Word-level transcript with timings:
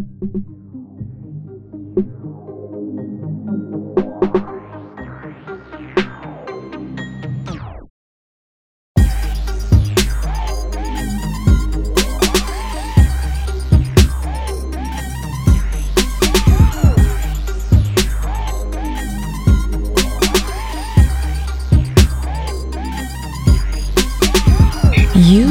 You 0.00 0.06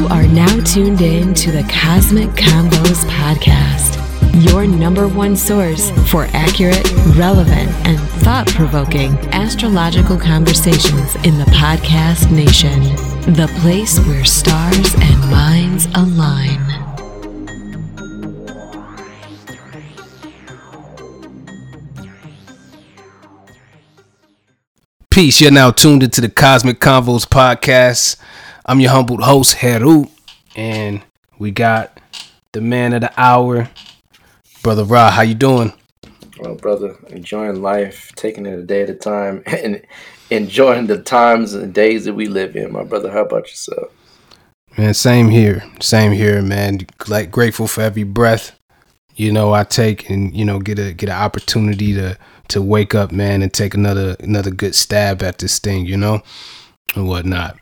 are 0.08 0.26
now 0.26 0.60
tuned 0.64 1.00
in 1.00 1.34
to 1.34 1.52
the 1.52 1.62
Cosmic 1.70 2.36
your 2.36 2.69
number 4.90 5.06
one 5.16 5.36
source 5.36 5.92
for 6.10 6.24
accurate, 6.32 6.84
relevant, 7.14 7.70
and 7.86 7.96
thought 8.24 8.48
provoking 8.48 9.12
astrological 9.32 10.18
conversations 10.18 11.14
in 11.24 11.38
the 11.38 11.44
podcast 11.52 12.28
nation. 12.32 12.82
The 13.32 13.48
place 13.60 14.00
where 14.00 14.24
stars 14.24 14.92
and 14.96 15.20
minds 15.30 15.86
align. 15.94 16.58
Peace. 25.08 25.40
You're 25.40 25.52
now 25.52 25.70
tuned 25.70 26.02
into 26.02 26.20
the 26.20 26.28
Cosmic 26.28 26.80
Convos 26.80 27.24
podcast. 27.28 28.16
I'm 28.66 28.80
your 28.80 28.90
humbled 28.90 29.22
host, 29.22 29.54
Heru, 29.54 30.06
and 30.56 31.00
we 31.38 31.52
got 31.52 32.00
the 32.50 32.60
man 32.60 32.92
of 32.92 33.02
the 33.02 33.12
hour, 33.16 33.70
Brother 34.62 34.84
Ra. 34.84 35.10
How 35.10 35.22
you 35.22 35.34
doing? 35.34 35.72
Well, 36.38 36.54
brother, 36.54 36.96
enjoying 37.08 37.62
life, 37.62 38.12
taking 38.16 38.46
it 38.46 38.58
a 38.58 38.62
day 38.62 38.82
at 38.82 38.90
a 38.90 38.94
time, 38.94 39.42
and 39.46 39.82
enjoying 40.30 40.86
the 40.86 41.02
times 41.02 41.54
and 41.54 41.72
days 41.72 42.04
that 42.04 42.14
we 42.14 42.26
live 42.26 42.56
in. 42.56 42.72
My 42.72 42.84
brother, 42.84 43.10
how 43.10 43.22
about 43.22 43.48
yourself? 43.48 43.92
Man, 44.76 44.94
same 44.94 45.28
here. 45.28 45.62
Same 45.80 46.12
here, 46.12 46.42
man. 46.42 46.86
Like 47.08 47.30
grateful 47.30 47.66
for 47.66 47.80
every 47.80 48.04
breath, 48.04 48.58
you 49.16 49.32
know, 49.32 49.52
I 49.52 49.64
take 49.64 50.08
and, 50.08 50.34
you 50.34 50.44
know, 50.44 50.58
get 50.58 50.78
a 50.78 50.92
get 50.92 51.08
an 51.08 51.16
opportunity 51.16 51.92
to 51.94 52.16
to 52.48 52.62
wake 52.62 52.94
up, 52.94 53.12
man, 53.12 53.42
and 53.42 53.52
take 53.52 53.74
another 53.74 54.16
another 54.20 54.50
good 54.50 54.74
stab 54.74 55.22
at 55.22 55.38
this 55.38 55.58
thing, 55.58 55.86
you 55.86 55.96
know, 55.96 56.22
and 56.94 57.08
whatnot. 57.08 57.58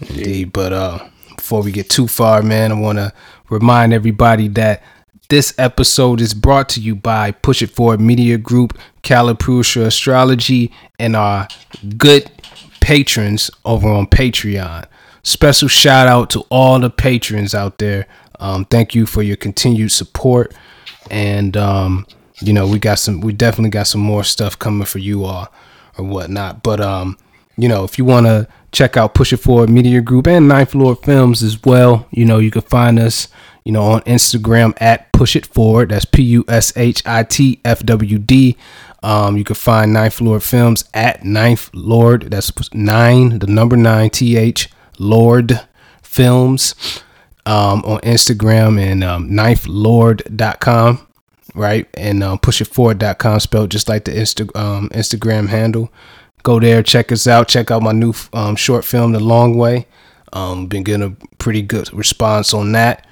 Indeed. 0.00 0.52
But 0.52 0.72
uh 0.72 1.08
before 1.36 1.62
we 1.62 1.72
get 1.72 1.90
too 1.90 2.08
far, 2.08 2.42
man, 2.42 2.72
I 2.72 2.80
wanna 2.80 3.12
remind 3.50 3.92
everybody 3.92 4.48
that 4.48 4.82
this 5.28 5.54
episode 5.58 6.20
is 6.20 6.34
brought 6.34 6.68
to 6.70 6.80
you 6.80 6.94
by 6.94 7.30
Push 7.32 7.62
It 7.62 7.70
Forward 7.70 8.00
Media 8.00 8.38
Group, 8.38 8.78
Calipusha 9.02 9.86
Astrology, 9.86 10.72
and 10.98 11.16
our 11.16 11.48
good 11.96 12.30
patrons 12.80 13.50
over 13.64 13.88
on 13.88 14.06
Patreon. 14.06 14.86
Special 15.22 15.68
shout 15.68 16.06
out 16.06 16.30
to 16.30 16.40
all 16.50 16.78
the 16.78 16.90
patrons 16.90 17.54
out 17.54 17.78
there. 17.78 18.06
Um, 18.40 18.64
thank 18.66 18.94
you 18.94 19.06
for 19.06 19.22
your 19.22 19.36
continued 19.36 19.90
support. 19.90 20.54
And 21.10 21.56
um, 21.56 22.06
you 22.40 22.52
know, 22.52 22.66
we 22.66 22.78
got 22.78 22.98
some 22.98 23.20
we 23.20 23.32
definitely 23.32 23.70
got 23.70 23.86
some 23.86 24.00
more 24.00 24.24
stuff 24.24 24.58
coming 24.58 24.86
for 24.86 24.98
you 24.98 25.24
all 25.24 25.52
or 25.96 26.04
whatnot. 26.04 26.62
But 26.62 26.80
um, 26.80 27.16
you 27.56 27.68
know, 27.68 27.84
if 27.84 27.98
you 27.98 28.04
wanna 28.04 28.48
check 28.72 28.96
out 28.96 29.14
Push 29.14 29.32
It 29.32 29.38
Forward 29.38 29.70
Media 29.70 30.00
Group 30.00 30.26
and 30.26 30.48
Ninth 30.48 30.74
Lord 30.74 30.98
Films 30.98 31.42
as 31.42 31.62
well, 31.64 32.06
you 32.10 32.24
know, 32.24 32.38
you 32.38 32.50
can 32.50 32.62
find 32.62 32.98
us, 32.98 33.28
you 33.64 33.72
know, 33.72 33.82
on 33.82 34.02
Instagram 34.02 34.74
at 34.80 35.10
Push 35.12 35.36
It 35.36 35.46
Forward. 35.46 35.90
That's 35.90 36.04
P 36.04 36.22
U 36.22 36.44
S 36.48 36.76
H 36.76 37.02
I 37.06 37.22
T 37.22 37.60
F 37.64 37.82
W 37.84 38.18
D. 38.18 38.56
Um, 39.02 39.36
you 39.36 39.44
can 39.44 39.54
find 39.54 39.92
Ninth 39.92 40.20
Lord 40.20 40.42
Films 40.42 40.84
at 40.94 41.24
Ninth 41.24 41.70
Lord. 41.74 42.30
That's 42.30 42.52
nine, 42.72 43.38
the 43.38 43.46
number 43.46 43.76
nine, 43.76 44.10
T 44.10 44.36
H 44.36 44.70
Lord 44.98 45.60
Films 46.02 46.74
um, 47.46 47.82
on 47.84 48.00
Instagram 48.00 48.80
and 48.80 49.04
um, 49.04 49.28
ninethlord.com, 49.30 51.06
right? 51.54 51.88
And 51.94 52.22
um, 52.22 52.38
pushitforward.com, 52.38 53.40
spelled 53.40 53.70
just 53.70 53.88
like 53.88 54.04
the 54.04 54.12
Insta- 54.12 54.56
um, 54.56 54.88
Instagram 54.90 55.48
handle. 55.48 55.92
Go 56.42 56.60
there, 56.60 56.82
check 56.82 57.10
us 57.10 57.26
out. 57.26 57.48
Check 57.48 57.70
out 57.70 57.82
my 57.82 57.92
new 57.92 58.12
um, 58.32 58.56
short 58.56 58.84
film, 58.84 59.12
The 59.12 59.20
Long 59.20 59.56
Way. 59.56 59.86
Um, 60.32 60.66
been 60.66 60.82
getting 60.82 61.02
a 61.06 61.26
pretty 61.38 61.62
good 61.62 61.92
response 61.92 62.52
on 62.52 62.72
that. 62.72 63.06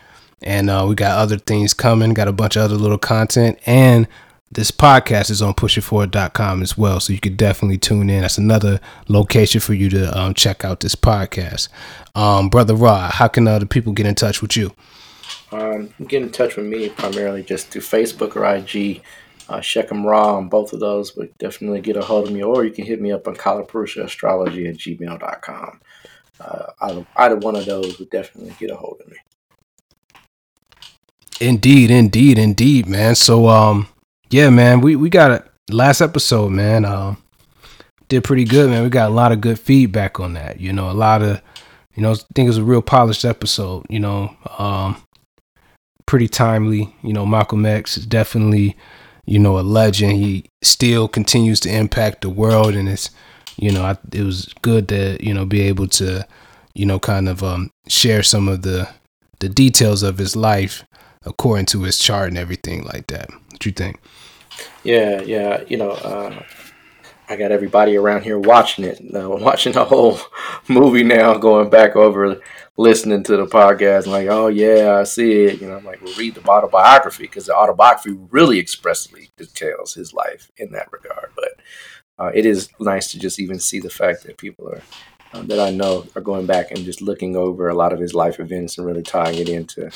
And 0.45 0.71
uh, 0.71 0.87
we 0.89 0.95
got 0.95 1.19
other 1.19 1.39
things 1.39 1.75
coming, 1.75 2.15
got 2.15 2.29
a 2.29 2.33
bunch 2.33 2.57
of 2.57 2.63
other 2.63 2.77
little 2.77 2.99
content. 2.99 3.59
And 3.67 4.07
this 4.51 4.71
podcast 4.71 5.31
is 5.31 5.41
on 5.41 5.55
pushitforward.com 5.55 6.63
as 6.63 6.77
well. 6.77 7.01
So 7.01 7.13
you 7.13 7.21
could 7.21 7.37
definitely 7.37 7.79
tune 7.79 8.11
in. 8.11 8.21
That's 8.21 8.39
another 8.39 8.81
location 9.09 9.61
for 9.61 9.73
you 9.73 9.89
to 9.91 10.19
um, 10.19 10.35
check 10.35 10.65
out 10.65 10.81
this 10.81 10.95
podcast. 10.95 11.69
Um, 12.15 12.51
Brother 12.51 12.75
Ra, 12.75 13.11
how 13.11 13.29
can 13.29 13.49
other 13.49 13.67
people 13.67 13.93
get 13.93 14.07
in 14.07 14.15
touch 14.15 14.43
with 14.43 14.57
you? 14.57 14.73
Um, 15.53 15.93
get 16.07 16.23
in 16.23 16.31
touch 16.31 16.57
with 16.57 16.67
me 16.67 16.91
primarily 16.91 17.43
just 17.43 17.69
through 17.69 17.83
Facebook 17.83 18.37
or 18.37 18.45
IG. 18.45 19.03
Uh, 19.49 19.61
Shechem 19.61 20.07
Raw 20.07 20.37
on 20.37 20.49
both 20.49 20.73
of 20.73 20.81
those, 20.81 21.11
but 21.11 21.37
definitely 21.39 21.81
get 21.81 21.97
a 21.97 22.03
hold 22.03 22.29
of 22.29 22.33
me, 22.33 22.43
or 22.43 22.65
you 22.65 22.71
can 22.71 22.87
hit 22.87 23.01
me 23.01 23.13
up 23.13 23.27
on 23.27 23.35
Astrology 23.35 24.67
at 24.69 24.77
gmail.com. 24.77 25.81
Uh, 26.41 26.67
either, 26.81 27.07
either 27.17 27.37
one 27.37 27.57
of 27.57 27.67
those 27.67 27.99
would 27.99 28.11
definitely 28.11 28.55
get 28.59 28.71
a 28.71 28.77
hold 28.77 29.01
of 29.01 29.09
me. 29.09 29.17
Indeed, 31.43 31.91
indeed, 31.91 32.39
indeed, 32.39 32.87
man. 32.87 33.17
So, 33.17 33.49
um, 33.49 33.89
yeah, 34.31 34.49
man, 34.49 34.81
we 34.81 34.95
we 34.95 35.11
got 35.11 35.33
a 35.33 35.45
last 35.75 36.01
episode, 36.01 36.51
man. 36.51 36.85
Uh, 36.85 37.17
did 38.09 38.23
pretty 38.23 38.45
good, 38.45 38.71
man. 38.71 38.85
We 38.85 38.91
got 38.91 39.11
a 39.11 39.15
lot 39.15 39.33
of 39.33 39.41
good 39.41 39.59
feedback 39.59 40.21
on 40.21 40.35
that. 40.35 40.61
You 40.61 40.73
know, 40.73 40.89
a 40.89 40.93
lot 40.93 41.21
of, 41.21 41.43
you 41.97 42.03
know, 42.03 42.13
I 42.13 42.15
think 42.15 42.47
it 42.47 42.51
was 42.51 42.59
a 42.59 42.65
real 42.65 42.81
polished 42.81 43.25
episode. 43.25 43.85
You 43.91 43.99
know, 43.99 44.37
um, 44.57 45.03
pretty 46.07 46.29
timely. 46.29 46.95
You 47.03 47.13
know, 47.13 47.27
Malcolm 47.27 47.67
X 47.67 47.99
is 47.99 48.07
definitely, 48.07 48.77
you 49.27 49.41
know, 49.41 49.59
a 49.59 49.63
legend. 49.63 50.13
He 50.13 50.45
still 50.63 51.09
continues 51.09 51.59
to 51.61 51.75
impact 51.75 52.21
the 52.21 52.31
world, 52.31 52.77
and 52.77 52.89
it's, 52.89 53.11
you 53.57 53.73
know, 53.73 53.83
I, 53.83 53.99
it 54.13 54.23
was 54.23 54.55
good 54.63 54.89
to 54.91 55.19
you 55.21 55.35
know 55.35 55.45
be 55.45 55.63
able 55.63 55.89
to, 55.89 56.25
you 56.75 56.87
know, 56.87 57.01
kind 57.01 57.29
of 57.29 57.43
um 57.43 57.73
share 57.89 58.23
some 58.23 58.47
of 58.47 58.63
the 58.63 58.89
the 59.41 59.49
details 59.49 60.05
of 60.05 60.19
his 60.19 60.37
life 60.37 60.85
according 61.25 61.67
to 61.67 61.83
his 61.83 61.99
chart 61.99 62.29
and 62.29 62.39
everything 62.39 62.85
like 62.85 63.07
that. 63.09 63.31
What 63.31 63.61
do 63.61 63.69
you 63.69 63.75
think? 63.75 64.01
Yeah, 64.85 65.23
yeah. 65.23 65.63
You 65.67 65.77
know, 65.79 65.91
uh, 65.91 66.43
I 67.29 67.37
got 67.37 67.53
everybody 67.53 67.97
around 67.97 68.23
here 68.23 68.39
watching 68.39 68.85
it. 68.85 69.01
Uh, 69.15 69.29
watching 69.41 69.73
the 69.73 69.85
whole 69.85 70.19
movie 70.69 71.05
now, 71.05 71.39
going 71.39 71.71
back 71.71 71.97
over, 71.97 72.41
listening 72.77 73.23
to 73.25 73.37
the 73.37 73.47
podcast. 73.47 74.07
like, 74.07 74.29
oh 74.29 74.49
yeah, 74.49 74.99
I 75.01 75.05
see 75.05 75.45
it. 75.45 75.61
You 75.61 75.69
know, 75.69 75.77
I'm 75.77 75.85
like, 75.85 76.03
well, 76.03 76.15
read 76.17 76.35
the 76.35 76.47
autobiography 76.49 77.25
because 77.25 77.47
the 77.47 77.57
autobiography 77.57 78.19
really 78.31 78.59
expressly 78.59 79.31
details 79.37 79.95
his 79.95 80.13
life 80.13 80.51
in 80.57 80.73
that 80.73 80.93
regard. 80.93 81.31
But 81.35 81.61
uh, 82.19 82.31
it 82.35 82.45
is 82.47 82.69
nice 82.79 83.11
to 83.13 83.19
just 83.19 83.41
even 83.41 83.59
see 83.59 83.81
the 83.81 83.91
fact 83.91 84.25
that 84.25 84.37
people 84.37 84.69
are 84.69 84.83
uh, 85.33 85.43
that 85.43 85.59
I 85.59 85.71
know 85.71 86.07
are 86.15 86.21
going 86.21 86.47
back 86.47 86.71
and 86.71 86.85
just 86.85 87.01
looking 87.01 87.37
over 87.37 87.69
a 87.69 87.75
lot 87.75 87.93
of 87.93 87.99
his 87.99 88.13
life 88.13 88.39
events 88.39 88.77
and 88.77 88.87
really 88.87 89.03
tying 89.03 89.39
it 89.39 89.49
into 89.49 89.91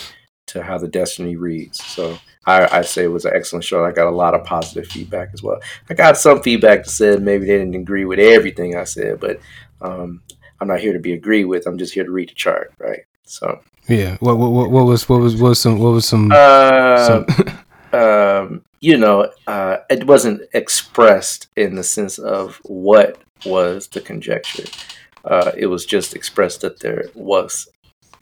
to 0.46 0.62
how 0.62 0.78
the 0.78 0.88
destiny 0.88 1.36
reads. 1.36 1.84
So 1.84 2.18
I, 2.46 2.78
I 2.78 2.82
say 2.82 3.04
it 3.04 3.08
was 3.08 3.24
an 3.24 3.32
excellent 3.34 3.64
show. 3.64 3.84
I 3.84 3.90
got 3.90 4.06
a 4.06 4.10
lot 4.10 4.34
of 4.34 4.44
positive 4.44 4.90
feedback 4.90 5.30
as 5.34 5.42
well. 5.42 5.60
I 5.90 5.94
got 5.94 6.16
some 6.16 6.42
feedback 6.42 6.84
that 6.84 6.90
said 6.90 7.22
maybe 7.22 7.46
they 7.46 7.58
didn't 7.58 7.74
agree 7.74 8.04
with 8.04 8.18
everything 8.18 8.76
I 8.76 8.84
said, 8.84 9.20
but 9.20 9.40
um, 9.80 10.22
I'm 10.60 10.68
not 10.68 10.80
here 10.80 10.92
to 10.92 10.98
be 10.98 11.12
agreed 11.12 11.44
with. 11.44 11.66
I'm 11.66 11.78
just 11.78 11.94
here 11.94 12.04
to 12.04 12.10
read 12.10 12.30
the 12.30 12.34
chart, 12.34 12.72
right? 12.78 13.04
So 13.24 13.60
yeah. 13.88 14.16
What 14.20 14.38
what 14.38 14.70
what, 14.70 14.87
was 14.87 15.08
what 15.08 15.20
was 15.20 15.37
what 15.37 15.50
was 15.50 15.60
some 15.60 15.78
what 15.78 15.90
was 15.90 16.06
some? 16.06 16.31
Uh, 16.32 17.06
some 17.06 17.26
um, 17.92 18.64
you 18.81 18.96
know, 18.96 19.31
uh, 19.46 19.78
it 19.90 20.06
wasn't 20.06 20.42
expressed 20.52 21.49
in 21.56 21.75
the 21.75 21.84
sense 21.84 22.19
of 22.19 22.60
what 22.64 23.19
was 23.44 23.88
the 23.88 24.00
conjecture. 24.00 24.64
Uh, 25.25 25.50
it 25.56 25.66
was 25.66 25.84
just 25.84 26.14
expressed 26.14 26.60
that 26.60 26.81
there 26.81 27.06
was 27.14 27.69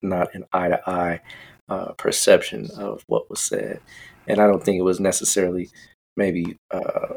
not 0.00 0.34
an 0.34 0.44
eye 0.52 0.68
to 0.68 0.90
eye 0.90 1.20
uh, 1.68 1.92
perception 1.92 2.68
of 2.76 3.02
what 3.06 3.30
was 3.30 3.40
said, 3.40 3.80
and 4.26 4.40
I 4.40 4.46
don't 4.46 4.62
think 4.62 4.78
it 4.78 4.84
was 4.84 5.00
necessarily 5.00 5.70
maybe 6.16 6.56
uh, 6.70 7.14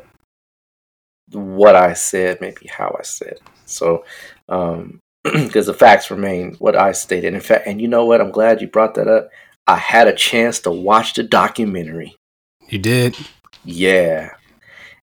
what 1.32 1.76
I 1.76 1.94
said, 1.94 2.42
maybe 2.42 2.68
how 2.68 2.96
I 2.98 3.04
said. 3.04 3.40
So, 3.66 4.06
um, 4.50 5.00
because 5.24 5.66
the 5.68 5.74
facts 5.74 6.12
remain 6.12 6.56
what 6.56 6.76
I 6.76 6.92
stated. 6.94 7.34
In 7.34 7.42
fact, 7.42 7.68
and 7.68 7.82
you 7.82 7.88
know 7.88 8.06
what? 8.06 8.22
I'm 8.22 8.32
glad 8.32 8.62
you 8.62 8.68
brought 8.68 8.96
that 8.96 9.08
up. 9.08 9.30
I 9.68 9.76
had 9.76 10.08
a 10.08 10.14
chance 10.14 10.60
to 10.62 10.72
watch 10.72 11.14
the 11.14 11.24
documentary. 11.24 12.16
You 12.70 12.80
did? 12.80 13.18
Yeah. 13.66 14.32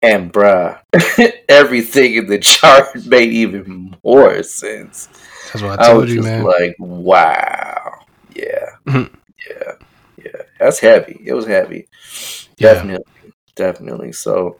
And 0.01 0.31
bruh, 0.31 0.79
everything 1.49 2.15
in 2.15 2.27
the 2.27 2.39
chart 2.39 2.87
made 3.05 3.33
even 3.33 3.95
more 4.03 4.43
sense. 4.43 5.09
That's 5.51 5.61
what 5.61 5.79
I 5.79 5.87
told 5.87 6.09
I 6.09 6.13
you, 6.13 6.21
man. 6.21 6.43
Like, 6.43 6.75
wow. 6.79 8.05
Yeah. 8.33 8.75
yeah. 9.49 9.71
Yeah. 10.17 10.41
That's 10.59 10.79
heavy. 10.79 11.21
It 11.25 11.33
was 11.33 11.45
heavy. 11.45 11.87
yeah. 12.57 12.73
definitely, 12.73 13.33
definitely. 13.55 14.11
So, 14.13 14.59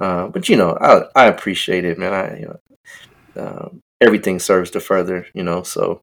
uh, 0.00 0.28
but 0.28 0.48
you 0.48 0.56
know, 0.56 0.76
I 0.80 1.24
I 1.24 1.26
appreciate 1.26 1.84
it, 1.84 1.98
man. 1.98 2.12
I 2.12 2.38
you 2.38 2.46
know, 2.46 2.60
um, 3.36 3.80
everything 4.00 4.38
serves 4.38 4.70
to 4.72 4.80
further, 4.80 5.26
you 5.34 5.42
know. 5.42 5.62
So 5.62 6.00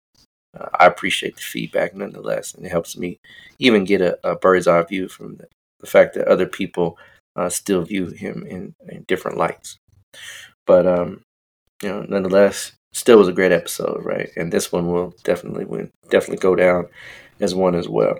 uh, 0.60 0.70
I 0.80 0.88
appreciate 0.88 1.36
the 1.38 1.42
feedback 1.42 1.96
nonetheless, 1.96 2.54
and 2.54 2.66
it 2.66 2.72
helps 2.72 2.98
me 2.98 3.20
even 3.60 3.86
get 3.86 4.02
a, 4.02 4.18
a 4.24 4.36
bird's 4.36 4.68
eye 4.68 4.84
view 4.84 5.08
from 5.08 5.38
the, 5.38 5.48
the 5.80 5.88
fact 5.88 6.16
that 6.16 6.28
other 6.28 6.48
people 6.48 6.98
uh, 7.36 7.50
still 7.50 7.84
view 7.84 8.08
him 8.08 8.46
in, 8.48 8.76
in 8.90 9.04
different 9.08 9.38
lights. 9.38 9.78
But 10.66 10.88
um, 10.88 11.24
you 11.82 11.90
know, 11.90 12.06
nonetheless, 12.08 12.74
still 12.94 13.20
was 13.20 13.28
a 13.28 13.34
great 13.34 13.52
episode, 13.52 14.04
right? 14.04 14.30
And 14.36 14.52
this 14.52 14.72
one 14.72 14.88
will 14.88 15.14
definitely 15.24 15.66
win, 15.66 15.92
definitely 16.10 16.38
go 16.42 16.56
down 16.56 16.88
as 17.40 17.56
one 17.56 17.76
as 17.76 17.88
well. 17.88 18.20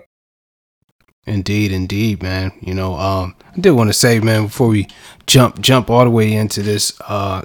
Indeed, 1.26 1.72
indeed, 1.72 2.22
man. 2.22 2.52
You 2.60 2.74
know, 2.74 2.94
um, 2.94 3.36
I 3.54 3.60
did 3.60 3.72
want 3.72 3.90
to 3.90 3.94
say, 3.94 4.18
man, 4.18 4.44
before 4.44 4.68
we 4.68 4.88
jump 5.26 5.60
jump 5.60 5.90
all 5.90 6.04
the 6.04 6.10
way 6.10 6.32
into 6.32 6.62
this, 6.62 6.98
uh, 7.02 7.42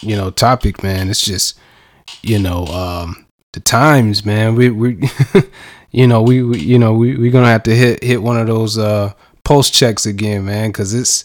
you 0.00 0.16
know, 0.16 0.30
topic, 0.30 0.82
man, 0.82 1.10
it's 1.10 1.20
just, 1.20 1.58
you 2.22 2.38
know, 2.38 2.64
um, 2.66 3.26
the 3.52 3.60
times, 3.60 4.24
man. 4.24 4.54
We 4.54 4.70
we, 4.70 5.10
you 5.90 6.06
know, 6.06 6.22
we, 6.22 6.42
we 6.42 6.58
you 6.58 6.78
know 6.78 6.94
we 6.94 7.16
we 7.16 7.30
gonna 7.30 7.48
have 7.48 7.64
to 7.64 7.74
hit 7.74 8.02
hit 8.02 8.22
one 8.22 8.38
of 8.38 8.46
those 8.46 8.78
uh 8.78 9.12
pulse 9.44 9.70
checks 9.70 10.06
again, 10.06 10.44
man, 10.44 10.70
because 10.70 10.94
it's 10.94 11.24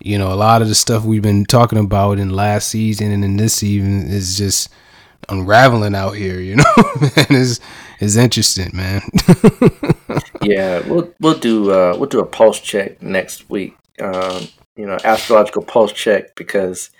you 0.00 0.18
know 0.18 0.32
a 0.32 0.34
lot 0.34 0.62
of 0.62 0.68
the 0.68 0.74
stuff 0.74 1.04
we've 1.04 1.22
been 1.22 1.44
talking 1.44 1.78
about 1.78 2.18
in 2.18 2.30
last 2.30 2.68
season 2.68 3.12
and 3.12 3.24
in 3.24 3.36
this 3.36 3.54
season 3.54 4.08
is 4.08 4.36
just 4.36 4.70
unraveling 5.28 5.94
out 5.94 6.12
here. 6.12 6.40
You 6.40 6.56
know, 6.56 6.64
man, 7.16 7.26
is 7.30 7.60
is 8.04 8.16
interesting, 8.16 8.70
man. 8.74 9.02
yeah, 10.42 10.86
we'll 10.88 11.12
we'll 11.20 11.38
do 11.38 11.70
uh, 11.72 11.96
we'll 11.98 12.08
do 12.08 12.20
a 12.20 12.26
pulse 12.26 12.60
check 12.60 13.02
next 13.02 13.50
week. 13.50 13.76
Um, 14.00 14.48
you 14.76 14.86
know, 14.86 14.98
astrological 15.04 15.62
pulse 15.62 15.92
check 15.92 16.34
because 16.36 16.90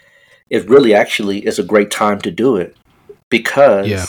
it 0.50 0.68
really 0.68 0.94
actually 0.94 1.46
is 1.46 1.58
a 1.58 1.64
great 1.64 1.90
time 1.90 2.20
to 2.20 2.30
do 2.30 2.56
it 2.56 2.76
because 3.28 3.88
yeah. 3.88 4.06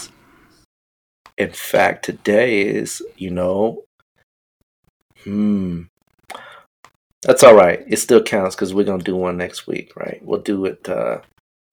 in 1.38 1.52
fact 1.52 2.06
today 2.06 2.62
is 2.62 3.02
you 3.18 3.32
know 3.32 3.84
hmm 5.24 5.84
that's 7.24 7.44
all 7.44 7.56
right 7.56 7.84
it 7.88 7.98
still 7.98 8.22
counts 8.22 8.56
because 8.56 8.74
we're 8.74 8.84
gonna 8.84 9.02
do 9.02 9.16
one 9.16 9.38
next 9.38 9.66
week 9.66 9.96
right 9.96 10.20
we'll 10.24 10.42
do 10.42 10.66
it 10.66 10.88
uh 10.90 11.20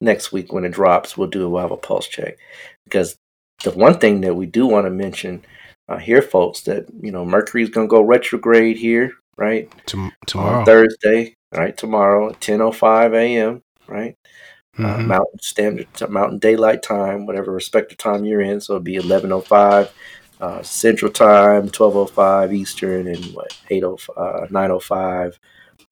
next 0.00 0.32
week 0.32 0.52
when 0.52 0.64
it 0.64 0.72
drops 0.72 1.16
we'll 1.16 1.28
do 1.28 1.44
it 1.44 1.48
we'll 1.48 1.60
have 1.60 1.70
a 1.70 1.76
pulse 1.76 2.06
check 2.06 2.38
because 2.84 3.16
the 3.64 3.70
one 3.70 3.98
thing 3.98 4.20
that 4.22 4.34
we 4.34 4.46
do 4.46 4.66
want 4.66 4.86
to 4.86 4.90
mention 4.90 5.44
uh, 5.88 5.98
here 5.98 6.22
folks 6.22 6.62
that 6.62 6.86
you 7.00 7.10
know 7.10 7.24
mercury's 7.24 7.70
gonna 7.70 7.88
go 7.88 8.00
retrograde 8.00 8.76
here 8.76 9.12
right 9.36 9.70
tomorrow 9.86 10.60
On 10.60 10.64
thursday 10.64 11.34
right 11.52 11.76
tomorrow 11.76 12.32
10.05 12.32 13.14
a.m 13.14 13.62
right 13.88 14.16
uh, 14.78 14.82
mm-hmm. 14.82 15.00
uh, 15.00 15.06
Mountain 15.06 15.38
Standard 15.40 15.86
Mountain 16.08 16.38
Daylight 16.38 16.82
Time, 16.82 17.26
whatever 17.26 17.52
respective 17.52 17.98
time 17.98 18.24
you're 18.24 18.40
in. 18.40 18.58
So 18.58 18.74
it'll 18.74 18.82
be 18.82 18.96
11:05 18.96 19.90
uh, 20.40 20.62
Central 20.62 21.12
Time, 21.12 21.68
12:05 21.68 22.54
Eastern, 22.54 23.06
and 23.06 23.22
what 23.34 23.54
8:05 23.70 24.50
9:05 24.50 25.38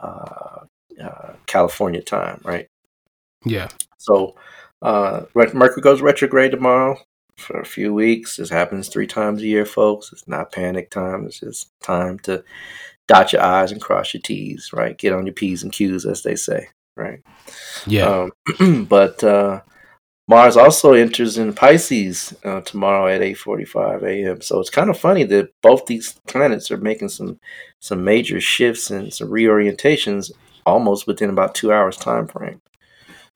uh, 0.01 0.65
uh, 0.99 1.33
California 1.45 2.01
time, 2.01 2.41
right? 2.43 2.69
Yeah. 3.45 3.69
So 3.99 4.35
Mercury 4.83 5.83
goes 5.83 6.01
retrograde 6.01 6.53
tomorrow 6.53 6.99
for 7.41 7.61
a 7.61 7.67
few 7.67 7.93
weeks. 7.93 8.37
This 8.37 8.51
happens 8.51 8.89
three 8.89 9.07
times 9.07 9.43
a 9.43 9.47
year, 9.47 9.67
folks. 9.67 10.13
It's 10.13 10.29
not 10.29 10.53
panic 10.53 10.91
time. 10.91 11.27
It's 11.27 11.41
just 11.41 11.71
time 11.81 12.19
to 12.21 12.45
dot 13.09 13.33
your 13.33 13.43
I's 13.43 13.73
and 13.73 13.81
cross 13.81 14.15
your 14.15 14.21
T's, 14.21 14.71
right? 14.73 14.97
Get 14.97 15.13
on 15.13 15.27
your 15.27 15.35
P's 15.35 15.63
and 15.63 15.73
Q's, 15.73 16.07
as 16.07 16.23
they 16.23 16.37
say 16.37 16.69
right? 17.01 17.21
Yeah. 17.87 18.29
Um, 18.59 18.85
but 18.89 19.23
uh, 19.25 19.63
Mars 20.29 20.57
also 20.57 20.93
enters 20.93 21.39
in 21.39 21.53
Pisces 21.53 22.35
uh, 22.45 22.61
tomorrow 22.61 23.09
at 23.09 23.23
8:45 23.23 24.03
a.m. 24.03 24.41
So 24.41 24.61
it's 24.61 24.71
kind 24.71 24.91
of 24.91 24.99
funny 24.99 25.25
that 25.25 25.51
both 25.63 25.87
these 25.87 26.13
planets 26.27 26.71
are 26.71 26.77
making 26.77 27.09
some 27.09 27.41
some 27.81 28.05
major 28.05 28.41
shifts 28.41 28.91
and 28.91 29.13
some 29.13 29.29
reorientations 29.29 30.31
almost 30.67 31.07
within 31.07 31.31
about 31.31 31.55
two 31.55 31.73
hours 31.73 31.97
time 31.97 32.27
frame. 32.29 32.61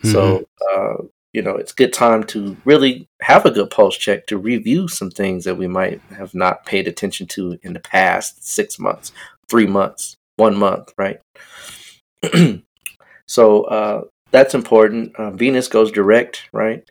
Mm-hmm. 0.03 0.13
So 0.13 0.45
uh, 0.73 1.05
you 1.35 1.43
know 1.43 1.57
it's 1.57 1.73
good 1.73 1.93
time 1.93 2.25
to 2.25 2.57
really 2.65 3.07
have 3.21 3.45
a 3.45 3.51
good 3.51 3.69
pulse 3.69 3.99
check 3.99 4.27
to 4.27 4.39
review 4.39 4.89
some 4.89 5.11
things 5.11 5.45
that 5.45 5.57
we 5.57 5.67
might 5.67 6.01
have 6.17 6.35
not 6.35 6.65
paid 6.65 6.89
attention 6.89 7.27
to 7.27 7.59
in 7.63 7.75
the 7.75 7.81
past 7.81 8.47
six 8.47 8.79
months, 8.79 9.13
three 9.51 9.67
months, 9.67 10.17
one 10.37 10.57
month, 10.57 10.93
right? 10.97 11.21
So 13.27 13.63
uh, 13.65 14.03
that's 14.31 14.55
important. 14.55 15.17
Uh, 15.17 15.31
Venus 15.31 15.69
goes 15.69 15.91
direct, 15.91 16.49
right? 16.53 16.85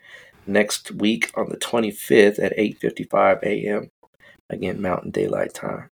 Next 0.48 0.92
week 0.92 1.32
on 1.36 1.50
the 1.50 1.58
25th 1.58 2.44
at 2.44 2.58
8:55 2.58 3.44
a.m. 3.44 3.92
Again, 4.50 4.82
Mountain 4.82 5.12
Daylight 5.12 5.54
Time. 5.54 5.90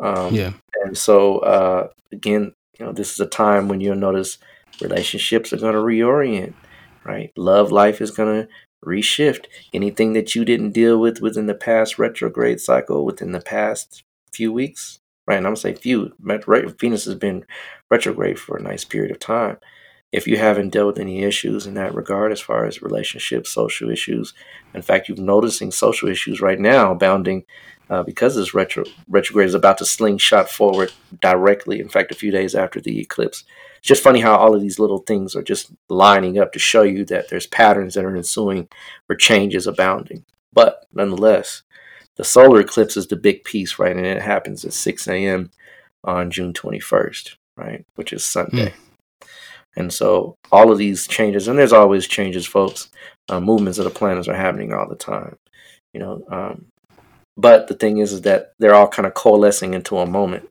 Um, 0.00 0.34
yeah. 0.34 0.52
And 0.84 0.98
so 0.98 1.38
uh, 1.38 1.88
again, 2.12 2.52
you 2.78 2.86
know, 2.86 2.92
this 2.92 3.12
is 3.12 3.20
a 3.20 3.26
time 3.26 3.68
when 3.68 3.80
you'll 3.80 3.96
notice 3.96 4.38
relationships 4.80 5.52
are 5.52 5.58
going 5.58 5.74
to 5.74 5.80
reorient, 5.80 6.54
right? 7.04 7.32
Love 7.36 7.72
life 7.72 8.00
is 8.00 8.10
going 8.10 8.42
to 8.42 8.48
reshift. 8.84 9.46
Anything 9.72 10.12
that 10.12 10.34
you 10.34 10.44
didn't 10.44 10.72
deal 10.72 10.98
with 10.98 11.20
within 11.20 11.46
the 11.46 11.54
past 11.54 11.98
retrograde 11.98 12.60
cycle, 12.60 13.04
within 13.04 13.32
the 13.32 13.40
past 13.40 14.04
few 14.32 14.52
weeks, 14.52 15.00
right? 15.26 15.36
And 15.36 15.46
I'm 15.46 15.54
gonna 15.54 15.56
say 15.56 15.74
few. 15.74 16.12
Right 16.20 16.44
Venus 16.80 17.04
has 17.04 17.14
been 17.14 17.44
retrograde 17.90 18.38
for 18.38 18.56
a 18.56 18.62
nice 18.62 18.84
period 18.84 19.10
of 19.10 19.18
time. 19.18 19.58
If 20.10 20.26
you 20.26 20.38
haven't 20.38 20.70
dealt 20.70 20.86
with 20.86 20.98
any 20.98 21.22
issues 21.22 21.66
in 21.66 21.74
that 21.74 21.94
regard, 21.94 22.32
as 22.32 22.40
far 22.40 22.64
as 22.64 22.80
relationships, 22.80 23.50
social 23.50 23.90
issues, 23.90 24.32
in 24.72 24.80
fact, 24.80 25.08
you're 25.08 25.18
noticing 25.18 25.70
social 25.70 26.08
issues 26.08 26.40
right 26.40 26.58
now 26.58 26.92
abounding 26.92 27.44
uh, 27.90 28.02
because 28.02 28.34
this 28.34 28.54
retro, 28.54 28.84
retrograde 29.06 29.48
is 29.48 29.54
about 29.54 29.76
to 29.78 29.84
slingshot 29.84 30.48
forward 30.48 30.92
directly. 31.20 31.78
In 31.78 31.90
fact, 31.90 32.10
a 32.10 32.14
few 32.14 32.30
days 32.30 32.54
after 32.54 32.80
the 32.80 32.98
eclipse. 32.98 33.44
It's 33.78 33.88
just 33.88 34.02
funny 34.02 34.20
how 34.20 34.36
all 34.36 34.54
of 34.54 34.60
these 34.60 34.78
little 34.78 34.98
things 34.98 35.34
are 35.36 35.42
just 35.42 35.72
lining 35.88 36.38
up 36.38 36.52
to 36.52 36.58
show 36.58 36.82
you 36.82 37.04
that 37.06 37.28
there's 37.28 37.46
patterns 37.46 37.94
that 37.94 38.04
are 38.04 38.16
ensuing 38.16 38.68
where 39.06 39.16
change 39.16 39.54
is 39.54 39.66
abounding. 39.66 40.24
But 40.52 40.86
nonetheless, 40.92 41.62
the 42.16 42.24
solar 42.24 42.60
eclipse 42.60 42.96
is 42.96 43.06
the 43.06 43.16
big 43.16 43.44
piece, 43.44 43.78
right? 43.78 43.96
And 43.96 44.04
it 44.04 44.20
happens 44.20 44.64
at 44.64 44.72
6 44.72 45.06
a.m. 45.08 45.50
on 46.02 46.30
June 46.30 46.52
21st, 46.52 47.36
right? 47.56 47.86
Which 47.94 48.12
is 48.12 48.24
Sunday. 48.24 48.70
Mm. 48.70 49.28
And 49.76 49.92
so 49.92 50.36
all 50.50 50.72
of 50.72 50.78
these 50.78 51.06
changes, 51.06 51.46
and 51.46 51.56
there's 51.56 51.72
always 51.72 52.08
changes, 52.08 52.46
folks. 52.46 52.90
Uh, 53.28 53.40
movements 53.40 53.78
of 53.78 53.84
the 53.84 53.90
planets 53.90 54.26
are 54.26 54.34
happening 54.34 54.72
all 54.72 54.88
the 54.88 54.96
time, 54.96 55.36
you 55.92 56.00
know. 56.00 56.24
Um, 56.28 56.66
but 57.36 57.68
the 57.68 57.74
thing 57.74 57.98
is, 57.98 58.12
is 58.12 58.22
that 58.22 58.54
they're 58.58 58.74
all 58.74 58.88
kind 58.88 59.06
of 59.06 59.14
coalescing 59.14 59.74
into 59.74 59.98
a 59.98 60.06
moment 60.06 60.48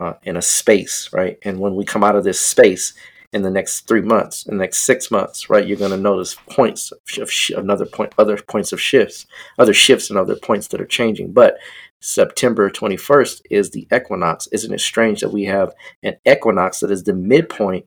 uh, 0.00 0.14
in 0.22 0.36
a 0.36 0.42
space, 0.42 1.10
right? 1.12 1.38
And 1.42 1.60
when 1.60 1.74
we 1.74 1.84
come 1.84 2.04
out 2.04 2.16
of 2.16 2.24
this 2.24 2.40
space, 2.40 2.94
in 3.32 3.42
the 3.42 3.50
next 3.50 3.82
three 3.82 4.00
months, 4.00 4.46
in 4.46 4.56
the 4.56 4.62
next 4.62 4.78
six 4.78 5.10
months, 5.10 5.50
right? 5.50 5.66
You're 5.66 5.76
going 5.76 5.90
to 5.90 5.96
notice 5.96 6.36
points 6.48 6.92
of, 7.18 7.30
sh- 7.30 7.50
another 7.50 7.84
point, 7.84 8.14
other 8.18 8.36
points 8.36 8.72
of 8.72 8.80
shifts, 8.80 9.26
other 9.58 9.74
shifts 9.74 10.10
and 10.10 10.18
other 10.18 10.36
points 10.36 10.68
that 10.68 10.80
are 10.80 10.86
changing. 10.86 11.32
But 11.32 11.58
September 12.00 12.70
21st 12.70 13.42
is 13.50 13.70
the 13.70 13.86
equinox. 13.94 14.48
Isn't 14.52 14.72
it 14.72 14.80
strange 14.80 15.20
that 15.20 15.32
we 15.32 15.44
have 15.44 15.74
an 16.02 16.16
equinox 16.26 16.80
that 16.80 16.90
is 16.90 17.04
the 17.04 17.14
midpoint 17.14 17.86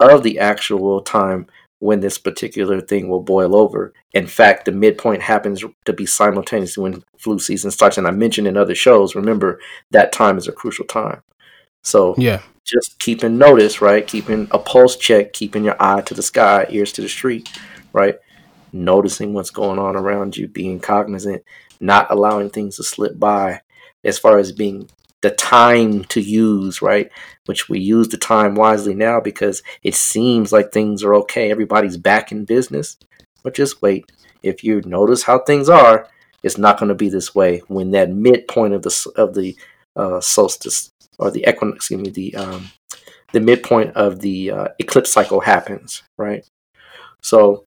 of 0.00 0.22
the 0.22 0.38
actual 0.38 1.00
time 1.02 1.46
when 1.78 2.00
this 2.00 2.16
particular 2.16 2.80
thing 2.80 3.08
will 3.08 3.22
boil 3.22 3.56
over? 3.56 3.92
In 4.14 4.26
fact, 4.26 4.66
the 4.66 4.72
midpoint 4.72 5.22
happens 5.22 5.64
to 5.84 5.92
be 5.92 6.06
simultaneously 6.06 6.82
when 6.82 7.02
flu 7.18 7.38
season 7.38 7.70
starts. 7.70 7.98
And 7.98 8.06
I 8.06 8.12
mentioned 8.12 8.46
in 8.46 8.56
other 8.56 8.74
shows, 8.74 9.14
remember 9.14 9.60
that 9.90 10.12
time 10.12 10.38
is 10.38 10.48
a 10.48 10.52
crucial 10.52 10.86
time. 10.86 11.22
So 11.86 12.16
yeah, 12.18 12.42
just 12.64 12.98
keeping 12.98 13.38
notice, 13.38 13.80
right? 13.80 14.04
Keeping 14.04 14.48
a 14.50 14.58
pulse 14.58 14.96
check, 14.96 15.32
keeping 15.32 15.62
your 15.62 15.76
eye 15.80 16.00
to 16.02 16.14
the 16.14 16.22
sky, 16.22 16.66
ears 16.68 16.92
to 16.94 17.00
the 17.00 17.08
street, 17.08 17.48
right? 17.92 18.16
Noticing 18.72 19.32
what's 19.32 19.50
going 19.50 19.78
on 19.78 19.94
around 19.94 20.36
you, 20.36 20.48
being 20.48 20.80
cognizant, 20.80 21.44
not 21.78 22.10
allowing 22.10 22.50
things 22.50 22.76
to 22.76 22.82
slip 22.82 23.20
by 23.20 23.60
as 24.02 24.18
far 24.18 24.36
as 24.38 24.50
being 24.50 24.90
the 25.20 25.30
time 25.30 26.02
to 26.06 26.20
use, 26.20 26.82
right? 26.82 27.08
Which 27.46 27.68
we 27.68 27.78
use 27.78 28.08
the 28.08 28.16
time 28.16 28.56
wisely 28.56 28.94
now 28.94 29.20
because 29.20 29.62
it 29.84 29.94
seems 29.94 30.52
like 30.52 30.72
things 30.72 31.04
are 31.04 31.14
okay. 31.14 31.52
Everybody's 31.52 31.96
back 31.96 32.32
in 32.32 32.44
business. 32.44 32.96
But 33.44 33.54
just 33.54 33.80
wait. 33.80 34.10
If 34.42 34.64
you 34.64 34.82
notice 34.84 35.22
how 35.22 35.38
things 35.38 35.68
are, 35.68 36.08
it's 36.42 36.58
not 36.58 36.80
going 36.80 36.88
to 36.88 36.96
be 36.96 37.08
this 37.08 37.32
way 37.32 37.62
when 37.68 37.92
that 37.92 38.10
midpoint 38.10 38.74
of 38.74 38.82
the 38.82 39.12
of 39.16 39.34
the 39.34 39.56
uh, 39.94 40.20
solstice 40.20 40.92
or 41.18 41.30
the 41.30 41.48
equinox, 41.48 41.76
excuse 41.76 42.00
me, 42.00 42.10
the 42.10 42.34
um, 42.36 42.70
the 43.32 43.40
midpoint 43.40 43.94
of 43.96 44.20
the 44.20 44.50
uh, 44.50 44.68
eclipse 44.78 45.10
cycle 45.10 45.40
happens, 45.40 46.02
right? 46.16 46.46
So 47.22 47.64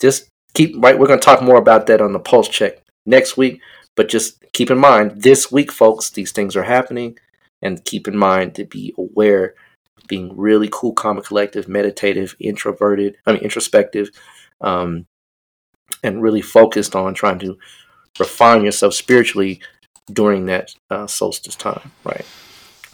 just 0.00 0.28
keep 0.54 0.74
right. 0.78 0.98
We're 0.98 1.06
going 1.06 1.20
to 1.20 1.24
talk 1.24 1.42
more 1.42 1.56
about 1.56 1.86
that 1.86 2.00
on 2.00 2.12
the 2.12 2.18
pulse 2.18 2.48
check 2.48 2.82
next 3.06 3.36
week, 3.36 3.60
but 3.96 4.08
just 4.08 4.42
keep 4.52 4.70
in 4.70 4.78
mind 4.78 5.22
this 5.22 5.52
week, 5.52 5.72
folks, 5.72 6.10
these 6.10 6.32
things 6.32 6.56
are 6.56 6.64
happening, 6.64 7.18
and 7.62 7.84
keep 7.84 8.08
in 8.08 8.16
mind 8.16 8.54
to 8.56 8.64
be 8.64 8.94
aware 8.98 9.54
being 10.08 10.36
really 10.36 10.68
cool, 10.70 10.92
calm, 10.92 11.20
collective, 11.22 11.68
meditative, 11.68 12.34
introverted, 12.40 13.16
I 13.24 13.32
mean, 13.32 13.42
introspective, 13.42 14.10
um, 14.60 15.06
and 16.02 16.22
really 16.22 16.42
focused 16.42 16.96
on 16.96 17.14
trying 17.14 17.38
to 17.40 17.56
refine 18.18 18.64
yourself 18.64 18.94
spiritually 18.94 19.60
during 20.12 20.46
that 20.46 20.74
uh, 20.90 21.06
solstice 21.06 21.54
time, 21.54 21.92
right? 22.04 22.26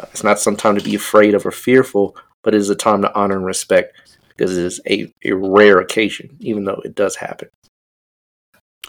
It's 0.04 0.24
not 0.24 0.38
some 0.38 0.56
time 0.56 0.76
to 0.76 0.84
be 0.84 0.94
afraid 0.94 1.34
of 1.34 1.44
or 1.44 1.50
fearful, 1.50 2.16
but 2.42 2.54
it 2.54 2.58
is 2.58 2.70
a 2.70 2.76
time 2.76 3.02
to 3.02 3.14
honor 3.14 3.36
and 3.36 3.44
respect 3.44 3.96
because 4.28 4.56
it 4.56 4.64
is 4.64 4.80
a, 4.88 5.12
a 5.24 5.32
rare 5.32 5.78
occasion, 5.80 6.36
even 6.40 6.64
though 6.64 6.80
it 6.84 6.94
does 6.94 7.16
happen. 7.16 7.48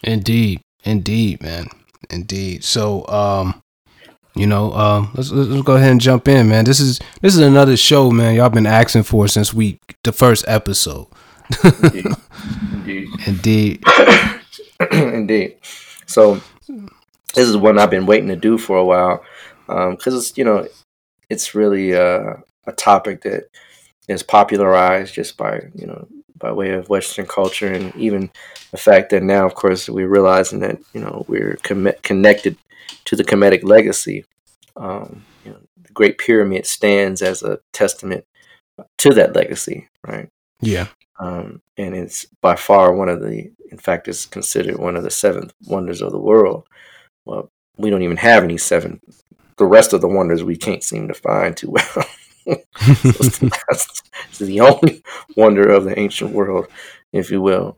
Indeed, 0.03 0.61
indeed, 0.83 1.41
man, 1.41 1.67
indeed. 2.09 2.63
So, 2.63 3.07
um, 3.07 3.61
you 4.35 4.47
know, 4.47 4.71
um, 4.73 5.11
let's, 5.15 5.31
let's 5.31 5.63
go 5.63 5.75
ahead 5.75 5.91
and 5.91 5.99
jump 5.99 6.27
in, 6.27 6.47
man. 6.47 6.65
This 6.65 6.79
is 6.79 6.99
this 7.21 7.33
is 7.33 7.41
another 7.41 7.75
show, 7.75 8.11
man. 8.11 8.35
Y'all 8.35 8.49
been 8.49 8.67
asking 8.67 9.03
for 9.03 9.27
since 9.27 9.53
we 9.53 9.79
the 10.03 10.11
first 10.11 10.45
episode. 10.47 11.07
Indeed. 11.63 12.05
Indeed. 12.73 13.09
Indeed. 13.27 13.83
Indeed. 14.91 15.57
So 16.05 16.41
this 17.33 17.47
is 17.47 17.57
one 17.57 17.79
I've 17.79 17.89
been 17.89 18.05
waiting 18.05 18.29
to 18.29 18.35
do 18.35 18.57
for 18.57 18.77
a 18.77 18.85
while 18.85 19.23
because 19.67 20.13
um, 20.13 20.17
it's 20.17 20.37
you 20.37 20.43
know 20.43 20.67
it's 21.29 21.55
really 21.55 21.95
uh, 21.95 22.35
a 22.65 22.71
topic 22.71 23.21
that 23.21 23.49
is 24.07 24.23
popularized 24.23 25.13
just 25.13 25.37
by 25.37 25.61
you 25.75 25.87
know 25.87 26.07
by 26.37 26.51
way 26.51 26.71
of 26.71 26.89
Western 26.89 27.25
culture 27.25 27.71
and 27.71 27.95
even 27.95 28.31
the 28.71 28.77
fact 28.77 29.09
that 29.09 29.23
now, 29.23 29.45
of 29.45 29.55
course, 29.55 29.89
we're 29.89 30.07
realizing 30.07 30.59
that 30.59 30.79
you 30.93 31.01
know 31.01 31.25
we're 31.27 31.57
com- 31.63 31.91
connected 32.03 32.57
to 33.05 33.15
the 33.15 33.23
Kemetic 33.23 33.63
legacy. 33.63 34.25
Um, 34.75 35.23
you 35.43 35.51
know, 35.51 35.59
the 35.81 35.91
Great 35.93 36.17
Pyramid 36.17 36.65
stands 36.65 37.21
as 37.21 37.43
a 37.43 37.59
testament 37.73 38.25
to 38.99 39.13
that 39.13 39.35
legacy, 39.35 39.89
right? 40.05 40.29
Yeah. 40.61 40.87
Um, 41.19 41.61
and 41.77 41.95
it's 41.95 42.25
by 42.41 42.55
far 42.55 42.93
one 42.93 43.09
of 43.09 43.21
the, 43.21 43.51
in 43.71 43.77
fact, 43.77 44.07
it's 44.07 44.25
considered 44.25 44.77
one 44.77 44.95
of 44.95 45.03
the 45.03 45.11
seven 45.11 45.51
wonders 45.65 46.01
of 46.01 46.11
the 46.11 46.19
world. 46.19 46.65
Well, 47.25 47.51
we 47.77 47.89
don't 47.89 48.03
even 48.03 48.17
have 48.17 48.43
any 48.43 48.57
seven. 48.57 49.01
The 49.59 49.65
rest 49.65 49.93
of 49.93 50.01
the 50.01 50.07
wonders 50.07 50.43
we 50.43 50.57
can't 50.57 50.83
seem 50.83 51.07
to 51.09 51.13
find 51.13 51.55
too 51.55 51.71
well. 51.71 52.05
it's 52.47 54.39
the 54.39 54.61
only 54.61 55.03
wonder 55.35 55.69
of 55.69 55.83
the 55.83 55.99
ancient 55.99 56.31
world, 56.31 56.67
if 57.13 57.29
you 57.29 57.41
will. 57.41 57.77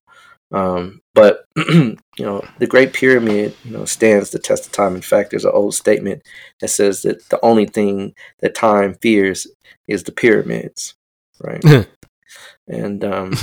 Um, 0.52 1.02
but 1.14 1.46
you 1.58 1.98
know, 2.20 2.44
the 2.60 2.68
Great 2.68 2.94
Pyramid, 2.94 3.56
you 3.64 3.72
know, 3.72 3.86
stands 3.86 4.30
the 4.30 4.40
test 4.40 4.66
of 4.66 4.72
time. 4.72 4.96
In 4.96 5.02
fact, 5.02 5.32
there's 5.32 5.46
an 5.46 5.52
old 5.54 5.74
statement 5.74 6.24
that 6.60 6.70
says 6.70 7.02
that 7.02 7.28
the 7.30 7.40
only 7.44 7.66
thing 7.66 8.14
that 8.40 8.56
time 8.56 8.96
fears 9.02 9.48
is 9.88 10.04
the 10.04 10.12
pyramids, 10.12 10.96
right? 11.42 11.88
and 12.68 13.04
um, 13.04 13.34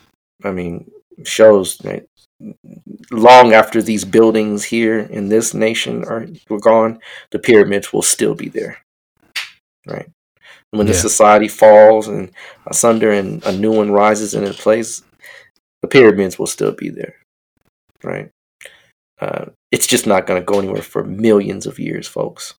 I 0.44 0.50
mean, 0.50 0.90
shows 1.24 1.82
right 1.84 2.06
long 3.10 3.52
after 3.52 3.82
these 3.82 4.04
buildings 4.04 4.64
here 4.64 4.98
in 4.98 5.28
this 5.28 5.54
nation 5.54 6.04
are 6.04 6.26
were 6.48 6.60
gone, 6.60 7.00
the 7.30 7.38
pyramids 7.38 7.92
will 7.92 8.02
still 8.02 8.34
be 8.34 8.48
there, 8.48 8.78
right? 9.86 10.08
When 10.70 10.86
yeah. 10.86 10.92
the 10.92 10.98
society 10.98 11.48
falls 11.48 12.08
and 12.08 12.30
asunder 12.66 13.10
and 13.10 13.44
a 13.44 13.52
new 13.52 13.72
one 13.72 13.90
rises 13.90 14.34
in 14.34 14.44
its 14.44 14.60
place, 14.60 15.02
the 15.82 15.88
pyramids 15.88 16.38
will 16.38 16.46
still 16.46 16.72
be 16.72 16.90
there, 16.90 17.14
right? 18.02 18.30
Uh, 19.20 19.46
it's 19.72 19.86
just 19.86 20.06
not 20.06 20.26
going 20.26 20.40
to 20.40 20.44
go 20.44 20.58
anywhere 20.58 20.82
for 20.82 21.04
millions 21.04 21.66
of 21.66 21.78
years, 21.78 22.06
folks. 22.06 22.54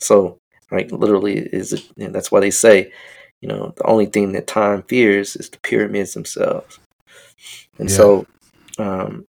So, 0.00 0.38
right, 0.70 0.90
literally, 0.90 1.38
is 1.38 1.72
it, 1.72 1.84
that's 1.96 2.32
why 2.32 2.40
they 2.40 2.50
say, 2.50 2.92
you 3.40 3.48
know, 3.48 3.72
the 3.76 3.86
only 3.86 4.06
thing 4.06 4.32
that 4.32 4.46
time 4.46 4.82
fears 4.82 5.36
is 5.36 5.50
the 5.50 5.58
pyramids 5.60 6.14
themselves. 6.14 6.78
And 7.78 7.88
yeah. 7.88 7.96
so, 7.96 8.26
um, 8.78 9.26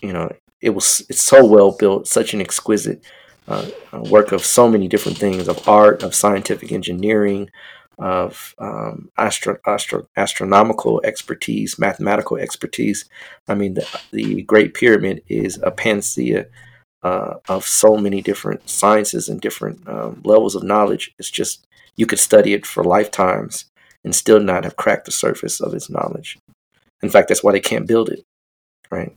you 0.00 0.12
know, 0.12 0.30
it 0.60 0.70
was 0.70 1.04
it's 1.08 1.20
so 1.20 1.44
well 1.44 1.72
built, 1.72 2.08
such 2.08 2.34
an 2.34 2.40
exquisite 2.40 3.04
uh, 3.48 3.68
work 3.92 4.32
of 4.32 4.44
so 4.44 4.68
many 4.68 4.88
different 4.88 5.18
things 5.18 5.48
of 5.48 5.68
art, 5.68 6.02
of 6.02 6.14
scientific 6.14 6.72
engineering, 6.72 7.50
of 7.98 8.54
um, 8.58 9.10
astro, 9.18 9.58
astro, 9.66 10.06
astronomical 10.16 11.00
expertise, 11.04 11.78
mathematical 11.78 12.36
expertise. 12.36 13.04
I 13.46 13.54
mean, 13.54 13.74
the, 13.74 14.00
the 14.10 14.42
Great 14.42 14.74
Pyramid 14.74 15.22
is 15.28 15.60
a 15.62 15.70
panacea 15.70 16.46
uh, 17.02 17.34
of 17.48 17.66
so 17.66 17.96
many 17.96 18.22
different 18.22 18.68
sciences 18.68 19.28
and 19.28 19.40
different 19.40 19.86
um, 19.86 20.22
levels 20.24 20.54
of 20.54 20.62
knowledge. 20.62 21.14
It's 21.18 21.30
just, 21.30 21.66
you 21.96 22.06
could 22.06 22.18
study 22.18 22.54
it 22.54 22.66
for 22.66 22.82
lifetimes 22.82 23.66
and 24.02 24.14
still 24.14 24.40
not 24.40 24.64
have 24.64 24.76
cracked 24.76 25.04
the 25.04 25.12
surface 25.12 25.60
of 25.60 25.74
its 25.74 25.90
knowledge. 25.90 26.38
In 27.02 27.10
fact, 27.10 27.28
that's 27.28 27.44
why 27.44 27.52
they 27.52 27.60
can't 27.60 27.86
build 27.86 28.08
it, 28.08 28.24
right? 28.94 29.16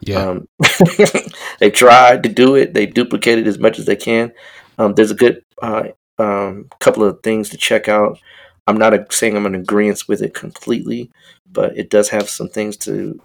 Yeah. 0.00 0.18
Um, 0.18 0.48
they 1.58 1.70
tried 1.70 2.22
to 2.22 2.28
do 2.28 2.54
it. 2.54 2.74
They 2.74 2.86
duplicated 2.86 3.46
as 3.46 3.58
much 3.58 3.78
as 3.78 3.86
they 3.86 3.96
can. 3.96 4.32
Um, 4.78 4.94
there's 4.94 5.10
a 5.10 5.14
good 5.14 5.42
uh, 5.62 5.88
um, 6.18 6.68
couple 6.80 7.04
of 7.04 7.22
things 7.22 7.48
to 7.50 7.56
check 7.56 7.88
out. 7.88 8.18
I'm 8.66 8.78
not 8.78 8.94
a, 8.94 9.06
saying 9.10 9.36
I'm 9.36 9.46
in 9.46 9.54
agreement 9.54 10.02
with 10.08 10.22
it 10.22 10.34
completely, 10.34 11.10
but 11.50 11.76
it 11.76 11.90
does 11.90 12.08
have 12.10 12.28
some 12.28 12.48
things 12.48 12.76
to 12.78 13.20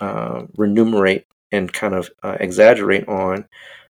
uh, 0.00 0.42
remunerate 0.56 1.26
and 1.50 1.72
kind 1.72 1.94
of 1.94 2.10
uh, 2.22 2.36
exaggerate 2.40 3.06
on 3.08 3.46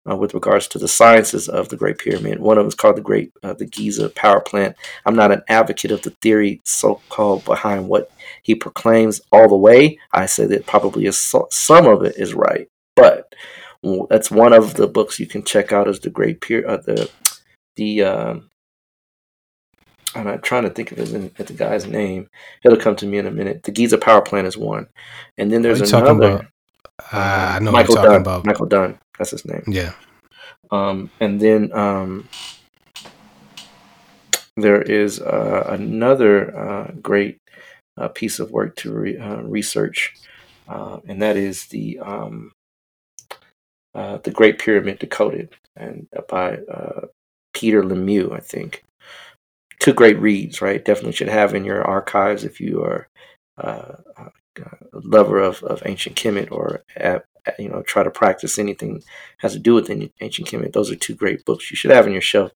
uh, 0.09 0.15
with 0.15 0.33
regards 0.33 0.67
to 0.67 0.79
the 0.79 0.87
sciences 0.87 1.49
of 1.49 1.69
the 1.69 1.75
Great 1.75 1.97
Pyramid. 1.97 2.39
One 2.39 2.57
of 2.57 2.63
them 2.63 2.69
is 2.69 2.75
called 2.75 2.97
the 2.97 3.01
Great 3.01 3.31
uh, 3.43 3.53
the 3.53 3.65
Giza 3.65 4.09
Power 4.09 4.41
Plant. 4.41 4.75
I'm 5.05 5.15
not 5.15 5.31
an 5.31 5.41
advocate 5.47 5.91
of 5.91 6.01
the 6.01 6.11
theory 6.21 6.61
so-called 6.63 7.45
behind 7.45 7.87
what 7.87 8.11
he 8.43 8.55
proclaims 8.55 9.21
all 9.31 9.47
the 9.47 9.55
way. 9.55 9.99
I 10.13 10.25
say 10.25 10.45
that 10.47 10.65
probably 10.65 11.05
is 11.05 11.19
so, 11.19 11.47
some 11.51 11.85
of 11.85 12.03
it 12.03 12.15
is 12.17 12.33
right, 12.33 12.67
but 12.95 13.33
that's 14.09 14.31
one 14.31 14.53
of 14.53 14.73
the 14.73 14.87
books 14.87 15.19
you 15.19 15.25
can 15.25 15.43
check 15.43 15.71
out 15.71 15.87
as 15.87 15.99
the 15.99 16.09
Great 16.09 16.41
Pyramid. 16.41 16.69
Uh, 16.69 16.77
the 16.77 17.11
the 17.75 18.03
um, 18.03 18.49
I'm 20.15 20.25
not 20.25 20.43
trying 20.43 20.63
to 20.63 20.69
think 20.69 20.91
of 20.91 20.97
his, 20.97 21.11
the 21.11 21.53
guy's 21.53 21.85
name. 21.85 22.29
It'll 22.63 22.79
come 22.79 22.95
to 22.97 23.05
me 23.05 23.19
in 23.19 23.27
a 23.27 23.31
minute. 23.31 23.63
The 23.63 23.71
Giza 23.71 23.97
Power 23.97 24.21
Plant 24.21 24.47
is 24.47 24.57
one, 24.57 24.87
and 25.37 25.51
then 25.51 25.61
there's 25.61 25.81
another. 25.81 26.49
Uh, 27.11 27.55
I 27.55 27.59
know 27.59 27.71
Michael 27.71 27.95
Dunn. 27.95 28.21
About. 28.21 28.45
Michael 28.45 28.65
Dunn. 28.65 28.99
That's 29.17 29.31
his 29.31 29.45
name. 29.45 29.63
Yeah. 29.67 29.93
Um, 30.71 31.09
and 31.19 31.39
then 31.39 31.71
um, 31.73 32.27
there 34.55 34.81
is 34.81 35.19
uh, 35.19 35.65
another 35.69 36.55
uh, 36.57 36.91
great 37.01 37.37
uh, 37.97 38.09
piece 38.09 38.39
of 38.39 38.51
work 38.51 38.75
to 38.77 38.91
re- 38.91 39.17
uh, 39.17 39.41
research, 39.41 40.15
uh, 40.67 40.99
and 41.07 41.21
that 41.21 41.37
is 41.37 41.65
the 41.67 41.99
um, 41.99 42.51
uh, 43.95 44.17
the 44.23 44.31
Great 44.31 44.59
Pyramid 44.59 44.99
Decoded, 44.99 45.55
and 45.75 46.07
by 46.27 46.59
Peter 47.53 47.83
Lemesurier, 47.83 48.33
I 48.33 48.39
think. 48.39 48.83
Two 49.79 49.93
great 49.93 50.19
reads, 50.19 50.61
right? 50.61 50.83
Definitely 50.83 51.13
should 51.13 51.29
have 51.29 51.55
in 51.55 51.63
your 51.63 51.81
archives 51.83 52.43
if 52.43 52.59
you 52.59 52.83
are 52.83 53.07
lover 54.93 55.39
of, 55.39 55.63
of 55.63 55.81
ancient 55.85 56.15
Kemet 56.15 56.51
or 56.51 56.83
you 57.57 57.69
know 57.69 57.81
try 57.83 58.03
to 58.03 58.11
practice 58.11 58.59
anything 58.59 59.03
has 59.37 59.53
to 59.53 59.59
do 59.59 59.73
with 59.73 59.89
ancient 59.89 60.47
Kemet. 60.47 60.73
Those 60.73 60.91
are 60.91 60.95
two 60.95 61.15
great 61.15 61.45
books 61.45 61.71
you 61.71 61.77
should 61.77 61.91
have 61.91 62.05
on 62.05 62.11
your 62.11 62.21
shelf. 62.21 62.51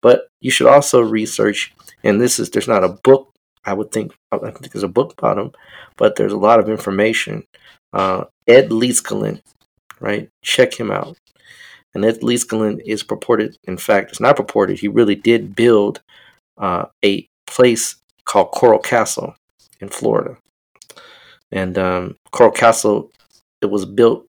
But 0.00 0.28
you 0.40 0.50
should 0.50 0.66
also 0.66 1.00
research, 1.00 1.72
and 2.02 2.20
this 2.20 2.38
is 2.38 2.50
there's 2.50 2.68
not 2.68 2.84
a 2.84 2.98
book. 3.04 3.30
I 3.64 3.72
would 3.74 3.92
think 3.92 4.12
I 4.32 4.38
think 4.38 4.72
there's 4.72 4.82
a 4.82 4.88
book 4.88 5.14
about 5.16 5.36
them, 5.36 5.52
but 5.96 6.16
there's 6.16 6.32
a 6.32 6.38
lot 6.38 6.58
of 6.58 6.68
information. 6.68 7.44
Uh, 7.92 8.24
Ed 8.48 8.70
Leedskalnin, 8.70 9.40
right? 10.00 10.28
Check 10.42 10.74
him 10.74 10.90
out. 10.90 11.16
And 11.94 12.04
Ed 12.04 12.20
Leedskalnin 12.20 12.80
is 12.84 13.02
purported, 13.02 13.56
in 13.64 13.76
fact, 13.76 14.10
it's 14.10 14.20
not 14.20 14.36
purported. 14.36 14.78
He 14.78 14.88
really 14.88 15.14
did 15.14 15.54
build 15.54 16.00
uh, 16.56 16.86
a 17.04 17.28
place 17.46 17.96
called 18.24 18.50
Coral 18.52 18.78
Castle 18.78 19.36
in 19.80 19.88
Florida. 19.88 20.38
And 21.52 21.76
um, 21.76 22.16
Coral 22.30 22.50
Castle, 22.50 23.12
it 23.60 23.66
was 23.66 23.84
built 23.84 24.26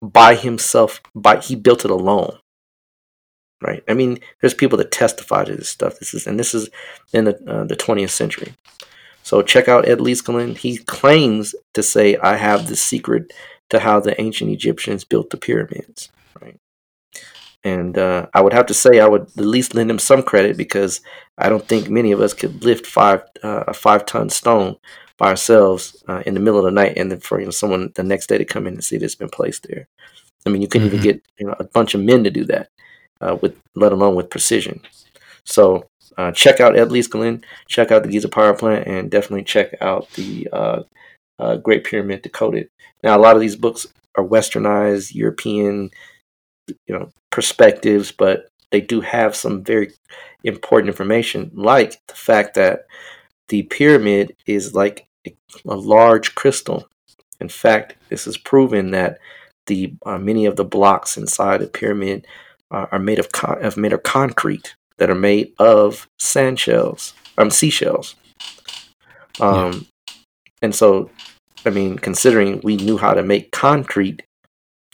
by 0.00 0.36
himself. 0.36 1.00
By 1.14 1.40
he 1.40 1.56
built 1.56 1.84
it 1.84 1.90
alone. 1.90 2.38
Right. 3.60 3.82
I 3.88 3.94
mean, 3.94 4.18
there's 4.40 4.54
people 4.54 4.78
that 4.78 4.92
testify 4.92 5.44
to 5.44 5.56
this 5.56 5.68
stuff. 5.68 5.98
This 5.98 6.14
is 6.14 6.26
and 6.26 6.38
this 6.38 6.54
is 6.54 6.70
in 7.12 7.24
the 7.24 7.36
uh, 7.46 7.64
the 7.64 7.76
20th 7.76 8.10
century. 8.10 8.54
So 9.22 9.42
check 9.42 9.68
out 9.68 9.88
Ed 9.88 9.98
Leedskalnin. 9.98 10.58
He 10.58 10.78
claims 10.78 11.54
to 11.72 11.82
say, 11.82 12.16
"I 12.16 12.36
have 12.36 12.68
the 12.68 12.76
secret 12.76 13.32
to 13.70 13.80
how 13.80 14.00
the 14.00 14.20
ancient 14.20 14.50
Egyptians 14.50 15.04
built 15.04 15.30
the 15.30 15.38
pyramids." 15.38 16.10
Right. 16.40 16.58
And 17.64 17.96
uh, 17.96 18.26
I 18.34 18.42
would 18.42 18.52
have 18.52 18.66
to 18.66 18.74
say 18.74 19.00
I 19.00 19.08
would 19.08 19.22
at 19.22 19.46
least 19.46 19.74
lend 19.74 19.90
him 19.90 19.98
some 19.98 20.22
credit 20.22 20.58
because 20.58 21.00
I 21.38 21.48
don't 21.48 21.66
think 21.66 21.88
many 21.88 22.12
of 22.12 22.20
us 22.20 22.34
could 22.34 22.64
lift 22.64 22.86
five 22.86 23.22
uh, 23.42 23.64
a 23.66 23.72
five 23.72 24.04
ton 24.04 24.28
stone 24.28 24.76
by 25.18 25.28
ourselves 25.28 26.02
uh, 26.08 26.22
in 26.26 26.34
the 26.34 26.40
middle 26.40 26.58
of 26.58 26.64
the 26.64 26.70
night, 26.70 26.94
and 26.96 27.10
then 27.10 27.20
for 27.20 27.38
you 27.38 27.46
know 27.46 27.50
someone 27.50 27.92
the 27.94 28.02
next 28.02 28.26
day 28.26 28.38
to 28.38 28.44
come 28.44 28.66
in 28.66 28.74
and 28.74 28.84
see 28.84 28.96
that's 28.96 29.14
been 29.14 29.28
placed 29.28 29.66
there. 29.68 29.86
I 30.46 30.50
mean, 30.50 30.62
you 30.62 30.68
couldn't 30.68 30.88
mm-hmm. 30.88 30.96
even 30.96 31.12
get 31.12 31.22
you 31.38 31.46
know 31.46 31.54
a 31.58 31.64
bunch 31.64 31.94
of 31.94 32.00
men 32.00 32.24
to 32.24 32.30
do 32.30 32.44
that 32.46 32.68
uh, 33.20 33.36
with 33.40 33.58
let 33.74 33.92
alone 33.92 34.14
with 34.14 34.30
precision. 34.30 34.80
So 35.44 35.86
uh, 36.16 36.32
check 36.32 36.60
out 36.60 36.76
Ed 36.76 36.88
Leedskalnin, 36.88 37.44
check 37.68 37.90
out 37.90 38.02
the 38.02 38.08
Giza 38.08 38.28
Power 38.28 38.54
Plant, 38.54 38.86
and 38.86 39.10
definitely 39.10 39.44
check 39.44 39.74
out 39.80 40.10
the 40.12 40.48
uh, 40.52 40.82
uh, 41.38 41.56
Great 41.56 41.84
Pyramid 41.84 42.22
Decoded. 42.22 42.68
Now, 43.02 43.16
a 43.16 43.20
lot 43.20 43.36
of 43.36 43.40
these 43.40 43.56
books 43.56 43.86
are 44.16 44.24
westernized, 44.24 45.14
European, 45.14 45.90
you 46.68 46.98
know, 46.98 47.10
perspectives, 47.30 48.12
but 48.12 48.48
they 48.70 48.80
do 48.80 49.00
have 49.00 49.34
some 49.36 49.62
very 49.62 49.92
important 50.44 50.88
information, 50.88 51.50
like 51.54 52.00
the 52.08 52.14
fact 52.14 52.54
that 52.54 52.86
the 53.48 53.62
pyramid 53.62 54.34
is 54.46 54.74
like 54.74 55.06
a, 55.26 55.34
large 55.64 56.34
crystal. 56.34 56.88
In 57.40 57.48
fact, 57.48 57.96
this 58.08 58.26
is 58.26 58.36
proven 58.38 58.90
that 58.92 59.18
the 59.66 59.94
uh, 60.04 60.18
many 60.18 60.46
of 60.46 60.56
the 60.56 60.64
blocks 60.64 61.16
inside 61.16 61.60
the 61.60 61.66
pyramid 61.66 62.26
uh, 62.70 62.86
are 62.92 62.98
made 62.98 63.18
of 63.18 63.32
con- 63.32 63.62
of 63.64 63.76
made 63.76 63.92
of 63.92 64.02
concrete 64.02 64.74
that 64.98 65.10
are 65.10 65.14
made 65.14 65.52
of 65.58 66.08
sand 66.18 66.58
shells, 66.58 67.14
um, 67.38 67.50
seashells. 67.50 68.14
Um, 69.40 69.86
yeah. 70.06 70.14
and 70.62 70.74
so, 70.74 71.10
I 71.66 71.70
mean, 71.70 71.98
considering 71.98 72.60
we 72.62 72.76
knew 72.76 72.96
how 72.96 73.14
to 73.14 73.22
make 73.22 73.50
concrete, 73.50 74.22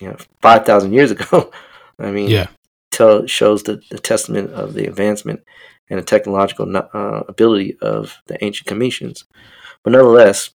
you 0.00 0.09
know, 0.09 0.16
five 0.40 0.64
thousand 0.64 0.92
years 0.92 1.11
ago, 1.11 1.50
I 1.99 2.11
mean, 2.11 2.30
yeah, 2.30 2.47
tell 2.90 3.26
shows 3.26 3.62
the, 3.64 3.83
the 3.90 3.99
testament 3.99 4.50
of 4.52 4.75
the 4.75 4.87
advancement 4.87 5.42
and 5.90 5.99
the 5.99 6.04
technological 6.04 6.75
uh, 6.76 7.23
ability 7.28 7.76
of 7.82 8.16
the 8.26 8.42
ancient 8.44 8.68
Kemetians. 8.68 9.25
But 9.82 9.92
nonetheless, 9.92 10.50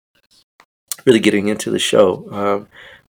really 1.06 1.20
getting 1.20 1.48
into 1.48 1.70
the 1.70 1.80
show, 1.80 2.28
um, 2.32 2.68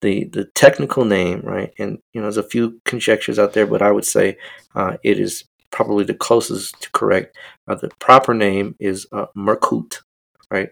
the 0.01 0.25
the 0.25 0.45
technical 0.55 1.05
name, 1.05 1.41
right? 1.41 1.73
And 1.79 1.99
you 2.13 2.21
know, 2.21 2.23
there's 2.23 2.37
a 2.37 2.43
few 2.43 2.79
conjectures 2.85 3.39
out 3.39 3.53
there, 3.53 3.67
but 3.67 3.81
I 3.81 3.91
would 3.91 4.05
say 4.05 4.37
uh, 4.75 4.97
it 5.03 5.19
is 5.19 5.43
probably 5.71 6.03
the 6.03 6.13
closest 6.13 6.81
to 6.81 6.91
correct. 6.91 7.35
Uh, 7.67 7.75
the 7.75 7.89
proper 7.99 8.33
name 8.33 8.75
is 8.79 9.07
uh, 9.11 9.27
Merkut, 9.35 10.01
right? 10.49 10.69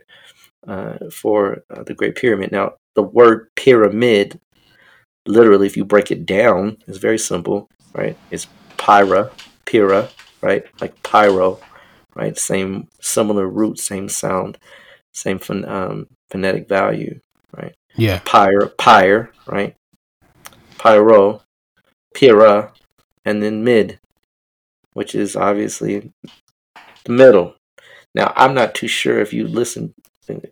Uh, 0.67 0.97
for 1.11 1.63
uh, 1.69 1.83
the 1.83 1.93
Great 1.93 2.15
Pyramid. 2.15 2.51
Now, 2.51 2.73
the 2.95 3.03
word 3.03 3.49
pyramid, 3.55 4.39
literally, 5.27 5.67
if 5.67 5.77
you 5.77 5.85
break 5.85 6.11
it 6.11 6.25
down, 6.25 6.77
is 6.87 6.97
very 6.97 7.19
simple, 7.19 7.69
right? 7.93 8.17
It's 8.31 8.47
pyra, 8.77 9.31
pira, 9.65 10.09
right? 10.45 10.63
Like 10.79 11.01
pyro, 11.01 11.59
right? 12.13 12.37
Same 12.37 12.87
similar 13.01 13.47
root, 13.47 13.79
same 13.79 14.07
sound, 14.07 14.59
same 15.11 15.39
ph- 15.39 15.65
um, 15.65 16.07
phonetic 16.29 16.69
value, 16.69 17.19
right? 17.51 17.73
Yeah. 17.97 18.21
Pyre, 18.25 18.67
pyre, 18.77 19.31
right? 19.47 19.75
Pyro, 20.77 21.41
pira, 22.13 22.71
and 23.25 23.41
then 23.41 23.63
mid, 23.63 23.99
which 24.93 25.15
is 25.15 25.35
obviously 25.35 26.13
the 27.05 27.11
middle. 27.11 27.55
Now, 28.13 28.31
I'm 28.35 28.53
not 28.53 28.75
too 28.75 28.87
sure 28.87 29.19
if 29.19 29.33
you 29.33 29.47
listen, 29.47 29.95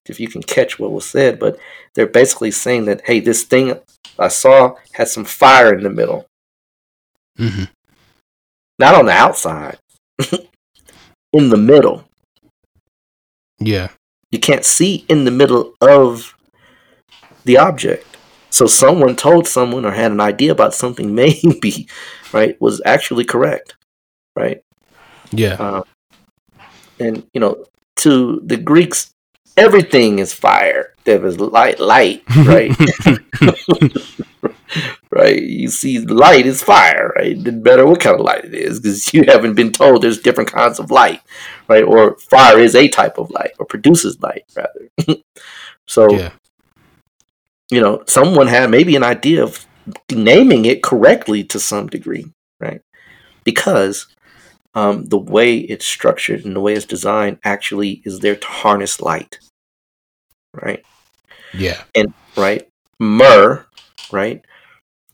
if 0.05 0.19
you 0.19 0.27
can 0.27 0.41
catch 0.41 0.79
what 0.79 0.91
was 0.91 1.05
said, 1.05 1.37
but 1.37 1.57
they're 1.93 2.07
basically 2.07 2.51
saying 2.51 2.85
that, 2.85 3.01
hey, 3.05 3.19
this 3.19 3.43
thing 3.43 3.79
I 4.17 4.29
saw 4.29 4.75
had 4.93 5.07
some 5.07 5.23
fire 5.23 5.73
in 5.77 5.83
the 5.83 5.89
middle. 5.89 6.25
Mm-hmm. 7.37 7.65
Not 8.79 8.95
on 8.95 9.05
the 9.05 9.13
outside, 9.13 9.77
in 11.33 11.49
the 11.49 11.57
middle. 11.57 12.05
Yeah. 13.59 13.89
You 14.31 14.39
can't 14.39 14.65
see 14.65 15.05
in 15.07 15.25
the 15.25 15.31
middle 15.31 15.73
of 15.81 16.35
the 17.45 17.57
object. 17.57 18.17
So 18.49 18.67
someone 18.67 19.15
told 19.15 19.47
someone 19.47 19.85
or 19.85 19.91
had 19.91 20.11
an 20.11 20.21
idea 20.21 20.51
about 20.51 20.73
something 20.73 21.15
maybe, 21.23 21.87
right, 22.31 22.59
was 22.61 22.81
actually 22.85 23.25
correct, 23.25 23.75
right? 24.35 24.63
Yeah. 25.31 25.53
Um, 25.53 25.83
and 26.99 27.27
you 27.33 27.39
know, 27.39 27.65
to 27.97 28.41
the 28.45 28.57
Greeks, 28.57 29.11
everything 29.57 30.19
is 30.19 30.33
fire. 30.33 30.93
There 31.03 31.19
was 31.19 31.39
light, 31.39 31.79
light, 31.79 32.23
right? 32.37 32.71
right? 35.15 35.41
You 35.41 35.69
see, 35.69 35.99
light 35.99 36.45
is 36.45 36.63
fire, 36.63 37.13
right? 37.15 37.37
No 37.37 37.51
matter 37.51 37.85
what 37.85 37.99
kind 37.99 38.15
of 38.15 38.25
light 38.25 38.45
it 38.45 38.53
is, 38.53 38.79
because 38.79 39.13
you 39.13 39.23
haven't 39.27 39.55
been 39.55 39.71
told 39.71 40.01
there's 40.01 40.19
different 40.19 40.51
kinds 40.51 40.79
of 40.79 40.91
light, 40.91 41.21
right? 41.67 41.83
Or 41.83 42.17
fire 42.17 42.59
is 42.59 42.75
a 42.75 42.87
type 42.87 43.17
of 43.17 43.29
light, 43.31 43.51
or 43.59 43.65
produces 43.65 44.21
light, 44.21 44.43
rather. 44.55 45.21
so, 45.87 46.11
yeah. 46.11 46.31
you 47.69 47.81
know, 47.81 48.03
someone 48.07 48.47
had 48.47 48.69
maybe 48.69 48.95
an 48.95 49.03
idea 49.03 49.43
of 49.43 49.65
naming 50.11 50.65
it 50.65 50.81
correctly 50.81 51.43
to 51.43 51.59
some 51.59 51.87
degree, 51.87 52.31
right? 52.59 52.81
Because 53.43 54.07
um, 54.73 55.05
the 55.05 55.17
way 55.17 55.57
it's 55.57 55.85
structured 55.85 56.45
and 56.45 56.55
the 56.55 56.61
way 56.61 56.73
it's 56.73 56.85
designed 56.85 57.39
actually 57.43 58.01
is 58.05 58.19
there 58.19 58.35
to 58.35 58.47
harness 58.47 59.01
light, 59.01 59.39
right? 60.53 60.83
Yeah. 61.53 61.83
And 61.93 62.13
right, 62.35 62.67
myrrh, 62.99 63.65
right? 64.11 64.43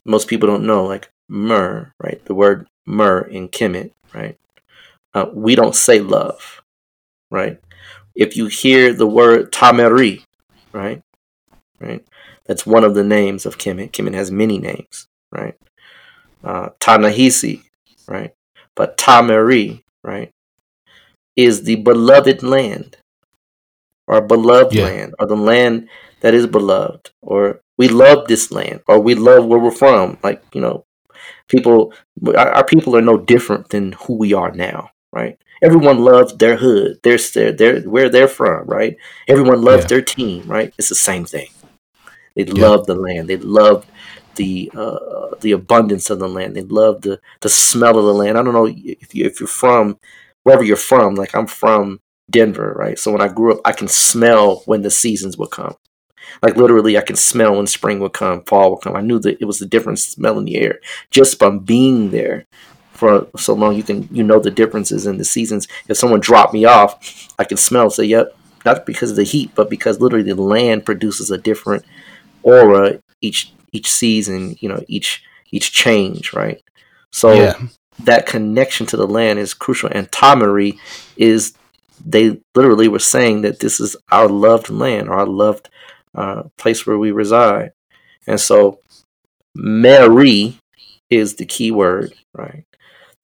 Most 0.04 0.28
people 0.28 0.48
don't 0.48 0.66
know, 0.66 0.84
like 0.84 1.10
myrrh, 1.28 1.92
right? 2.02 2.24
The 2.24 2.34
word 2.34 2.66
myrrh 2.86 3.22
in 3.22 3.48
Kemet, 3.48 3.92
right? 4.14 4.38
Uh, 5.14 5.26
we 5.32 5.54
don't 5.54 5.74
say 5.74 6.00
love, 6.00 6.62
right? 7.30 7.60
If 8.14 8.36
you 8.36 8.46
hear 8.46 8.92
the 8.92 9.06
word 9.06 9.52
Tameri, 9.52 10.24
right? 10.72 11.02
Right? 11.80 12.04
That's 12.44 12.66
one 12.66 12.84
of 12.84 12.94
the 12.94 13.04
names 13.04 13.46
of 13.46 13.58
Kemet. 13.58 13.92
Kemet 13.92 14.14
has 14.14 14.30
many 14.30 14.58
names, 14.58 15.08
right? 15.30 15.56
Uh, 16.42 16.70
Ta-Nehisi, 16.80 17.62
right? 18.08 18.34
But 18.74 18.96
Tameri, 18.96 19.82
right, 20.02 20.32
is 21.36 21.62
the 21.64 21.76
beloved 21.76 22.42
land, 22.42 22.96
or 24.06 24.20
beloved 24.20 24.74
yeah. 24.74 24.84
land, 24.84 25.14
or 25.18 25.26
the 25.26 25.36
land 25.36 25.88
that 26.20 26.34
is 26.34 26.46
beloved, 26.46 27.10
or 27.22 27.60
we 27.80 27.88
love 27.88 28.28
this 28.28 28.52
land 28.52 28.82
or 28.86 29.00
we 29.00 29.14
love 29.14 29.46
where 29.46 29.58
we're 29.58 29.70
from. 29.70 30.18
Like, 30.22 30.42
you 30.52 30.60
know, 30.60 30.84
people, 31.48 31.94
our, 32.36 32.62
people 32.62 32.94
are 32.94 33.00
no 33.00 33.16
different 33.16 33.70
than 33.70 33.92
who 33.92 34.18
we 34.18 34.34
are 34.34 34.52
now, 34.52 34.90
right? 35.14 35.38
Everyone 35.62 36.04
loves 36.04 36.36
their 36.36 36.56
hood, 36.56 36.98
their, 37.02 37.16
their, 37.16 37.52
their 37.52 37.80
where 37.88 38.10
they're 38.10 38.28
from, 38.28 38.66
right? 38.66 38.98
Everyone 39.28 39.62
loves 39.62 39.84
yeah. 39.84 39.88
their 39.88 40.02
team, 40.02 40.46
right? 40.46 40.74
It's 40.76 40.90
the 40.90 40.94
same 40.94 41.24
thing. 41.24 41.48
They 42.36 42.42
yeah. 42.42 42.68
love 42.68 42.84
the 42.84 42.96
land. 42.96 43.30
They 43.30 43.38
love 43.38 43.86
the 44.34 44.70
uh, 44.74 45.36
the 45.40 45.52
abundance 45.52 46.10
of 46.10 46.18
the 46.18 46.28
land. 46.28 46.56
They 46.56 46.62
love 46.62 47.00
the 47.00 47.18
the 47.40 47.48
smell 47.48 47.98
of 47.98 48.04
the 48.04 48.14
land. 48.14 48.36
I 48.36 48.42
don't 48.42 48.52
know 48.52 48.66
if 48.66 49.14
you 49.14 49.24
if 49.24 49.40
you're 49.40 49.46
from 49.46 49.98
wherever 50.42 50.62
you're 50.62 50.76
from. 50.76 51.14
Like 51.14 51.34
I'm 51.34 51.46
from 51.46 52.00
Denver, 52.30 52.74
right? 52.76 52.98
So 52.98 53.10
when 53.10 53.22
I 53.22 53.28
grew 53.28 53.54
up, 53.54 53.60
I 53.64 53.72
can 53.72 53.88
smell 53.88 54.62
when 54.66 54.82
the 54.82 54.90
seasons 54.90 55.38
would 55.38 55.50
come. 55.50 55.76
Like 56.42 56.56
literally, 56.56 56.96
I 56.96 57.02
can 57.02 57.16
smell 57.16 57.56
when 57.56 57.66
spring 57.66 58.00
would 58.00 58.12
come, 58.12 58.42
fall 58.42 58.70
would 58.70 58.82
come. 58.82 58.96
I 58.96 59.00
knew 59.00 59.18
that 59.20 59.40
it 59.40 59.44
was 59.44 59.58
the 59.58 59.66
different 59.66 59.98
smell 59.98 60.38
in 60.38 60.44
the 60.44 60.56
air 60.56 60.80
just 61.10 61.38
from 61.38 61.60
being 61.60 62.10
there 62.10 62.46
for 62.92 63.28
so 63.36 63.54
long. 63.54 63.74
You 63.74 63.82
can 63.82 64.08
you 64.10 64.22
know 64.22 64.38
the 64.40 64.50
differences 64.50 65.06
in 65.06 65.18
the 65.18 65.24
seasons. 65.24 65.68
If 65.88 65.96
someone 65.96 66.20
dropped 66.20 66.52
me 66.52 66.64
off, 66.64 67.32
I 67.38 67.44
can 67.44 67.56
smell. 67.56 67.90
Say, 67.90 68.04
yep, 68.04 68.36
not 68.64 68.86
because 68.86 69.10
of 69.10 69.16
the 69.16 69.24
heat, 69.24 69.52
but 69.54 69.70
because 69.70 70.00
literally 70.00 70.24
the 70.32 70.40
land 70.40 70.86
produces 70.86 71.30
a 71.30 71.38
different 71.38 71.84
aura 72.42 73.02
each 73.20 73.52
each 73.72 73.90
season. 73.90 74.56
You 74.60 74.68
know, 74.68 74.84
each 74.88 75.24
each 75.50 75.72
change, 75.72 76.32
right? 76.32 76.62
So 77.10 77.32
yeah. 77.32 77.58
that 78.00 78.26
connection 78.26 78.86
to 78.86 78.96
the 78.96 79.06
land 79.06 79.38
is 79.38 79.54
crucial. 79.54 79.90
And 79.92 80.10
Tameri 80.10 80.78
is 81.16 81.54
they 82.04 82.40
literally 82.54 82.88
were 82.88 82.98
saying 82.98 83.42
that 83.42 83.60
this 83.60 83.80
is 83.80 83.96
our 84.10 84.28
loved 84.28 84.70
land 84.70 85.08
or 85.08 85.14
our 85.14 85.26
loved 85.26 85.68
uh, 86.14 86.44
place 86.56 86.86
where 86.86 86.98
we 86.98 87.12
reside. 87.12 87.72
And 88.26 88.40
so 88.40 88.80
Mary 89.54 90.58
is 91.08 91.36
the 91.36 91.46
key 91.46 91.70
word, 91.70 92.12
right? 92.34 92.64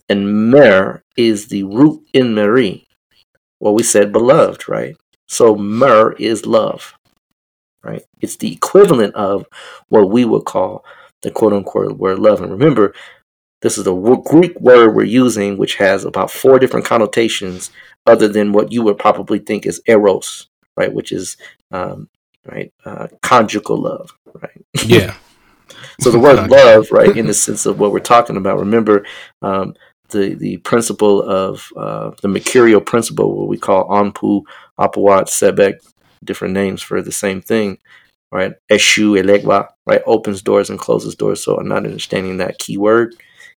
And 0.09 0.51
Mer 0.51 1.03
is 1.17 1.49
the 1.49 1.65
root 1.65 2.03
in 2.13 2.35
Mary. 2.35 2.87
Well, 3.61 3.75
we 3.75 3.83
said 3.83 4.13
beloved, 4.13 4.69
right? 4.69 4.97
So 5.29 5.57
Mer 5.57 6.13
is 6.13 6.47
love, 6.47 6.95
right? 7.83 8.05
It's 8.21 8.37
the 8.37 8.53
equivalent 8.53 9.15
of 9.15 9.47
what 9.89 10.11
we 10.11 10.25
would 10.25 10.45
call 10.45 10.85
the 11.23 11.31
quote 11.31 11.53
unquote 11.53 11.99
word 11.99 12.19
love. 12.19 12.41
And 12.41 12.53
remember, 12.53 12.95
this 13.63 13.79
is 13.79 13.85
the 13.85 13.95
Greek 13.95 14.59
word 14.61 14.95
we're 14.95 15.05
using, 15.05 15.57
which 15.57 15.77
has 15.77 16.05
about 16.05 16.31
four 16.31 16.59
different 16.59 16.87
connotations 16.87 17.71
other 18.07 18.29
than 18.29 18.53
what 18.53 18.71
you 18.71 18.83
would 18.83 18.99
probably 18.99 19.39
think 19.39 19.67
is 19.67 19.81
eros, 19.87 20.49
right? 20.77 20.93
Which 20.93 21.11
is 21.11 21.37
um, 21.73 22.09
right? 22.47 22.73
Uh, 22.85 23.09
conjugal 23.23 23.79
love, 23.79 24.11
right? 24.43 24.65
Yeah. 24.85 25.17
so 26.01 26.11
the 26.11 26.19
word 26.19 26.49
love, 26.51 26.91
right, 26.93 27.17
in 27.17 27.27
the 27.27 27.35
sense 27.35 27.67
of 27.67 27.79
what 27.81 27.93
we're 27.93 28.01
talking 28.01 28.37
about, 28.37 28.59
remember 28.59 29.05
um, 29.43 29.75
the 30.11 30.35
the 30.35 30.59
principle 30.59 31.23
of 31.23 31.69
uh, 31.77 32.11
the 32.23 32.29
mercurial 32.29 32.81
principle, 32.81 33.37
what 33.39 33.49
we 33.49 33.59
call 33.59 33.89
Anpu, 33.89 34.43
Apawat, 34.79 35.27
Sebek, 35.29 35.77
different 36.25 36.55
names 36.55 36.83
for 36.83 37.03
the 37.03 37.13
same 37.13 37.41
thing, 37.43 37.79
right? 38.33 38.53
Eshu, 38.71 39.21
Elegwa, 39.21 39.69
right, 39.87 40.03
opens 40.07 40.43
doors 40.43 40.71
and 40.71 40.79
closes 40.79 41.15
doors. 41.15 41.43
So 41.43 41.57
I'm 41.57 41.69
not 41.69 41.85
understanding 41.87 42.39
that 42.39 42.59
key 42.59 42.79
word. 42.79 43.15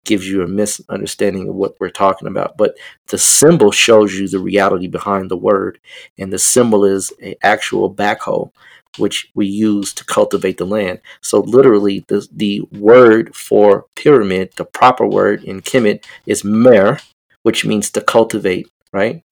gives 0.06 0.28
you 0.30 0.42
a 0.42 0.48
misunderstanding 0.48 1.50
of 1.50 1.56
what 1.56 1.76
we're 1.80 1.90
talking 1.90 2.28
about. 2.30 2.58
But 2.58 2.78
the 3.08 3.18
symbol 3.18 3.72
shows 3.72 4.14
you 4.16 4.28
the 4.28 4.40
reality 4.40 4.88
behind 4.88 5.30
the 5.30 5.38
word, 5.38 5.80
and 6.18 6.32
the 6.32 6.40
symbol 6.40 6.86
is 6.86 7.12
an 7.22 7.36
actual 7.44 7.94
backhoe, 7.94 8.52
which 8.98 9.30
we 9.36 9.46
use 9.46 9.94
to 9.94 10.06
cultivate 10.06 10.58
the 10.58 10.66
land. 10.66 11.00
So 11.22 11.40
literally, 11.40 12.06
the 12.08 12.28
the 12.32 12.62
word 12.72 13.36
for 13.36 13.86
pyramid, 13.96 14.54
the 14.56 14.66
proper 14.66 15.06
word 15.06 15.44
in 15.44 15.62
Kemet 15.62 16.06
is 16.26 16.44
mer, 16.44 17.00
which 17.44 17.66
means 17.66 17.90
to 17.92 18.02
cultivate, 18.02 18.68
right? 18.92 19.24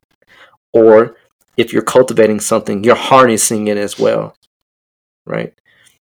Or 0.74 1.16
if 1.58 1.72
you're 1.72 1.82
cultivating 1.82 2.40
something, 2.40 2.84
you're 2.84 2.96
harnessing 2.96 3.68
it 3.68 3.78
as 3.78 3.98
well, 3.98 4.36
right? 5.26 5.54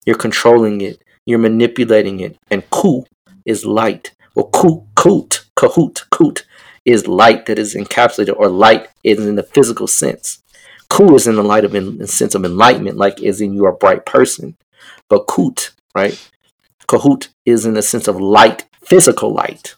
You're 0.06 0.16
controlling 0.16 0.80
it, 0.80 1.02
you're 1.26 1.38
manipulating 1.38 2.20
it, 2.20 2.36
and 2.50 2.68
ku 2.70 3.04
is 3.44 3.64
light. 3.64 4.12
Well, 4.34 4.48
ku, 4.48 4.86
kut, 4.94 5.44
kahut, 5.56 6.08
kut 6.10 6.44
is 6.84 7.06
light 7.06 7.46
that 7.46 7.58
is 7.58 7.74
encapsulated, 7.74 8.34
or 8.36 8.48
light 8.48 8.88
is 9.04 9.24
in 9.26 9.36
the 9.36 9.42
physical 9.42 9.86
sense. 9.86 10.42
Ku 10.92 11.14
is 11.14 11.26
in 11.26 11.37
the 11.37 11.42
light 11.42 11.64
of 11.64 11.74
in, 11.74 12.02
in 12.02 12.07
sense 12.07 12.35
of 12.35 12.44
enlightenment, 12.44 12.98
like 12.98 13.22
as 13.22 13.40
in 13.40 13.55
you're 13.55 13.70
a 13.70 13.74
bright 13.74 14.05
person. 14.05 14.59
But 15.09 15.26
kut, 15.26 15.70
right? 15.94 16.31
Kahut 16.87 17.28
is 17.46 17.64
in 17.64 17.72
the 17.72 17.81
sense 17.81 18.09
of 18.09 18.20
light, 18.20 18.66
physical 18.85 19.33
light. 19.33 19.76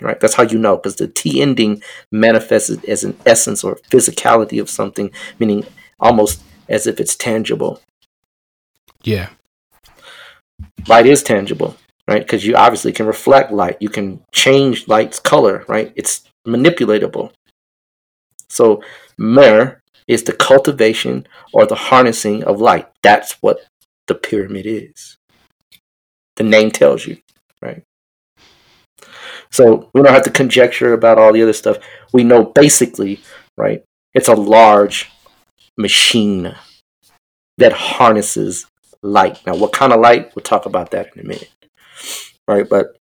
Right? 0.00 0.18
That's 0.18 0.34
how 0.34 0.42
you 0.42 0.58
know, 0.58 0.76
because 0.76 0.96
the 0.96 1.06
T 1.06 1.40
ending 1.40 1.80
manifests 2.10 2.70
as 2.88 3.04
an 3.04 3.16
essence 3.24 3.62
or 3.62 3.76
physicality 3.88 4.60
of 4.60 4.68
something, 4.68 5.12
meaning 5.38 5.64
almost 6.00 6.42
as 6.68 6.88
if 6.88 6.98
it's 6.98 7.14
tangible. 7.14 7.80
Yeah. 9.04 9.28
Light 10.88 11.06
is 11.06 11.22
tangible, 11.22 11.76
right? 12.08 12.22
Because 12.22 12.44
you 12.44 12.56
obviously 12.56 12.90
can 12.90 13.06
reflect 13.06 13.52
light. 13.52 13.76
You 13.78 13.90
can 13.90 14.20
change 14.32 14.88
light's 14.88 15.20
color, 15.20 15.64
right? 15.68 15.92
It's 15.94 16.24
manipulatable. 16.44 17.30
So 18.48 18.82
mer 19.16 19.82
is 20.08 20.24
the 20.24 20.32
cultivation 20.32 21.26
or 21.52 21.66
the 21.66 21.74
harnessing 21.74 22.44
of 22.44 22.60
light. 22.60 22.88
That's 23.02 23.32
what 23.40 23.60
the 24.06 24.14
pyramid 24.14 24.66
is. 24.66 25.18
The 26.36 26.44
name 26.44 26.70
tells 26.70 27.06
you, 27.06 27.18
right? 27.62 27.82
So 29.50 29.90
we 29.94 30.02
don't 30.02 30.12
have 30.12 30.24
to 30.24 30.30
conjecture 30.30 30.92
about 30.92 31.18
all 31.18 31.32
the 31.32 31.42
other 31.42 31.52
stuff. 31.52 31.78
We 32.12 32.24
know 32.24 32.44
basically, 32.44 33.20
right? 33.56 33.82
It's 34.14 34.28
a 34.28 34.34
large 34.34 35.10
machine 35.78 36.54
that 37.58 37.72
harnesses 37.72 38.66
light. 39.02 39.40
Now, 39.46 39.56
what 39.56 39.72
kind 39.72 39.92
of 39.92 40.00
light? 40.00 40.34
We'll 40.34 40.42
talk 40.42 40.66
about 40.66 40.90
that 40.90 41.14
in 41.14 41.22
a 41.22 41.24
minute, 41.24 41.50
right? 42.46 42.68
But 42.68 42.96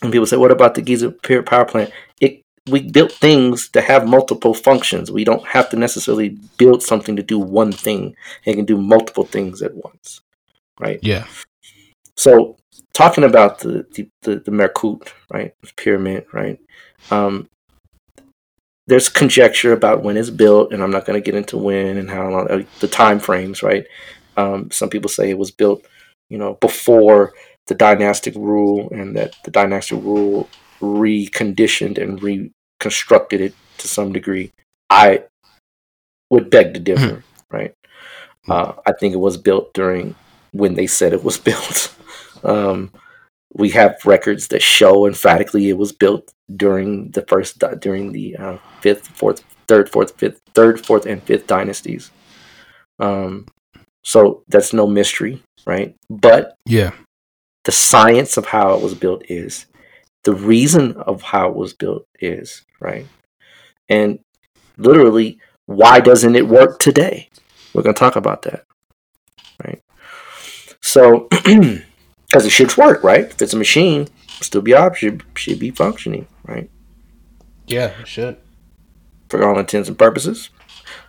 when 0.00 0.12
people 0.12 0.26
say, 0.26 0.36
"What 0.36 0.50
about 0.50 0.74
the 0.74 0.82
Giza 0.82 1.10
power 1.10 1.64
plant?" 1.64 1.92
We 2.68 2.82
built 2.82 3.12
things 3.12 3.68
to 3.70 3.80
have 3.80 4.06
multiple 4.06 4.54
functions. 4.54 5.10
We 5.10 5.24
don't 5.24 5.46
have 5.46 5.70
to 5.70 5.76
necessarily 5.76 6.38
build 6.58 6.82
something 6.82 7.16
to 7.16 7.22
do 7.22 7.38
one 7.38 7.72
thing. 7.72 8.14
It 8.44 8.54
can 8.54 8.64
do 8.64 8.76
multiple 8.76 9.24
things 9.24 9.62
at 9.62 9.74
once, 9.74 10.20
right? 10.80 10.98
Yeah. 11.02 11.26
So 12.16 12.56
talking 12.94 13.24
about 13.24 13.60
the 13.60 13.86
the, 13.94 14.08
the, 14.22 14.36
the 14.40 14.50
Merkut, 14.50 15.08
right, 15.32 15.54
pyramid, 15.76 16.26
right? 16.32 16.58
Um, 17.10 17.48
there's 18.88 19.08
conjecture 19.10 19.72
about 19.72 20.02
when 20.02 20.16
it's 20.16 20.30
built, 20.30 20.72
and 20.72 20.82
I'm 20.82 20.90
not 20.90 21.04
going 21.04 21.20
to 21.20 21.24
get 21.24 21.36
into 21.36 21.58
when 21.58 21.98
and 21.98 22.10
how 22.10 22.28
long, 22.28 22.50
uh, 22.50 22.62
the 22.80 22.88
time 22.88 23.20
frames, 23.20 23.62
right? 23.62 23.86
Um, 24.36 24.70
some 24.70 24.88
people 24.88 25.10
say 25.10 25.30
it 25.30 25.38
was 25.38 25.50
built, 25.50 25.86
you 26.30 26.38
know, 26.38 26.54
before 26.54 27.34
the 27.66 27.74
dynastic 27.74 28.34
rule, 28.34 28.88
and 28.90 29.14
that 29.16 29.36
the 29.44 29.50
dynastic 29.50 30.02
rule 30.02 30.48
reconditioned 30.80 32.02
and 32.02 32.22
reconstructed 32.78 33.40
it 33.40 33.54
to 33.78 33.88
some 33.88 34.12
degree. 34.12 34.52
I 34.90 35.24
would 36.30 36.50
beg 36.50 36.74
to 36.74 36.80
differ, 36.80 37.00
mm-hmm. 37.00 37.56
right? 37.56 37.74
Uh, 38.48 38.74
I 38.86 38.92
think 38.92 39.14
it 39.14 39.18
was 39.18 39.36
built 39.36 39.72
during 39.74 40.14
when 40.52 40.74
they 40.74 40.86
said 40.86 41.12
it 41.12 41.24
was 41.24 41.38
built. 41.48 41.94
um, 42.44 42.90
we 43.54 43.70
have 43.70 44.00
records 44.04 44.48
that 44.48 44.62
show 44.62 45.06
emphatically 45.06 45.70
it 45.70 45.78
was 45.78 45.92
built 45.92 46.30
during 46.54 47.10
the 47.12 47.22
first 47.22 47.62
during 47.80 48.12
the 48.12 48.36
uh, 48.36 48.58
fifth, 48.80 49.08
fourth, 49.08 49.42
third, 49.66 49.88
fourth, 49.88 50.18
fifth, 50.18 50.40
third, 50.54 50.84
fourth, 50.84 51.06
and 51.06 51.22
fifth 51.22 51.46
dynasties. 51.46 52.10
Um, 52.98 53.46
so 54.04 54.42
that's 54.48 54.72
no 54.72 54.86
mystery, 54.86 55.42
right? 55.66 55.94
But 56.10 56.56
yeah, 56.66 56.92
the 57.64 57.72
science 57.72 58.36
of 58.36 58.46
how 58.46 58.74
it 58.74 58.82
was 58.82 58.94
built 58.94 59.22
is 59.30 59.66
the 60.28 60.34
reason 60.34 60.92
of 60.92 61.22
how 61.22 61.48
it 61.48 61.56
was 61.56 61.72
built 61.72 62.06
is 62.20 62.66
right, 62.80 63.06
and 63.88 64.18
literally, 64.76 65.40
why 65.64 66.00
doesn't 66.00 66.36
it 66.36 66.46
work 66.46 66.78
today? 66.78 67.30
We're 67.72 67.80
going 67.82 67.94
to 67.94 67.98
talk 67.98 68.14
about 68.14 68.42
that, 68.42 68.66
right? 69.64 69.82
So, 70.82 71.28
because 71.30 72.44
it 72.44 72.50
should 72.50 72.76
work, 72.76 73.02
right? 73.02 73.24
If 73.24 73.40
it's 73.40 73.54
a 73.54 73.56
machine, 73.56 74.08
still 74.42 74.60
be 74.60 74.74
op 74.74 74.96
should 74.96 75.22
should 75.34 75.58
be 75.58 75.70
functioning, 75.70 76.28
right? 76.44 76.68
Yeah, 77.66 77.98
it 77.98 78.06
should. 78.06 78.36
For 79.30 79.42
all 79.48 79.58
intents 79.58 79.88
and 79.88 79.98
purposes, 79.98 80.50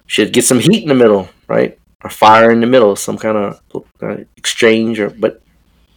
should 0.08 0.32
get 0.32 0.46
some 0.46 0.60
heat 0.62 0.84
in 0.84 0.88
the 0.88 0.96
middle, 0.96 1.28
right? 1.50 1.78
Or 2.06 2.10
fire 2.10 2.52
in 2.52 2.62
the 2.62 2.68
middle, 2.68 2.96
some 2.96 3.18
kind 3.18 3.38
of 3.38 3.62
uh, 4.02 4.24
exchange, 4.38 4.98
or 4.98 5.10
but 5.10 5.42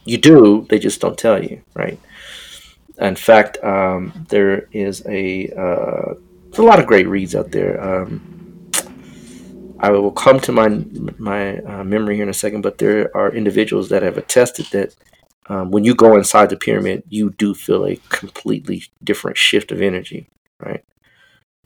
you 0.03 0.17
do, 0.17 0.67
they 0.69 0.77
just 0.77 0.99
don't 0.99 1.17
tell 1.17 1.41
you, 1.41 1.61
right? 1.73 1.97
In 3.03 3.15
fact, 3.15 3.63
um, 3.63 4.25
there 4.29 4.69
is 4.71 5.05
a 5.07 5.49
uh, 5.49 6.13
there's 6.45 6.59
a 6.59 6.63
lot 6.63 6.79
of 6.79 6.87
great 6.87 7.07
reads 7.07 7.35
out 7.35 7.51
there. 7.51 7.81
Um, 7.83 8.69
I 9.79 9.91
will 9.91 10.11
come 10.11 10.39
to 10.39 10.51
my 10.51 10.69
my 11.17 11.57
uh, 11.57 11.83
memory 11.83 12.15
here 12.15 12.23
in 12.23 12.29
a 12.29 12.33
second, 12.33 12.61
but 12.61 12.77
there 12.77 13.15
are 13.15 13.31
individuals 13.31 13.89
that 13.89 14.03
have 14.03 14.17
attested 14.17 14.67
that 14.67 14.95
um, 15.47 15.71
when 15.71 15.83
you 15.83 15.93
go 15.93 16.15
inside 16.15 16.49
the 16.49 16.55
pyramid, 16.55 17.03
you 17.09 17.31
do 17.31 17.53
feel 17.53 17.85
a 17.85 17.97
completely 18.07 18.83
different 19.03 19.37
shift 19.37 19.71
of 19.71 19.81
energy, 19.81 20.29
right? 20.59 20.83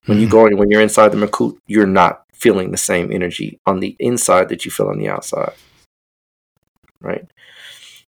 When 0.06 0.20
you 0.20 0.26
hmm. 0.26 0.32
go 0.32 0.46
in, 0.48 0.58
when 0.58 0.72
you're 0.72 0.82
inside 0.82 1.10
the 1.10 1.18
Merkut, 1.18 1.58
you're 1.68 1.86
not 1.86 2.24
feeling 2.34 2.72
the 2.72 2.78
same 2.78 3.12
energy 3.12 3.60
on 3.66 3.80
the 3.80 3.96
inside 4.00 4.50
that 4.50 4.66
you 4.66 4.72
feel 4.72 4.88
on 4.88 4.98
the 4.98 5.10
outside, 5.10 5.54
right? 7.02 7.30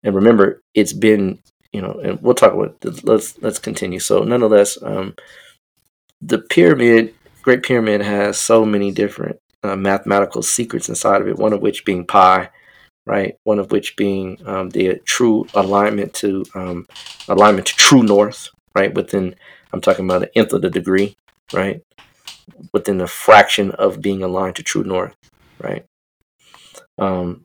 And 0.04 0.16
remember, 0.16 0.62
it's 0.74 0.94
been, 0.94 1.40
you 1.74 1.82
know, 1.82 2.00
and 2.04 2.22
we'll 2.22 2.36
talk 2.36 2.54
about. 2.54 2.78
Let's 3.04 3.42
let's 3.42 3.60
continue. 3.60 4.00
So, 4.00 4.24
nonetheless, 4.24 4.78
um, 4.82 5.16
the 6.22 6.40
pyramid, 6.40 7.16
Great 7.42 7.64
Pyramid, 7.64 8.02
has 8.02 8.40
so 8.40 8.64
many 8.64 8.92
different 8.92 9.40
uh, 9.64 9.76
mathematical 9.76 10.44
secrets 10.44 10.88
inside 10.88 11.22
of 11.22 11.28
it. 11.28 11.38
One 11.38 11.52
of 11.52 11.62
which 11.62 11.84
being 11.84 12.06
pi, 12.06 12.50
right? 13.06 13.36
One 13.44 13.60
of 13.60 13.72
which 13.72 13.96
being 13.96 14.38
um, 14.46 14.70
the 14.70 15.02
true 15.06 15.48
alignment 15.54 16.14
to 16.16 16.46
um, 16.56 16.88
alignment 17.28 17.68
to 17.68 17.76
true 17.76 18.04
north, 18.04 18.50
right? 18.76 18.94
Within, 18.94 19.36
I'm 19.74 19.82
talking 19.82 20.06
about 20.06 20.22
the 20.22 20.38
nth 20.38 20.54
of 20.54 20.62
the 20.62 20.70
degree, 20.70 21.16
right? 21.52 21.82
Within 22.72 23.00
the 23.00 23.08
fraction 23.08 23.72
of 23.72 24.02
being 24.02 24.22
aligned 24.24 24.58
to 24.58 24.64
true 24.64 24.84
north, 24.84 25.16
right? 25.60 25.86
Um, 27.00 27.44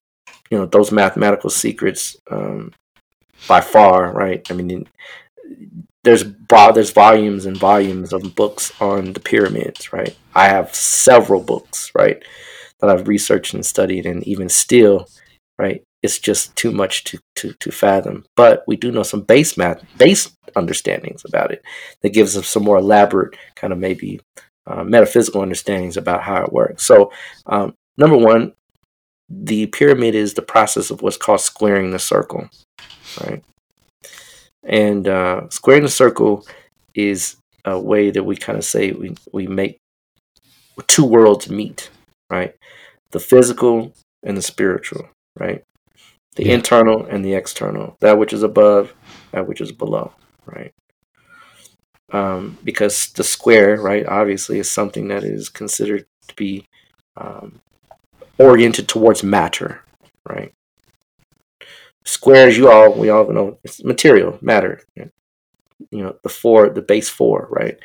you 0.50 0.58
know, 0.58 0.66
those 0.66 0.92
mathematical 0.92 1.50
secrets, 1.50 2.16
um, 2.30 2.72
by 3.46 3.60
far, 3.60 4.12
right? 4.12 4.46
I 4.50 4.54
mean, 4.54 4.88
there's 6.04 6.24
there's 6.48 6.90
volumes 6.90 7.46
and 7.46 7.56
volumes 7.56 8.12
of 8.12 8.34
books 8.34 8.72
on 8.80 9.12
the 9.12 9.20
pyramids, 9.20 9.92
right? 9.92 10.16
I 10.34 10.48
have 10.48 10.74
several 10.74 11.42
books, 11.42 11.90
right, 11.94 12.22
that 12.80 12.90
I've 12.90 13.08
researched 13.08 13.54
and 13.54 13.64
studied, 13.64 14.06
and 14.06 14.26
even 14.26 14.48
still, 14.48 15.08
right? 15.58 15.82
It's 16.02 16.18
just 16.18 16.54
too 16.54 16.70
much 16.70 17.04
to, 17.04 17.18
to, 17.36 17.52
to 17.54 17.72
fathom. 17.72 18.24
But 18.36 18.62
we 18.68 18.76
do 18.76 18.92
know 18.92 19.02
some 19.02 19.22
base 19.22 19.56
math, 19.56 19.84
base 19.98 20.30
understandings 20.54 21.24
about 21.24 21.50
it 21.50 21.62
that 22.02 22.14
gives 22.14 22.36
us 22.36 22.48
some 22.48 22.62
more 22.62 22.78
elaborate 22.78 23.36
kind 23.56 23.72
of 23.72 23.78
maybe 23.78 24.20
uh, 24.66 24.84
metaphysical 24.84 25.42
understandings 25.42 25.96
about 25.96 26.22
how 26.22 26.44
it 26.44 26.52
works. 26.52 26.84
So, 26.84 27.10
um, 27.46 27.74
number 27.96 28.16
one, 28.16 28.52
the 29.28 29.66
pyramid 29.66 30.14
is 30.14 30.34
the 30.34 30.42
process 30.42 30.90
of 30.90 31.02
what's 31.02 31.16
called 31.16 31.40
squaring 31.40 31.90
the 31.90 31.98
circle, 31.98 32.48
right? 33.20 33.42
And 34.64 35.08
uh, 35.08 35.48
squaring 35.50 35.82
the 35.82 35.88
circle 35.88 36.46
is 36.94 37.36
a 37.64 37.78
way 37.78 38.10
that 38.10 38.24
we 38.24 38.36
kind 38.36 38.58
of 38.58 38.64
say 38.64 38.92
we, 38.92 39.14
we 39.32 39.46
make 39.46 39.78
two 40.86 41.04
worlds 41.04 41.48
meet, 41.50 41.90
right? 42.30 42.54
The 43.10 43.20
physical 43.20 43.94
and 44.22 44.36
the 44.36 44.42
spiritual, 44.42 45.08
right? 45.38 45.64
The 46.36 46.46
yeah. 46.46 46.54
internal 46.54 47.04
and 47.06 47.24
the 47.24 47.34
external, 47.34 47.96
that 48.00 48.18
which 48.18 48.32
is 48.32 48.42
above, 48.42 48.94
that 49.32 49.46
which 49.48 49.60
is 49.60 49.72
below, 49.72 50.12
right? 50.46 50.72
Um, 52.10 52.58
because 52.64 53.10
the 53.10 53.24
square, 53.24 53.80
right, 53.80 54.06
obviously 54.06 54.58
is 54.58 54.70
something 54.70 55.08
that 55.08 55.24
is 55.24 55.48
considered 55.48 56.06
to 56.28 56.34
be 56.36 56.66
um, 57.16 57.60
oriented 58.38 58.88
towards 58.88 59.22
matter, 59.22 59.82
right? 60.26 60.52
Squares, 62.08 62.56
you 62.56 62.70
all, 62.70 62.94
we 62.94 63.10
all 63.10 63.30
know, 63.30 63.58
it's 63.62 63.84
material, 63.84 64.38
matter. 64.40 64.80
you 64.96 65.10
know 66.02 66.16
the 66.22 66.30
four, 66.30 66.70
the 66.70 66.80
base 66.80 67.10
four, 67.10 67.48
right? 67.50 67.78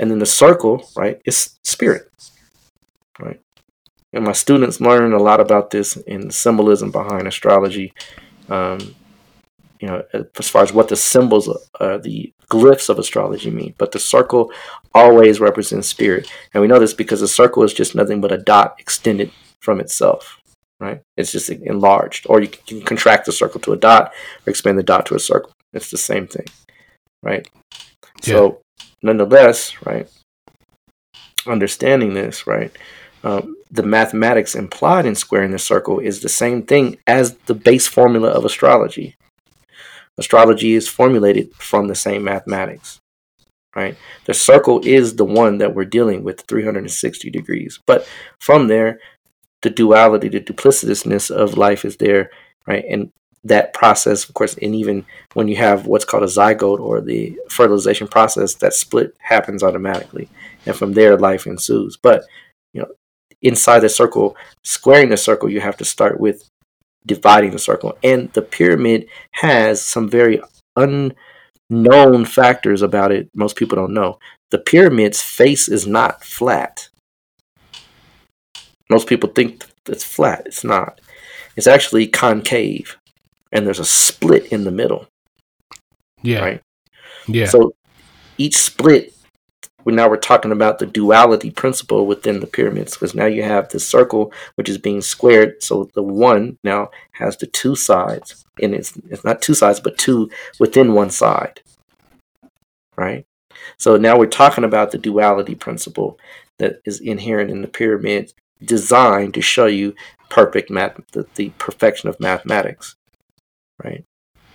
And 0.00 0.10
then 0.10 0.18
the 0.18 0.26
circle, 0.26 0.90
right, 0.96 1.22
is 1.24 1.60
spirit, 1.62 2.10
right? 3.20 3.40
And 4.12 4.24
my 4.24 4.32
students 4.32 4.80
learn 4.80 5.12
a 5.12 5.22
lot 5.22 5.38
about 5.38 5.70
this 5.70 5.96
in 5.96 6.26
the 6.26 6.32
symbolism 6.32 6.90
behind 6.90 7.28
astrology. 7.28 7.94
Um, 8.48 8.96
you 9.78 9.86
know, 9.86 10.02
as 10.36 10.48
far 10.48 10.64
as 10.64 10.72
what 10.72 10.88
the 10.88 10.96
symbols, 10.96 11.48
uh, 11.78 11.98
the 11.98 12.32
glyphs 12.50 12.88
of 12.88 12.98
astrology 12.98 13.50
mean. 13.50 13.76
But 13.78 13.92
the 13.92 14.00
circle 14.00 14.50
always 14.92 15.38
represents 15.38 15.86
spirit, 15.86 16.28
and 16.52 16.60
we 16.60 16.66
know 16.66 16.80
this 16.80 16.94
because 16.94 17.20
the 17.20 17.28
circle 17.28 17.62
is 17.62 17.72
just 17.72 17.94
nothing 17.94 18.20
but 18.20 18.32
a 18.32 18.38
dot 18.38 18.74
extended 18.80 19.30
from 19.60 19.78
itself. 19.78 20.41
Right? 20.82 21.00
It's 21.16 21.30
just 21.30 21.48
enlarged, 21.48 22.26
or 22.28 22.40
you 22.40 22.48
can 22.48 22.82
contract 22.82 23.26
the 23.26 23.32
circle 23.32 23.60
to 23.60 23.72
a 23.72 23.76
dot, 23.76 24.12
or 24.44 24.50
expand 24.50 24.76
the 24.76 24.82
dot 24.82 25.06
to 25.06 25.14
a 25.14 25.20
circle. 25.20 25.52
It's 25.72 25.92
the 25.92 25.96
same 25.96 26.26
thing, 26.26 26.46
right? 27.22 27.48
Yeah. 28.24 28.34
So, 28.34 28.62
nonetheless, 29.00 29.80
right? 29.86 30.10
Understanding 31.46 32.14
this, 32.14 32.48
right? 32.48 32.76
Um, 33.22 33.54
the 33.70 33.84
mathematics 33.84 34.56
implied 34.56 35.06
in 35.06 35.14
squaring 35.14 35.52
the 35.52 35.58
circle 35.60 36.00
is 36.00 36.20
the 36.20 36.28
same 36.28 36.64
thing 36.64 36.98
as 37.06 37.36
the 37.46 37.54
base 37.54 37.86
formula 37.86 38.30
of 38.30 38.44
astrology. 38.44 39.14
Astrology 40.18 40.74
is 40.74 40.88
formulated 40.88 41.54
from 41.54 41.86
the 41.86 41.94
same 41.94 42.24
mathematics, 42.24 42.98
right? 43.76 43.96
The 44.24 44.34
circle 44.34 44.80
is 44.84 45.14
the 45.14 45.24
one 45.24 45.58
that 45.58 45.76
we're 45.76 45.84
dealing 45.84 46.24
with 46.24 46.42
360 46.48 47.30
degrees. 47.30 47.78
But 47.86 48.06
from 48.40 48.66
there, 48.66 48.98
the 49.62 49.70
duality, 49.70 50.28
the 50.28 50.40
duplicitousness 50.40 51.30
of 51.30 51.56
life 51.56 51.84
is 51.84 51.96
there, 51.96 52.30
right? 52.66 52.84
And 52.88 53.10
that 53.44 53.72
process, 53.74 54.28
of 54.28 54.34
course, 54.34 54.56
and 54.62 54.74
even 54.74 55.04
when 55.34 55.48
you 55.48 55.56
have 55.56 55.86
what's 55.86 56.04
called 56.04 56.22
a 56.22 56.26
zygote 56.26 56.78
or 56.78 57.00
the 57.00 57.36
fertilization 57.48 58.06
process, 58.06 58.54
that 58.54 58.74
split 58.74 59.16
happens 59.18 59.62
automatically. 59.62 60.28
And 60.66 60.76
from 60.76 60.92
there, 60.92 61.18
life 61.18 61.46
ensues. 61.46 61.96
But, 61.96 62.24
you 62.72 62.82
know, 62.82 62.88
inside 63.40 63.80
the 63.80 63.88
circle, 63.88 64.36
squaring 64.62 65.08
the 65.08 65.16
circle, 65.16 65.48
you 65.48 65.60
have 65.60 65.76
to 65.78 65.84
start 65.84 66.20
with 66.20 66.48
dividing 67.04 67.50
the 67.50 67.58
circle. 67.58 67.98
And 68.04 68.32
the 68.32 68.42
pyramid 68.42 69.08
has 69.32 69.82
some 69.82 70.08
very 70.08 70.40
unknown 70.76 72.24
factors 72.24 72.82
about 72.82 73.10
it. 73.10 73.28
Most 73.34 73.56
people 73.56 73.74
don't 73.76 73.94
know. 73.94 74.20
The 74.50 74.58
pyramid's 74.58 75.20
face 75.20 75.66
is 75.66 75.84
not 75.84 76.22
flat. 76.22 76.88
Most 78.92 79.08
people 79.08 79.30
think 79.30 79.64
it's 79.88 80.04
flat. 80.04 80.42
It's 80.46 80.64
not. 80.64 81.00
It's 81.56 81.66
actually 81.66 82.06
concave, 82.06 82.96
and 83.50 83.66
there's 83.66 83.80
a 83.80 83.84
split 83.84 84.52
in 84.52 84.64
the 84.64 84.70
middle. 84.70 85.06
Yeah. 86.22 86.40
Right. 86.40 86.62
Yeah. 87.26 87.46
So 87.46 87.74
each 88.38 88.56
split 88.56 89.12
now 89.90 90.08
we're 90.08 90.16
talking 90.16 90.52
about 90.52 90.78
the 90.78 90.86
duality 90.86 91.50
principle 91.50 92.06
within 92.06 92.40
the 92.40 92.46
pyramids 92.46 92.92
because 92.92 93.14
now 93.14 93.26
you 93.26 93.42
have 93.42 93.68
the 93.68 93.80
circle 93.80 94.32
which 94.54 94.68
is 94.68 94.78
being 94.78 95.00
squared 95.00 95.60
so 95.62 95.90
the 95.94 96.02
one 96.02 96.56
now 96.62 96.88
has 97.12 97.36
the 97.38 97.46
two 97.48 97.74
sides 97.74 98.44
and 98.62 98.74
it's 98.74 98.96
it's 99.10 99.24
not 99.24 99.42
two 99.42 99.54
sides 99.54 99.80
but 99.80 99.98
two 99.98 100.30
within 100.60 100.94
one 100.94 101.10
side 101.10 101.60
right 102.96 103.26
so 103.76 103.96
now 103.96 104.16
we're 104.16 104.26
talking 104.26 104.64
about 104.64 104.90
the 104.90 104.98
duality 104.98 105.54
principle 105.54 106.18
that 106.58 106.80
is 106.84 107.00
inherent 107.00 107.50
in 107.50 107.62
the 107.62 107.68
pyramid 107.68 108.32
designed 108.64 109.34
to 109.34 109.40
show 109.40 109.66
you 109.66 109.94
perfect 110.28 110.70
math 110.70 110.98
the, 111.12 111.26
the 111.34 111.50
perfection 111.58 112.08
of 112.08 112.18
mathematics 112.20 112.96
right 113.82 114.04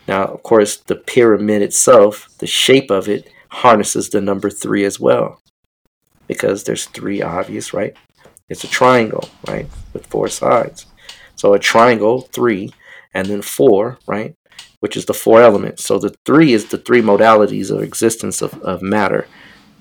now 0.08 0.26
of 0.26 0.42
course 0.44 0.78
the 0.78 0.96
pyramid 0.96 1.62
itself 1.62 2.30
the 2.40 2.48
shape 2.48 2.90
of 2.90 3.08
it 3.08 3.30
harnesses 3.50 4.10
the 4.10 4.22
number 4.22 4.50
three 4.50 4.84
as 4.84 5.00
well 5.00 5.40
because 6.28 6.64
there's 6.64 6.86
three 6.86 7.22
obvious, 7.22 7.74
right? 7.74 7.96
It's 8.50 8.64
a 8.64 8.68
triangle, 8.68 9.30
right, 9.48 9.68
with 9.94 10.06
four 10.08 10.28
sides. 10.28 10.86
So 11.36 11.54
a 11.54 11.60
triangle, 11.60 12.22
three, 12.22 12.74
and 13.14 13.28
then 13.28 13.42
four, 13.42 14.00
right, 14.08 14.36
which 14.80 14.98
is 14.98 15.06
the 15.06 15.14
four 15.14 15.42
elements. 15.42 15.84
So 15.84 16.00
the 16.00 16.16
three 16.26 16.54
is 16.54 16.66
the 16.66 16.78
three 16.78 17.02
modalities 17.02 17.72
of 17.72 17.82
existence 17.82 18.42
of, 18.42 18.54
of 18.62 18.82
matter 18.82 19.28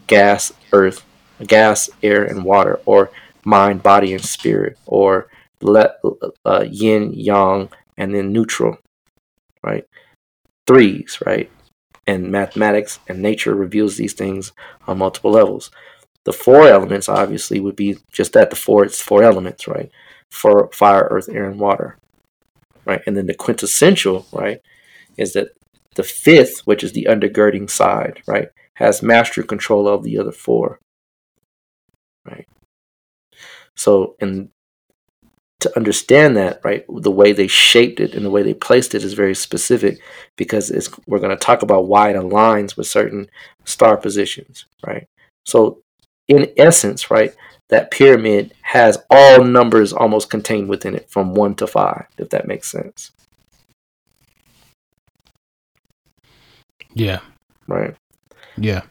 gas, 0.07 0.53
earth, 0.73 1.05
gas, 1.47 1.91
air, 2.03 2.25
and 2.25 2.45
water, 2.45 2.81
or 2.87 3.11
mind, 3.47 3.83
body, 3.83 4.13
and 4.13 4.25
spirit, 4.25 4.77
or 4.85 5.29
let, 5.63 6.01
uh, 6.45 6.67
yin, 6.69 7.13
yang, 7.15 7.71
and 7.97 8.15
then 8.15 8.33
neutral, 8.33 8.77
right? 9.63 9.85
Threes, 10.67 11.19
right? 11.25 11.51
and 12.07 12.31
mathematics 12.31 13.01
and 13.09 13.21
nature 13.21 13.55
reveals 13.55 13.97
these 13.97 14.13
things 14.13 14.53
on 14.87 14.99
multiple 14.99 15.33
levels. 15.33 15.71
The 16.25 16.33
four 16.33 16.67
elements 16.69 17.09
obviously 17.09 17.61
would 17.61 17.77
be 17.77 17.99
just 18.13 18.33
that 18.35 18.51
the 18.51 18.57
four 18.57 18.85
it's 18.85 19.01
four 19.01 19.23
elements, 19.23 19.67
right? 19.67 19.91
For 20.31 20.71
fire, 20.73 21.09
earth, 21.11 21.29
air, 21.29 21.49
and 21.49 21.61
water. 21.61 21.99
Right? 22.85 23.03
And 23.07 23.17
then 23.17 23.27
the 23.27 23.35
quintessential, 23.35 24.27
right, 24.33 24.61
is 25.17 25.33
that 25.33 25.49
the 25.97 26.05
fifth, 26.05 26.61
which 26.67 26.85
is 26.85 26.93
the 26.93 27.09
undergirding 27.11 27.69
side, 27.69 28.23
right, 28.27 28.49
has 28.75 29.03
mastery 29.03 29.45
control 29.45 29.89
of 29.89 30.05
the 30.05 30.19
other 30.19 30.33
four. 30.33 30.79
Right. 32.25 32.47
So, 33.87 34.17
and 34.21 34.49
to 35.61 35.71
understand 35.77 36.37
that, 36.37 36.61
right, 36.65 36.85
the 36.89 37.09
way 37.13 37.31
they 37.31 37.47
shaped 37.47 38.01
it 38.01 38.15
and 38.15 38.27
the 38.27 38.31
way 38.31 38.43
they 38.43 38.53
placed 38.53 38.97
it 38.97 39.05
is 39.05 39.13
very 39.15 39.33
specific 39.37 40.01
because 40.35 40.73
it's, 40.73 40.91
we're 41.07 41.21
going 41.21 41.31
to 41.31 41.37
talk 41.37 41.63
about 41.63 41.87
why 41.87 42.11
it 42.11 42.17
aligns 42.17 42.77
with 42.77 42.89
certain 42.89 43.31
star 43.65 43.97
positions, 43.97 44.65
right? 44.85 45.07
So, 45.45 45.83
in 46.27 46.51
essence, 46.57 47.13
right, 47.13 47.33
that 47.69 47.93
pyramid 47.93 48.55
has 48.63 48.99
all 49.09 49.45
numbers 49.45 49.93
almost 49.93 50.31
contained 50.31 50.69
within 50.69 50.97
it 50.97 51.09
from 51.09 51.35
one 51.35 51.55
to 51.55 51.69
five, 51.69 52.07
if 52.19 52.31
that 52.31 52.49
makes 52.49 52.69
sense. 52.69 53.13
Yeah. 56.93 57.21
Right. 57.69 57.95
Yeah 58.57 58.83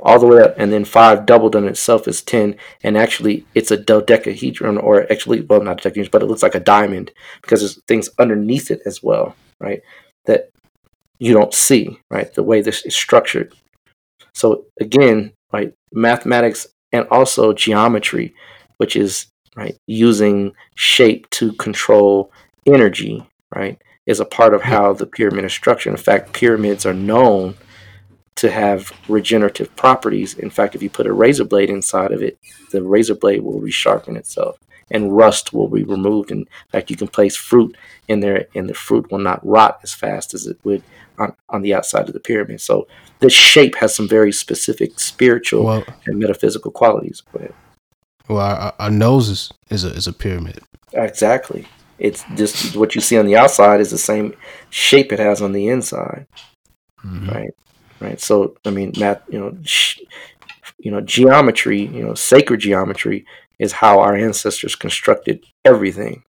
all 0.00 0.18
the 0.18 0.26
way 0.26 0.40
up, 0.40 0.54
and 0.56 0.72
then 0.72 0.84
five 0.84 1.26
doubled 1.26 1.56
on 1.56 1.66
itself 1.66 2.06
is 2.06 2.22
ten, 2.22 2.56
and 2.82 2.96
actually 2.96 3.44
it's 3.54 3.70
a 3.70 3.76
dodecahedron, 3.76 4.78
or 4.78 5.10
actually, 5.10 5.40
well, 5.40 5.60
not 5.60 5.78
dodecahedron, 5.78 6.10
but 6.12 6.22
it 6.22 6.26
looks 6.26 6.42
like 6.42 6.54
a 6.54 6.60
diamond 6.60 7.10
because 7.42 7.60
there's 7.60 7.82
things 7.88 8.08
underneath 8.18 8.70
it 8.70 8.80
as 8.86 9.02
well, 9.02 9.34
right? 9.60 9.82
That 10.26 10.50
you 11.18 11.32
don't 11.32 11.52
see, 11.52 11.98
right? 12.10 12.32
The 12.32 12.44
way 12.44 12.60
this 12.60 12.84
is 12.86 12.94
structured. 12.94 13.54
So 14.34 14.66
again, 14.80 15.32
right, 15.52 15.72
mathematics 15.92 16.68
and 16.92 17.06
also 17.10 17.52
geometry, 17.52 18.34
which 18.76 18.94
is 18.94 19.26
right 19.56 19.76
using 19.86 20.52
shape 20.76 21.28
to 21.30 21.52
control 21.54 22.30
energy, 22.66 23.26
right, 23.52 23.82
is 24.06 24.20
a 24.20 24.24
part 24.24 24.54
of 24.54 24.62
how 24.62 24.92
the 24.92 25.06
pyramid 25.06 25.44
is 25.44 25.52
structured. 25.52 25.92
In 25.92 25.96
fact, 25.96 26.32
pyramids 26.32 26.86
are 26.86 26.94
known 26.94 27.56
to 28.38 28.50
have 28.50 28.92
regenerative 29.08 29.74
properties. 29.74 30.34
In 30.34 30.50
fact, 30.50 30.74
if 30.74 30.82
you 30.82 30.88
put 30.88 31.06
a 31.06 31.12
razor 31.12 31.44
blade 31.44 31.70
inside 31.70 32.12
of 32.12 32.22
it, 32.22 32.38
the 32.70 32.82
razor 32.82 33.16
blade 33.16 33.42
will 33.42 33.60
resharpen 33.60 34.16
itself 34.16 34.58
and 34.90 35.16
rust 35.16 35.52
will 35.52 35.68
be 35.68 35.82
removed. 35.82 36.30
In 36.30 36.46
fact, 36.70 36.88
you 36.88 36.96
can 36.96 37.08
place 37.08 37.36
fruit 37.36 37.76
in 38.06 38.20
there 38.20 38.46
and 38.54 38.68
the 38.68 38.74
fruit 38.74 39.10
will 39.10 39.18
not 39.18 39.44
rot 39.44 39.80
as 39.82 39.92
fast 39.92 40.34
as 40.34 40.46
it 40.46 40.56
would 40.62 40.82
on, 41.18 41.34
on 41.48 41.62
the 41.62 41.74
outside 41.74 42.06
of 42.06 42.14
the 42.14 42.20
pyramid. 42.20 42.60
So 42.60 42.86
this 43.18 43.32
shape 43.32 43.74
has 43.76 43.94
some 43.94 44.08
very 44.08 44.32
specific 44.32 45.00
spiritual 45.00 45.64
well, 45.64 45.84
and 46.06 46.18
metaphysical 46.18 46.70
qualities. 46.70 47.22
Well, 48.28 48.38
our, 48.38 48.74
our 48.78 48.90
nose 48.90 49.28
is, 49.28 49.52
is, 49.68 49.84
a, 49.84 49.88
is 49.88 50.06
a 50.06 50.12
pyramid. 50.12 50.60
Exactly. 50.92 51.66
It's 51.98 52.22
just 52.36 52.76
what 52.76 52.94
you 52.94 53.00
see 53.00 53.18
on 53.18 53.26
the 53.26 53.36
outside 53.36 53.80
is 53.80 53.90
the 53.90 53.98
same 53.98 54.36
shape 54.70 55.12
it 55.12 55.18
has 55.18 55.42
on 55.42 55.50
the 55.50 55.66
inside. 55.66 56.26
Mm-hmm. 57.04 57.30
Right 57.30 57.54
right? 58.00 58.20
So 58.20 58.56
I 58.64 58.70
mean, 58.70 58.92
math, 58.98 59.22
you 59.28 59.38
know, 59.38 59.56
sh- 59.62 60.00
you 60.78 60.90
know, 60.90 61.00
geometry, 61.00 61.80
you 61.80 62.02
know, 62.04 62.14
sacred 62.14 62.60
geometry 62.60 63.26
is 63.58 63.72
how 63.72 64.00
our 64.00 64.14
ancestors 64.14 64.76
constructed 64.76 65.44
everything, 65.64 66.22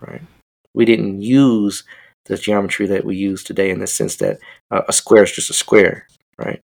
right? 0.00 0.22
We 0.74 0.84
didn't 0.84 1.20
use 1.22 1.84
the 2.26 2.36
geometry 2.36 2.86
that 2.86 3.04
we 3.04 3.16
use 3.16 3.42
today 3.42 3.70
in 3.70 3.78
the 3.78 3.86
sense 3.86 4.16
that 4.16 4.38
uh, 4.70 4.82
a 4.88 4.92
square 4.92 5.22
is 5.22 5.32
just 5.32 5.50
a 5.50 5.54
square, 5.54 6.06
right? 6.38 6.60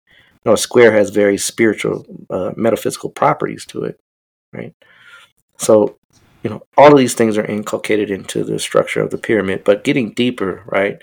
No, 0.45 0.53
a 0.53 0.57
square 0.57 0.91
has 0.91 1.09
very 1.09 1.37
spiritual, 1.37 2.05
uh, 2.29 2.51
metaphysical 2.55 3.09
properties 3.09 3.65
to 3.67 3.83
it, 3.83 3.99
right? 4.53 4.73
So, 5.57 5.97
you 6.43 6.49
know, 6.49 6.61
all 6.77 6.91
of 6.91 6.97
these 6.97 7.15
things 7.15 7.37
are 7.37 7.45
inculcated 7.45 8.11
into 8.11 8.43
the 8.43 8.59
structure 8.59 9.01
of 9.01 9.09
the 9.09 9.17
pyramid. 9.17 9.63
But 9.63 9.83
getting 9.83 10.13
deeper, 10.13 10.63
right? 10.67 11.01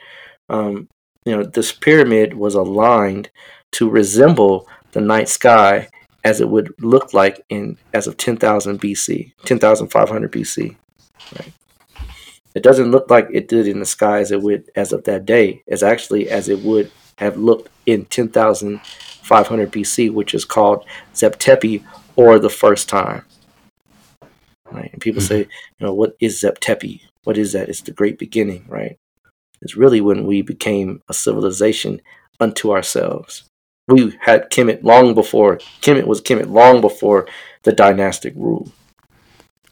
Um, 0.48 0.88
you 1.24 1.36
know, 1.36 1.42
this 1.44 1.72
pyramid 1.72 2.34
was 2.34 2.54
aligned 2.54 3.30
to 3.72 3.88
resemble 3.88 4.68
the 4.92 5.00
night 5.00 5.28
sky 5.28 5.88
as 6.24 6.40
it 6.40 6.48
would 6.48 6.72
look 6.78 7.12
like 7.14 7.44
in 7.48 7.76
as 7.92 8.06
of 8.06 8.16
10,000 8.16 8.80
BC, 8.80 9.32
10,500 9.44 10.32
BC. 10.32 10.76
Right? 11.36 11.52
It 12.54 12.62
doesn't 12.62 12.90
look 12.90 13.10
like 13.10 13.28
it 13.32 13.48
did 13.48 13.66
in 13.66 13.80
the 13.80 13.86
sky 13.86 14.18
as 14.18 14.30
it 14.30 14.42
would 14.42 14.70
as 14.76 14.92
of 14.92 15.04
that 15.04 15.24
day, 15.24 15.62
as 15.68 15.82
actually 15.82 16.28
as 16.28 16.48
it 16.48 16.60
would 16.60 16.90
have 17.16 17.36
looked 17.36 17.70
in 17.86 18.04
10,500 18.06 19.72
BC, 19.72 20.12
which 20.12 20.34
is 20.34 20.44
called 20.44 20.84
Zep 21.14 21.38
Tepi 21.38 21.84
or 22.16 22.38
the 22.38 22.50
first 22.50 22.88
time. 22.88 23.24
Right? 24.70 24.92
And 24.92 25.00
people 25.00 25.22
mm-hmm. 25.22 25.28
say, 25.28 25.38
you 25.38 25.86
know, 25.86 25.94
what 25.94 26.16
is 26.20 26.40
Zep 26.40 26.60
Tepi? 26.60 27.00
What 27.24 27.38
is 27.38 27.52
that? 27.52 27.68
It's 27.68 27.80
the 27.80 27.92
great 27.92 28.18
beginning, 28.18 28.64
right? 28.68 28.98
It's 29.62 29.76
really 29.76 30.00
when 30.00 30.26
we 30.26 30.42
became 30.42 31.02
a 31.08 31.14
civilization 31.14 32.02
unto 32.40 32.72
ourselves. 32.72 33.44
We 33.88 34.16
had 34.20 34.50
Kemet 34.50 34.82
long 34.84 35.14
before 35.14 35.56
Kemet 35.80 36.06
was 36.06 36.20
Kemet 36.20 36.50
long 36.50 36.80
before 36.80 37.26
the 37.64 37.72
dynastic 37.72 38.34
rule. 38.36 38.70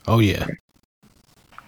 Oh 0.07 0.19
yeah. 0.19 0.47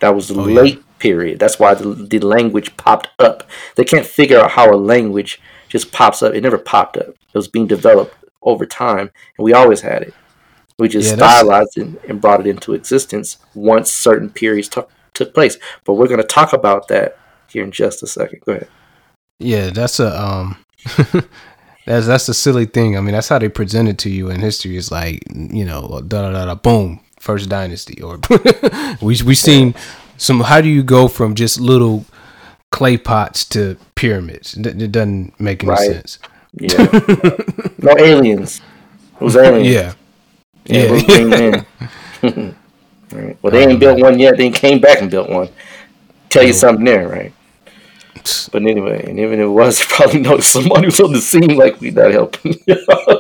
That 0.01 0.15
was 0.15 0.29
the 0.29 0.41
Oh, 0.41 0.47
yeah. 0.49 0.61
late 0.61 0.99
period. 0.99 1.39
That's 1.39 1.59
why 1.59 1.75
the, 1.75 1.95
the 1.95 2.19
language 2.19 2.77
popped 2.77 3.09
up. 3.19 3.49
They 3.77 3.85
can't 3.85 4.07
figure 4.07 4.39
out 4.39 4.53
how 4.53 4.73
a 4.73 4.77
language 4.77 5.41
just 5.69 5.93
pops 5.93 6.23
up. 6.23 6.35
It 6.35 6.43
never 6.43 6.59
popped 6.59 6.97
up. 6.97 7.09
It 7.09 7.35
was 7.35 7.49
being 7.49 7.67
developed 7.67 8.15
over 8.43 8.67
time, 8.67 9.11
and 9.37 9.45
we 9.45 9.53
always 9.53 9.81
had 9.81 10.03
it. 10.03 10.15
We 10.79 10.89
just 10.89 11.11
Yeah, 11.11 11.17
stylized 11.17 11.79
it 11.79 12.01
and 12.09 12.21
brought 12.21 12.41
it 12.41 12.47
into 12.47 12.75
existence 12.75 13.39
once 13.55 13.93
certain 13.93 14.31
periods 14.31 14.69
took 14.69 14.91
took 15.15 15.35
place. 15.35 15.59
But 15.85 15.95
we're 15.95 16.09
going 16.09 16.21
to 16.21 16.27
talk 16.27 16.53
about 16.53 16.89
that 16.89 17.17
here 17.53 17.65
in 17.65 17.71
just 17.71 18.03
a 18.03 18.07
second. 18.07 18.41
Go 18.45 18.53
ahead. 18.53 18.69
Yeah, 19.38 19.71
that's 19.71 19.99
a 20.01 20.21
um 20.21 20.57
that's 21.87 22.07
that's 22.07 22.29
a 22.29 22.35
silly 22.35 22.67
thing. 22.67 22.97
I 22.97 23.01
mean, 23.01 23.15
that's 23.15 23.29
how 23.29 23.38
they 23.38 23.49
present 23.49 23.88
it 23.88 23.99
to 23.99 24.11
you 24.11 24.31
in 24.31 24.41
history. 24.41 24.77
It's 24.77 24.91
like, 24.91 25.23
you 25.35 25.65
know, 25.65 26.01
da 26.07 26.23
da 26.23 26.33
da 26.33 26.45
da 26.47 26.55
boom, 26.55 27.01
first 27.19 27.49
dynasty 27.49 28.01
or 28.03 28.19
we 29.03 29.19
we 29.25 29.35
seen 29.35 29.75
some 30.17 30.41
how 30.41 30.61
do 30.61 30.69
you 30.69 30.83
go 30.83 31.09
from 31.09 31.35
just 31.35 31.61
little 31.61 32.05
clay 32.71 32.97
pots 32.97 33.45
to 33.47 33.77
pyramids? 33.95 34.57
It, 34.57 34.93
doesn't 34.93 35.38
make 35.41 35.62
any 35.62 35.71
Right. 35.71 35.91
sense. 35.91 36.19
Yeah. 36.55 36.77
no 37.79 37.95
aliens. 37.99 38.61
It 39.21 39.25
was 39.25 39.37
aliens. 39.37 39.69
Yeah. 39.69 39.93
Yeah, 40.65 40.95
Yeah. 41.09 41.65
right. 43.12 43.37
Well, 43.43 43.51
they 43.51 43.67
ain't 43.67 43.81
built 43.81 44.01
one 44.01 44.19
yet. 44.19 44.37
They 44.37 44.51
came 44.51 44.81
back 44.81 45.01
and 45.03 45.11
built 45.11 45.29
one. 45.29 45.49
Tell 46.29 46.45
you 46.45 46.53
something 46.53 46.85
there, 46.85 47.09
right? 47.09 47.33
But 48.53 48.62
anyway, 48.62 49.05
and 49.09 49.18
even 49.18 49.40
if 49.40 49.44
it 49.44 49.48
was, 49.48 49.81
you 49.81 49.87
probably 49.88 50.20
noticed 50.20 50.53
somebody 50.53 50.87
was 50.87 51.01
on 51.01 51.12
the 51.12 51.20
scene 51.20 51.57
like 51.57 51.81
we 51.81 51.90
not 51.90 52.12
helping. 52.12 52.55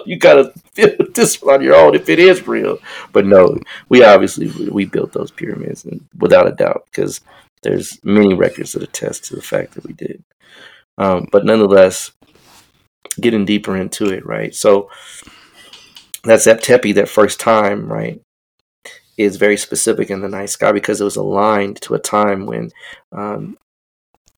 you 0.06 0.16
gotta 0.18 0.52
feel 0.74 0.94
this 1.14 1.40
one 1.40 1.56
on 1.56 1.62
your 1.62 1.74
own 1.74 1.94
if 1.94 2.08
it 2.08 2.18
is 2.18 2.46
real. 2.46 2.78
But 3.12 3.26
no, 3.26 3.58
we 3.88 4.04
obviously 4.04 4.48
we 4.68 4.84
built 4.84 5.12
those 5.12 5.30
pyramids, 5.30 5.84
and 5.84 6.06
without 6.18 6.46
a 6.46 6.52
doubt, 6.52 6.86
because 6.86 7.20
there's 7.62 8.02
many 8.04 8.34
records 8.34 8.72
that 8.72 8.82
attest 8.82 9.24
to 9.24 9.36
the 9.36 9.42
fact 9.42 9.74
that 9.74 9.84
we 9.84 9.92
did. 9.92 10.22
Um, 10.98 11.26
but 11.32 11.44
nonetheless, 11.44 12.12
getting 13.20 13.44
deeper 13.44 13.76
into 13.76 14.10
it, 14.10 14.26
right? 14.26 14.54
So 14.54 14.90
that's 16.24 16.46
Zeptepi 16.46 16.94
that 16.94 17.08
first 17.08 17.40
time, 17.40 17.90
right, 17.90 18.20
is 19.16 19.36
very 19.36 19.56
specific 19.56 20.10
in 20.10 20.20
the 20.20 20.28
night 20.28 20.50
sky 20.50 20.72
because 20.72 21.00
it 21.00 21.04
was 21.04 21.16
aligned 21.16 21.80
to 21.82 21.94
a 21.94 21.98
time 21.98 22.46
when 22.46 22.70
um, 23.12 23.56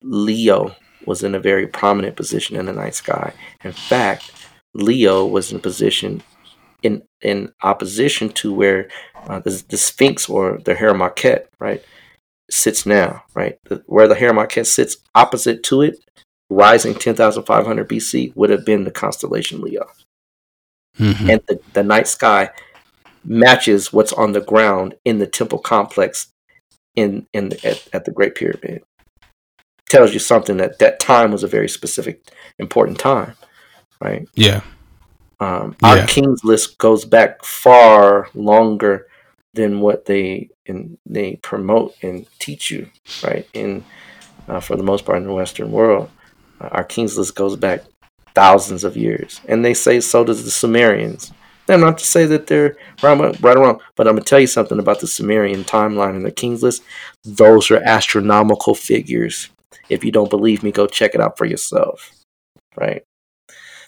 Leo 0.05 0.75
was 1.05 1.23
in 1.23 1.35
a 1.35 1.39
very 1.39 1.67
prominent 1.67 2.15
position 2.15 2.55
in 2.55 2.65
the 2.67 2.73
night 2.73 2.95
sky. 2.95 3.33
In 3.63 3.71
fact, 3.71 4.31
Leo 4.73 5.25
was 5.25 5.51
in 5.51 5.57
a 5.57 5.61
position 5.61 6.21
in 6.83 7.01
in 7.21 7.51
opposition 7.63 8.29
to 8.29 8.53
where 8.53 8.89
uh, 9.27 9.39
the, 9.39 9.63
the 9.69 9.77
Sphinx 9.77 10.29
or 10.29 10.59
the 10.65 10.75
Heramakhet, 10.75 11.47
right, 11.59 11.83
sits 12.51 12.85
now, 12.85 13.23
right? 13.33 13.57
The, 13.65 13.81
where 13.87 14.07
the 14.07 14.15
Heramakhet 14.15 14.67
sits 14.67 14.97
opposite 15.15 15.63
to 15.63 15.81
it, 15.81 15.97
rising 16.49 16.93
10,500 16.93 17.89
BC, 17.89 18.35
would 18.35 18.51
have 18.51 18.65
been 18.65 18.83
the 18.83 18.91
constellation 18.91 19.61
Leo 19.61 19.87
Mhm. 20.99 21.29
and 21.29 21.41
the, 21.47 21.59
the 21.73 21.83
night 21.83 22.07
sky 22.07 22.49
matches 23.25 23.91
what's 23.91 24.13
on 24.13 24.31
the 24.31 24.41
ground 24.41 24.95
in 25.03 25.17
the 25.19 25.27
temple 25.27 25.59
complex 25.59 26.27
in 26.95 27.27
in 27.33 27.49
the, 27.49 27.65
at, 27.67 27.87
at 27.93 28.05
the 28.05 28.11
Great 28.11 28.35
Pyramid. 28.35 28.83
Tells 29.89 30.13
you 30.13 30.19
something 30.19 30.57
that 30.57 30.79
that 30.79 30.99
time 30.99 31.31
was 31.31 31.43
a 31.43 31.47
very 31.47 31.69
specific, 31.69 32.21
important 32.57 32.99
time, 32.99 33.35
right? 34.01 34.27
Yeah. 34.33 34.61
Um, 35.39 35.75
Our 35.83 36.05
kings 36.07 36.43
list 36.43 36.77
goes 36.77 37.05
back 37.05 37.43
far 37.43 38.29
longer 38.33 39.07
than 39.53 39.79
what 39.79 40.05
they 40.05 40.49
and 40.67 40.97
they 41.05 41.35
promote 41.37 41.95
and 42.01 42.25
teach 42.39 42.71
you, 42.71 42.89
right? 43.23 43.47
In 43.53 43.83
uh, 44.47 44.59
for 44.59 44.75
the 44.75 44.83
most 44.83 45.05
part 45.05 45.17
in 45.17 45.27
the 45.27 45.33
Western 45.33 45.71
world, 45.71 46.09
uh, 46.61 46.69
our 46.71 46.83
kings 46.83 47.17
list 47.17 47.35
goes 47.35 47.55
back 47.55 47.83
thousands 48.33 48.83
of 48.83 48.97
years, 48.97 49.41
and 49.47 49.63
they 49.63 49.73
say 49.73 49.99
so 49.99 50.23
does 50.23 50.43
the 50.43 50.51
Sumerians. 50.51 51.31
Now, 51.67 51.77
not 51.77 51.97
to 51.97 52.05
say 52.05 52.25
that 52.27 52.45
they're 52.45 52.77
right, 53.01 53.41
right 53.41 53.57
or 53.57 53.63
wrong, 53.63 53.79
but 53.95 54.07
I'm 54.07 54.15
gonna 54.15 54.25
tell 54.25 54.39
you 54.39 54.47
something 54.47 54.77
about 54.79 54.99
the 54.99 55.07
Sumerian 55.07 55.63
timeline 55.63 56.15
and 56.15 56.25
the 56.25 56.31
kings 56.31 56.61
list. 56.61 56.83
Those 57.23 57.71
are 57.71 57.81
astronomical 57.83 58.75
figures. 58.75 59.49
If 59.89 60.03
you 60.03 60.11
don't 60.11 60.29
believe 60.29 60.63
me, 60.63 60.71
go 60.71 60.87
check 60.87 61.15
it 61.15 61.21
out 61.21 61.37
for 61.37 61.45
yourself. 61.45 62.11
Right? 62.75 63.03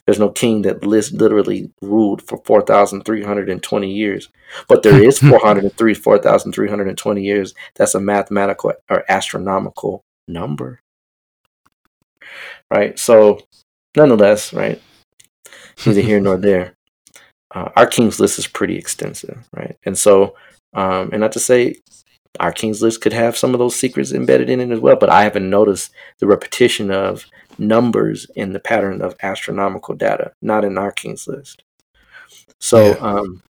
There's 0.07 0.19
no 0.19 0.29
king 0.29 0.61
that 0.61 0.85
list 0.85 1.11
literally 1.11 1.69
ruled 1.81 2.21
for 2.21 2.41
4,320 2.45 3.91
years, 3.91 4.29
but 4.69 4.81
there 4.81 5.03
is 5.03 5.19
403, 5.19 5.93
4,320 5.93 7.21
years. 7.21 7.53
That's 7.75 7.93
a 7.93 7.99
mathematical 7.99 8.73
or 8.89 9.03
astronomical 9.09 10.05
number. 10.27 10.79
Right? 12.71 12.97
So, 12.97 13.41
nonetheless, 13.97 14.53
right? 14.53 14.81
Neither 15.85 16.01
here 16.01 16.19
nor 16.19 16.37
there. 16.37 16.73
Uh, 17.55 17.71
our 17.77 17.87
king's 17.87 18.19
list 18.19 18.37
is 18.37 18.45
pretty 18.45 18.77
extensive, 18.77 19.47
right? 19.55 19.77
And 19.85 19.97
so, 19.97 20.35
um, 20.73 21.11
and 21.13 21.21
not 21.21 21.31
to 21.31 21.39
say 21.39 21.77
our 22.39 22.51
king's 22.51 22.81
list 22.81 23.01
could 23.01 23.13
have 23.13 23.37
some 23.37 23.53
of 23.53 23.59
those 23.59 23.75
secrets 23.75 24.11
embedded 24.11 24.49
in 24.49 24.59
it 24.59 24.71
as 24.71 24.79
well, 24.79 24.95
but 24.95 25.09
I 25.09 25.23
haven't 25.23 25.49
noticed 25.49 25.91
the 26.19 26.27
repetition 26.27 26.91
of 26.91 27.25
numbers 27.57 28.27
in 28.35 28.53
the 28.53 28.59
pattern 28.59 29.01
of 29.01 29.15
astronomical 29.21 29.95
data, 29.95 30.31
not 30.41 30.63
in 30.65 30.77
our 30.77 30.91
king's 30.91 31.27
list. 31.27 31.63
So, 32.59 32.87
Yeah. 32.87 32.97
um, 32.99 33.43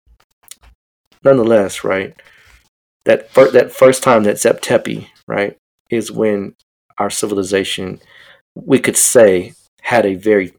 nonetheless, 1.23 1.83
right? 1.83 2.13
That 3.05 3.29
fir- 3.31 3.51
that 3.51 3.71
first 3.71 4.03
time 4.03 4.23
that 4.23 4.37
Zeptepi, 4.37 5.07
right, 5.27 5.57
is 5.89 6.11
when 6.11 6.55
our 6.97 7.09
civilization, 7.09 7.99
we 8.55 8.79
could 8.79 8.97
say, 8.97 9.53
had 9.81 10.05
a 10.05 10.15
very 10.15 10.53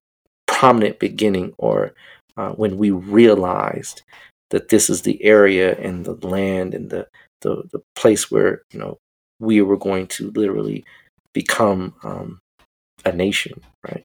prominent 0.46 0.98
beginning, 0.98 1.54
or 1.58 1.92
uh, 2.36 2.50
when 2.50 2.76
we 2.76 2.90
realized 2.90 4.02
that 4.50 4.68
this 4.68 4.88
is 4.88 5.02
the 5.02 5.22
area 5.24 5.76
and 5.76 6.04
the 6.04 6.14
land 6.26 6.74
and 6.74 6.90
the, 6.90 7.08
the 7.42 7.62
the 7.72 7.80
place 7.94 8.30
where 8.30 8.62
you 8.72 8.78
know 8.78 8.98
we 9.38 9.60
were 9.62 9.76
going 9.76 10.06
to 10.06 10.30
literally 10.30 10.84
become 11.32 11.94
um, 12.02 12.40
a 13.04 13.12
nation, 13.12 13.60
right? 13.86 14.04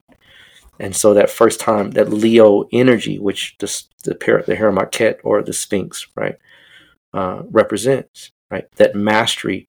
And 0.80 0.96
so 0.96 1.14
that 1.14 1.30
first 1.30 1.60
time, 1.60 1.92
that 1.92 2.12
Leo 2.12 2.68
energy, 2.74 3.20
which 3.20 3.56
the 3.60 3.84
the 4.04 4.16
par- 4.16 4.44
the 4.46 4.56
Heramakhet 4.56 5.20
or 5.24 5.44
the 5.44 5.54
Sphinx, 5.54 6.08
right, 6.16 6.36
uh, 7.14 7.44
represents, 7.52 8.32
right, 8.50 8.66
that 8.78 8.96
mastery 8.96 9.68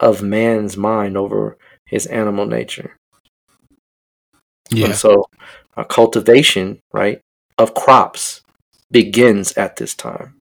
of 0.00 0.22
man's 0.22 0.76
mind 0.76 1.16
over 1.16 1.56
his 1.86 2.06
animal 2.06 2.46
nature. 2.46 2.96
Yeah. 4.70 4.86
And 4.86 4.94
so, 4.94 5.26
uh, 5.76 5.84
cultivation, 5.84 6.80
right, 6.92 7.20
of 7.58 7.74
crops 7.74 8.42
begins 8.90 9.52
at 9.52 9.76
this 9.76 9.94
time 9.94 10.40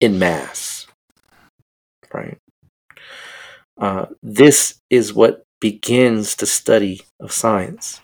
in 0.00 0.18
mass, 0.18 0.81
right? 2.14 2.38
Uh, 3.78 4.06
this 4.22 4.80
is 4.90 5.14
what 5.14 5.44
begins 5.60 6.36
the 6.36 6.46
study 6.46 7.02
of 7.20 7.32
science, 7.32 8.00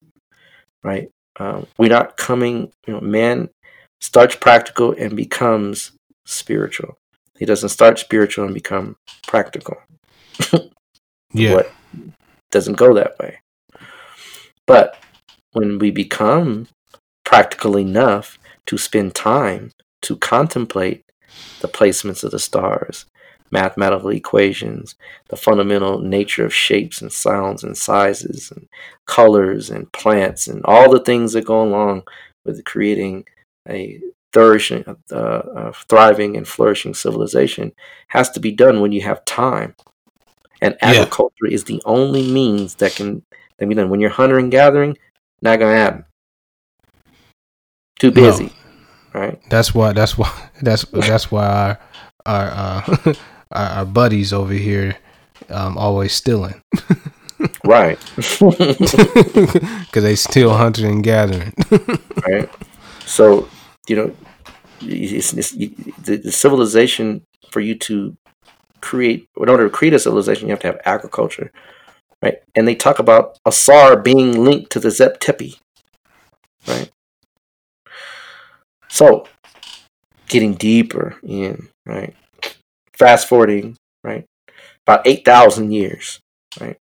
right? 0.85 1.11
Um, 1.39 1.67
we're 1.79 1.89
not 1.91 2.17
coming, 2.17 2.73
you 2.87 2.95
know, 2.95 3.01
man 3.01 3.51
starts 4.01 4.37
practical 4.37 4.93
and 4.99 5.17
becomes 5.17 5.93
spiritual. 6.27 6.97
He 7.39 7.47
doesn't 7.47 7.71
start 7.71 7.99
spiritual 7.99 8.45
and 8.47 8.55
become 8.55 8.97
practical 9.27 9.77
Yeah. 11.33 11.55
what 11.55 11.73
doesn't 12.51 12.77
go 12.77 12.95
that 12.95 13.19
way. 13.19 13.41
But 14.67 14.97
when 15.53 15.79
we 15.79 15.91
become 15.91 16.69
practical 17.25 17.79
enough 17.79 18.39
to 18.67 18.79
spend 18.79 19.15
time 19.15 19.73
to 20.03 20.17
contemplate 20.17 21.03
the 21.61 21.69
placements 21.69 22.25
of 22.25 22.31
the 22.33 22.39
stars, 22.39 23.07
mathematical 23.51 24.11
equations, 24.11 24.95
the 25.29 25.37
fundamental 25.37 25.99
nature 26.01 26.45
of 26.45 26.55
shapes 26.55 27.01
and 27.01 27.13
sounds 27.13 27.65
and 27.65 27.77
sizes 27.77 28.51
and 28.51 28.69
colors 29.07 29.71
and 29.71 29.91
plants 29.93 30.47
and 30.47 30.63
all 30.65 30.91
the 30.91 31.01
things 31.01 31.33
that 31.33 31.45
go 31.45 31.63
along 31.63 32.03
with 32.45 32.65
creating 32.65 33.25
a 33.69 34.01
flourishing, 34.33 34.85
uh, 35.11 35.15
uh, 35.15 35.73
thriving 35.89 36.37
and 36.37 36.47
flourishing 36.47 36.95
civilization 36.95 37.73
has 38.09 38.31
to 38.31 38.41
be 38.41 38.53
done 38.53 38.81
when 38.81 38.93
you 38.93 39.01
have 39.03 39.25
time. 39.25 39.75
And 40.61 40.77
Yeah. 40.83 40.91
agriculture 40.91 41.47
is 41.47 41.65
the 41.65 41.81
only 41.85 42.31
means 42.31 42.75
that 42.77 42.95
can 42.97 43.23
that 43.59 43.69
be 43.69 43.75
done. 43.75 43.91
When 43.91 44.01
you're 44.01 44.11
hunting 44.11 44.39
and 44.39 44.51
gathering, 44.51 44.97
not 45.43 45.59
gonna 45.59 45.75
happen. 45.77 46.05
too 47.99 48.11
busy. 48.13 48.53
No. 49.15 49.21
Right. 49.21 49.43
That's 49.51 49.75
why. 49.75 49.93
That's 49.93 50.17
why. 50.17 50.31
That's 50.63 50.85
that's 50.85 51.31
why 51.31 51.47
our 51.47 51.79
our 52.27 52.47
uh, 52.51 53.15
our, 53.53 53.67
our 53.67 53.85
buddies 53.85 54.33
over 54.33 54.53
here 54.53 54.97
um, 55.51 55.79
always 55.79 56.13
stealing. 56.13 56.61
right. 57.65 57.99
Because 59.89 60.03
they 60.03 60.17
still 60.17 60.55
hunting 60.55 60.87
and 60.87 61.03
gathering. 61.03 61.55
right. 62.27 62.49
So 63.07 63.49
you 63.89 63.97
know, 63.97 64.15
it's, 64.83 65.33
it's, 65.33 65.53
the, 65.53 66.17
the 66.17 66.33
civilization 66.33 67.23
for 67.51 67.61
you 67.61 67.75
to 67.77 68.17
create 68.81 69.27
in 69.41 69.49
order 69.49 69.65
to 69.65 69.71
create 69.71 69.95
a 69.95 69.99
civilization, 69.99 70.49
you 70.49 70.53
have 70.53 70.61
to 70.61 70.67
have 70.69 70.81
agriculture, 70.85 71.51
right? 72.23 72.39
And 72.55 72.69
they 72.69 72.75
talk 72.75 72.99
about 72.99 73.39
Asar 73.45 73.97
being 73.97 74.45
linked 74.45 74.71
to 74.73 74.81
the 74.81 74.91
Zep 74.91 75.23
right? 76.67 76.91
So, 78.89 79.27
getting 80.29 80.55
deeper 80.55 81.17
in, 81.23 81.69
right? 81.87 82.15
Fast 82.99 83.29
forwarding, 83.29 83.77
right? 84.03 84.25
About 84.87 85.07
8,000 85.07 85.71
years, 85.73 86.21
right? 86.61 86.77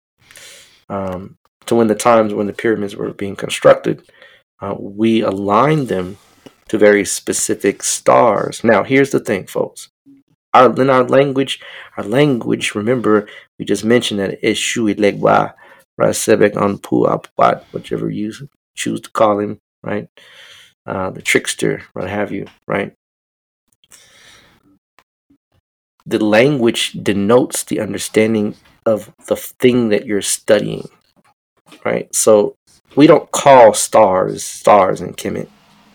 Um, 0.89 1.37
to 1.67 1.75
when 1.75 1.87
the 1.87 1.95
times 1.95 2.35
when 2.35 2.47
the 2.47 2.53
pyramids 2.53 2.97
were 2.97 3.13
being 3.13 3.37
constructed, 3.37 4.03
uh, 4.61 4.75
we 4.79 5.23
aligned 5.23 5.89
them 5.89 6.19
to 6.69 6.79
very 6.79 7.05
specific 7.05 7.83
stars. 7.83 8.63
Now, 8.65 8.83
here's 8.83 9.11
the 9.11 9.21
thing, 9.21 9.47
folks. 9.47 9.89
Our, 10.55 10.73
in 10.81 10.91
our 10.91 11.05
language, 11.05 11.61
our 11.97 12.05
language, 12.05 12.75
remember, 12.75 13.27
we 13.59 13.65
just 13.65 13.85
mentioned 13.85 14.21
that 14.21 14.43
Eshu 14.43 14.95
Ilegwa, 14.95 15.55
Rasebek 16.01 16.55
Anpu 16.55 17.65
whichever 17.73 18.11
you 18.11 18.33
choose 18.75 19.01
to 19.01 19.11
call 19.11 19.39
him, 19.39 19.59
right? 19.83 20.09
Uh, 20.85 21.11
the 21.11 21.23
trickster, 21.23 21.83
what 21.93 22.09
have 22.09 22.33
you, 22.33 22.47
right? 22.67 22.95
The 26.07 26.25
language 26.25 26.93
denotes 27.03 27.65
the 27.65 27.81
understanding 27.81 28.57
of 28.87 29.13
the 29.27 29.37
thing 29.37 29.91
that 29.91 30.07
you're 30.07 30.23
studying, 30.23 30.89
right? 31.85 32.13
So 32.15 32.57
we 32.97 33.07
don't 33.07 33.31
call 33.31 33.75
stars 33.75 34.45
stars 34.45 35.01
in 35.01 35.15
Kemet, 35.15 35.49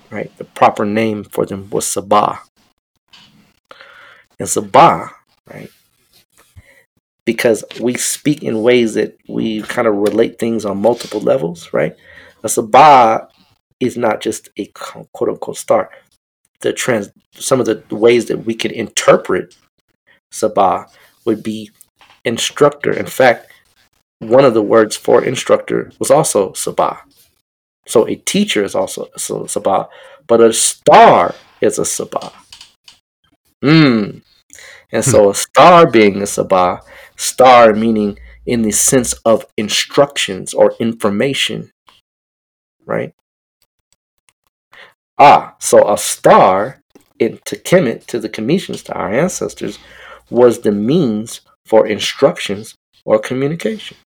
right? 0.09 0.35
The 0.37 0.45
proper 0.45 0.85
name 0.85 1.23
for 1.23 1.45
them 1.45 1.69
was 1.69 1.85
Sabah. 1.85 2.39
And 4.39 4.47
Sabah, 4.47 5.09
right? 5.51 5.69
Because 7.25 7.63
we 7.81 7.95
speak 7.95 8.43
in 8.43 8.61
ways 8.63 8.93
that 8.93 9.17
we 9.27 9.61
kind 9.63 9.87
of 9.87 9.95
relate 9.95 10.39
things 10.39 10.63
on 10.63 10.81
multiple 10.81 11.19
levels, 11.19 11.73
right? 11.73 11.95
A 12.43 12.47
Sabah 12.47 13.27
is 13.79 13.97
not 13.97 14.21
just 14.21 14.49
a 14.57 14.65
quote 14.67 15.29
unquote 15.29 15.57
star. 15.57 15.89
The 16.61 16.73
trans 16.73 17.09
some 17.33 17.59
of 17.59 17.65
the 17.65 17.83
ways 17.95 18.25
that 18.27 18.45
we 18.45 18.55
can 18.55 18.71
interpret 18.71 19.55
Sabah 20.37 20.89
would 21.25 21.41
be 21.41 21.71
instructor. 22.23 22.91
In 22.91 23.07
fact, 23.07 23.51
one 24.19 24.45
of 24.45 24.53
the 24.53 24.61
words 24.61 24.95
for 24.95 25.23
instructor 25.23 25.91
was 25.99 26.11
also 26.11 26.51
Sabah. 26.51 26.99
So 27.87 28.07
a 28.07 28.15
teacher 28.15 28.63
is 28.63 28.75
also 28.75 29.05
a 29.15 29.19
Sabah, 29.19 29.87
but 30.27 30.41
a 30.41 30.53
star 30.53 31.35
is 31.61 31.79
a 31.79 31.83
Sabah. 31.83 32.33
Hmm. 33.63 34.19
And 34.91 35.03
so 35.03 35.29
a 35.29 35.35
star 35.35 35.89
being 35.89 36.17
a 36.17 36.25
Sabah, 36.25 36.81
star 37.15 37.73
meaning 37.73 38.17
in 38.45 38.61
the 38.61 38.71
sense 38.71 39.13
of 39.25 39.45
instructions 39.57 40.53
or 40.53 40.73
information, 40.79 41.71
right? 42.85 43.13
Ah, 45.17 45.55
so 45.59 45.91
a 45.91 45.97
star 45.97 46.81
in 47.19 47.39
to 47.45 47.57
Kemet, 47.57 48.05
to 48.05 48.19
the 48.19 48.29
Kemetians, 48.29 48.83
to 48.85 48.93
our 48.93 49.11
ancestors, 49.11 49.79
was 50.29 50.59
the 50.59 50.71
means 50.71 51.41
for 51.65 51.87
instructions 51.87 52.75
or 53.05 53.19
communication. 53.19 53.97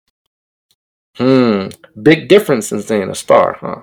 Hmm. 1.16 1.68
Big 2.00 2.28
difference 2.28 2.72
in 2.72 2.82
saying 2.82 3.10
a 3.10 3.14
star, 3.14 3.58
huh? 3.60 3.82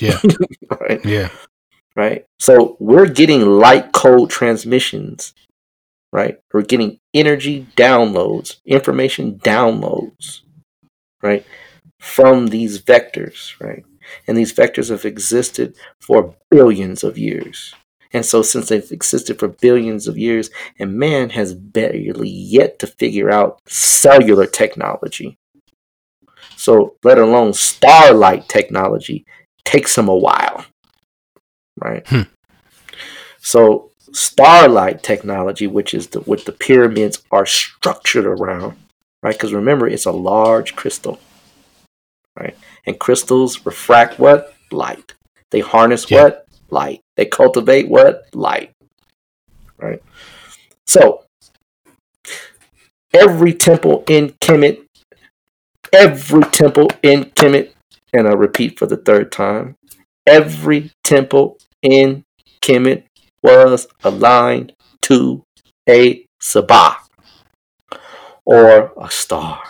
Yeah. 0.00 0.18
right. 0.80 1.04
Yeah. 1.04 1.30
Right. 1.96 2.24
So 2.38 2.76
we're 2.80 3.08
getting 3.08 3.42
light 3.42 3.92
code 3.92 4.30
transmissions, 4.30 5.34
right? 6.12 6.38
We're 6.52 6.62
getting 6.62 6.98
energy 7.12 7.66
downloads, 7.76 8.56
information 8.64 9.38
downloads, 9.40 10.40
right? 11.22 11.44
From 11.98 12.46
these 12.46 12.80
vectors, 12.80 13.60
right? 13.60 13.84
And 14.26 14.36
these 14.36 14.52
vectors 14.52 14.88
have 14.90 15.04
existed 15.04 15.76
for 16.00 16.34
billions 16.50 17.04
of 17.04 17.18
years. 17.18 17.74
And 18.12 18.26
so, 18.26 18.42
since 18.42 18.68
they've 18.68 18.90
existed 18.90 19.38
for 19.38 19.48
billions 19.48 20.08
of 20.08 20.18
years, 20.18 20.50
and 20.78 20.94
man 20.94 21.30
has 21.30 21.54
barely 21.54 22.28
yet 22.28 22.78
to 22.80 22.86
figure 22.86 23.30
out 23.30 23.60
cellular 23.66 24.46
technology, 24.46 25.38
so, 26.60 26.96
let 27.04 27.18
alone 27.18 27.54
starlight 27.54 28.46
technology 28.46 29.24
takes 29.64 29.96
them 29.96 30.08
a 30.08 30.14
while, 30.14 30.66
right? 31.78 32.06
Hmm. 32.06 32.22
So, 33.38 33.92
starlight 34.12 35.02
technology, 35.02 35.66
which 35.66 35.94
is 35.94 36.08
the, 36.08 36.20
what 36.20 36.44
the 36.44 36.52
pyramids 36.52 37.22
are 37.30 37.46
structured 37.46 38.26
around, 38.26 38.76
right? 39.22 39.34
Because 39.34 39.54
remember, 39.54 39.88
it's 39.88 40.04
a 40.04 40.12
large 40.12 40.76
crystal, 40.76 41.18
right? 42.38 42.54
And 42.84 43.00
crystals 43.00 43.64
refract 43.64 44.18
what? 44.18 44.54
Light. 44.70 45.14
They 45.52 45.60
harness 45.60 46.10
yeah. 46.10 46.24
what? 46.24 46.46
Light. 46.68 46.99
They 47.16 47.26
cultivate 47.26 47.88
what? 47.88 48.24
Light, 48.34 48.72
right? 49.78 50.02
So, 50.86 51.24
every 53.12 53.52
temple 53.52 54.04
in 54.08 54.30
Kemet 54.40 54.86
every 55.92 56.42
temple 56.42 56.88
in 57.02 57.24
Kemet, 57.24 57.72
and 58.12 58.26
I 58.26 58.32
repeat 58.32 58.78
for 58.78 58.86
the 58.86 58.96
third 58.96 59.32
time, 59.32 59.76
every 60.26 60.92
temple 61.04 61.58
in 61.82 62.24
Kemet 62.60 63.04
was 63.42 63.86
aligned 64.04 64.74
to 65.02 65.42
a 65.88 66.26
Sabah 66.40 66.96
or 68.44 68.92
a 69.00 69.10
star. 69.10 69.62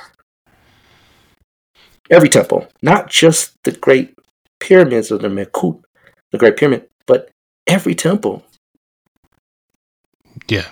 Every 2.11 2.29
temple, 2.29 2.67
not 2.83 3.09
just 3.09 3.55
the 3.63 3.73
great 3.73 4.15
pyramids 4.59 5.11
of 5.11 5.23
the 5.23 5.29
Menkaure, 5.29 5.81
the 6.33 6.39
Great 6.39 6.57
Pyramid, 6.57 6.89
every 7.71 7.95
temple. 7.95 8.43
Yeah. 10.49 10.67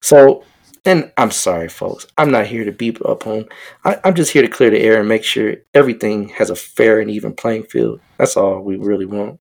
So 0.00 0.44
and 0.86 1.10
I'm 1.16 1.30
sorry, 1.30 1.68
folks. 1.68 2.06
I'm 2.18 2.30
not 2.30 2.46
here 2.46 2.64
to 2.64 2.72
beat 2.72 3.00
up 3.02 3.26
on. 3.26 3.46
I, 3.84 3.98
am 4.04 4.14
just 4.14 4.32
here 4.32 4.42
to 4.42 4.48
clear 4.48 4.68
the 4.70 4.80
air 4.80 5.00
and 5.00 5.08
make 5.08 5.24
sure 5.24 5.56
everything 5.72 6.28
has 6.30 6.50
a 6.50 6.56
fair 6.56 7.00
and 7.00 7.10
even 7.10 7.32
playing 7.32 7.64
field. 7.64 8.00
That's 8.18 8.36
all 8.36 8.60
we 8.60 8.76
really 8.76 9.06
want, 9.06 9.40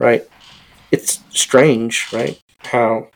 right? 0.00 0.26
It's 0.90 1.20
strange, 1.28 2.10
right? 2.10 2.40
How, 2.60 3.08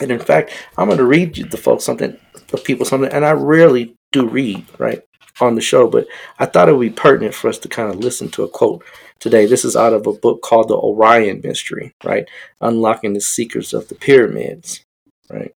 and 0.00 0.10
in 0.10 0.18
fact, 0.18 0.52
I'm 0.78 0.86
going 0.86 0.96
to 0.96 1.04
read 1.04 1.36
you 1.36 1.44
the 1.44 1.58
folks 1.58 1.84
something, 1.84 2.18
the 2.48 2.56
people 2.56 2.86
something, 2.86 3.12
and 3.12 3.26
I 3.26 3.32
rarely 3.32 3.94
do 4.10 4.26
read, 4.26 4.64
right, 4.78 5.02
on 5.42 5.56
the 5.56 5.60
show, 5.60 5.88
but 5.88 6.06
I 6.38 6.46
thought 6.46 6.70
it 6.70 6.72
would 6.72 6.88
be 6.88 6.90
pertinent 6.90 7.34
for 7.34 7.48
us 7.48 7.58
to 7.58 7.68
kind 7.68 7.90
of 7.90 7.98
listen 7.98 8.30
to 8.30 8.44
a 8.44 8.48
quote 8.48 8.82
today. 9.20 9.46
This 9.46 9.64
is 9.64 9.76
out 9.76 9.92
of 9.92 10.06
a 10.06 10.12
book 10.12 10.42
called 10.42 10.68
The 10.68 10.76
Orion 10.76 11.40
Mystery, 11.44 11.94
right? 12.02 12.28
Unlocking 12.60 13.12
the 13.12 13.20
Secrets 13.20 13.72
of 13.72 13.88
the 13.88 13.94
Pyramids, 13.94 14.84
right? 15.30 15.54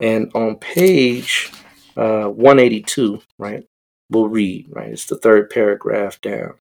And 0.00 0.30
on 0.34 0.56
page 0.56 1.50
uh, 1.96 2.28
182, 2.28 3.20
right, 3.36 3.66
we'll 4.08 4.28
read, 4.28 4.66
right, 4.70 4.92
it's 4.92 5.06
the 5.06 5.18
third 5.18 5.50
paragraph 5.50 6.20
down. 6.20 6.54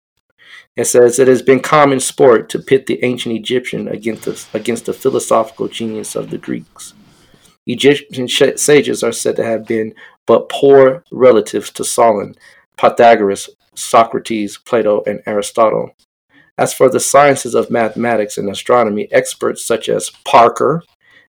It 0.75 0.85
says, 0.85 1.19
It 1.19 1.27
has 1.27 1.41
been 1.41 1.59
common 1.59 1.99
sport 1.99 2.49
to 2.49 2.59
pit 2.59 2.87
the 2.87 3.03
ancient 3.03 3.35
Egyptian 3.35 3.87
against 3.87 4.23
the, 4.25 4.45
against 4.57 4.85
the 4.85 4.93
philosophical 4.93 5.67
genius 5.67 6.15
of 6.15 6.29
the 6.29 6.37
Greeks. 6.37 6.93
Egyptian 7.67 8.27
sages 8.27 9.03
are 9.03 9.11
said 9.11 9.35
to 9.35 9.43
have 9.43 9.67
been 9.67 9.93
but 10.25 10.49
poor 10.49 11.03
relatives 11.11 11.69
to 11.71 11.83
Solon, 11.83 12.35
Pythagoras, 12.77 13.49
Socrates, 13.75 14.57
Plato, 14.57 15.03
and 15.05 15.21
Aristotle. 15.25 15.91
As 16.57 16.73
for 16.73 16.89
the 16.89 16.99
sciences 16.99 17.53
of 17.53 17.69
mathematics 17.69 18.37
and 18.37 18.49
astronomy, 18.49 19.07
experts 19.11 19.65
such 19.65 19.89
as 19.89 20.09
Parker 20.25 20.83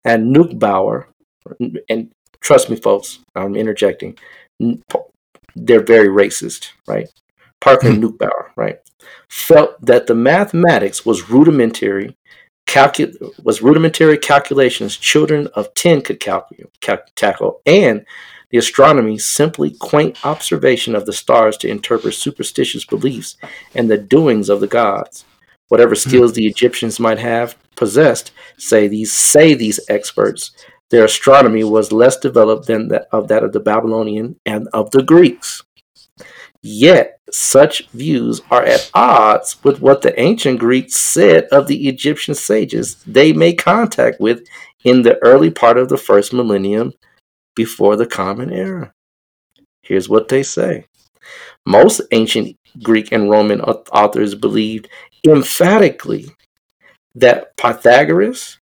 and 0.03 0.35
Neubauer 0.35 1.05
and 1.89 2.11
trust 2.39 2.69
me, 2.69 2.75
folks, 2.75 3.19
I'm 3.35 3.55
interjecting. 3.55 4.17
They're 5.55 5.83
very 5.83 6.07
racist, 6.07 6.69
right? 6.87 7.07
Parker 7.61 7.87
and 7.87 7.97
hmm. 7.97 8.09
Neubauer, 8.09 8.49
right, 8.55 8.79
felt 9.29 9.79
that 9.85 10.07
the 10.07 10.15
mathematics 10.15 11.05
was 11.05 11.29
rudimentary, 11.29 12.15
calcu- 12.67 13.15
was 13.43 13.61
rudimentary 13.61 14.17
calculations 14.17 14.97
children 14.97 15.47
of 15.55 15.73
ten 15.73 16.01
could 16.01 16.19
cal- 16.19 16.47
tackle, 17.15 17.61
and 17.65 18.05
The 18.53 18.59
astronomy, 18.59 19.17
simply 19.17 19.71
quaint 19.71 20.23
observation 20.23 20.93
of 20.93 21.07
the 21.07 21.11
stars 21.11 21.57
to 21.57 21.67
interpret 21.67 22.13
superstitious 22.13 22.85
beliefs 22.85 23.35
and 23.73 23.89
the 23.89 23.97
doings 23.97 24.47
of 24.47 24.59
the 24.59 24.67
gods. 24.67 25.25
Whatever 25.69 25.95
hmm. 25.95 26.07
skills 26.07 26.33
the 26.33 26.45
Egyptians 26.45 26.99
might 26.99 27.17
have 27.17 27.57
possessed, 27.75 28.31
say 28.59 28.87
these 28.87 29.11
say 29.11 29.55
these 29.55 29.79
experts, 29.89 30.51
their 30.91 31.05
astronomy 31.05 31.63
was 31.63 31.91
less 31.91 32.15
developed 32.15 32.67
than 32.67 32.89
that 32.89 33.07
of 33.11 33.27
that 33.29 33.43
of 33.43 33.53
the 33.53 33.59
Babylonian 33.59 34.39
and 34.45 34.67
of 34.71 34.91
the 34.91 35.01
Greeks. 35.01 35.63
Yet 36.61 37.21
such 37.31 37.87
views 37.87 38.43
are 38.51 38.63
at 38.63 38.91
odds 38.93 39.63
with 39.63 39.81
what 39.81 40.03
the 40.03 40.17
ancient 40.21 40.59
Greeks 40.59 40.93
said 40.93 41.45
of 41.45 41.65
the 41.65 41.87
Egyptian 41.87 42.35
sages 42.35 43.03
they 43.07 43.33
made 43.33 43.55
contact 43.55 44.21
with 44.21 44.45
in 44.83 45.01
the 45.01 45.17
early 45.23 45.49
part 45.49 45.79
of 45.79 45.89
the 45.89 45.97
first 45.97 46.33
millennium 46.33 46.93
before 47.55 47.95
the 47.95 48.05
Common 48.05 48.51
Era. 48.51 48.93
Here's 49.81 50.09
what 50.09 50.29
they 50.29 50.43
say 50.43 50.85
most 51.65 52.01
ancient 52.11 52.57
Greek 52.81 53.11
and 53.11 53.29
Roman 53.29 53.61
authors 53.61 54.35
believed 54.35 54.89
emphatically 55.25 56.29
that 57.15 57.55
Pythagoras, 57.57 58.59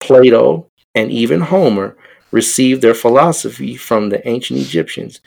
Plato, 0.00 0.70
and 0.94 1.10
even 1.10 1.40
Homer 1.40 1.96
received 2.30 2.82
their 2.82 2.94
philosophy 2.94 3.76
from 3.76 4.08
the 4.08 4.26
ancient 4.28 4.60
Egyptians. 4.60 5.20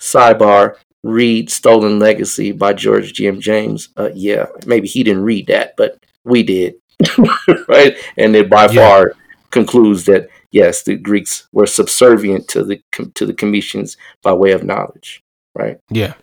Sidebar, 0.00 0.76
read 1.02 1.50
Stolen 1.50 1.98
Legacy 1.98 2.52
by 2.52 2.72
George 2.72 3.12
G.M. 3.12 3.40
James. 3.40 3.90
Uh, 3.96 4.10
yeah, 4.14 4.46
maybe 4.66 4.88
he 4.88 5.02
didn't 5.02 5.24
read 5.24 5.46
that, 5.46 5.74
but 5.76 5.98
we 6.24 6.42
did. 6.42 6.74
right? 7.68 7.96
And 8.16 8.34
it 8.34 8.50
by 8.50 8.66
yeah. 8.70 8.88
far 8.88 9.12
concludes 9.50 10.04
that 10.06 10.28
yes, 10.56 10.82
the 10.82 10.96
Greeks 10.96 11.46
were 11.52 11.66
subservient 11.66 12.48
to 12.48 12.64
the 12.64 12.80
to 13.14 13.26
the 13.26 13.34
Kemetians 13.34 13.96
by 14.22 14.32
way 14.32 14.52
of 14.52 14.64
knowledge, 14.64 15.22
right? 15.54 15.78
Yeah. 15.90 16.14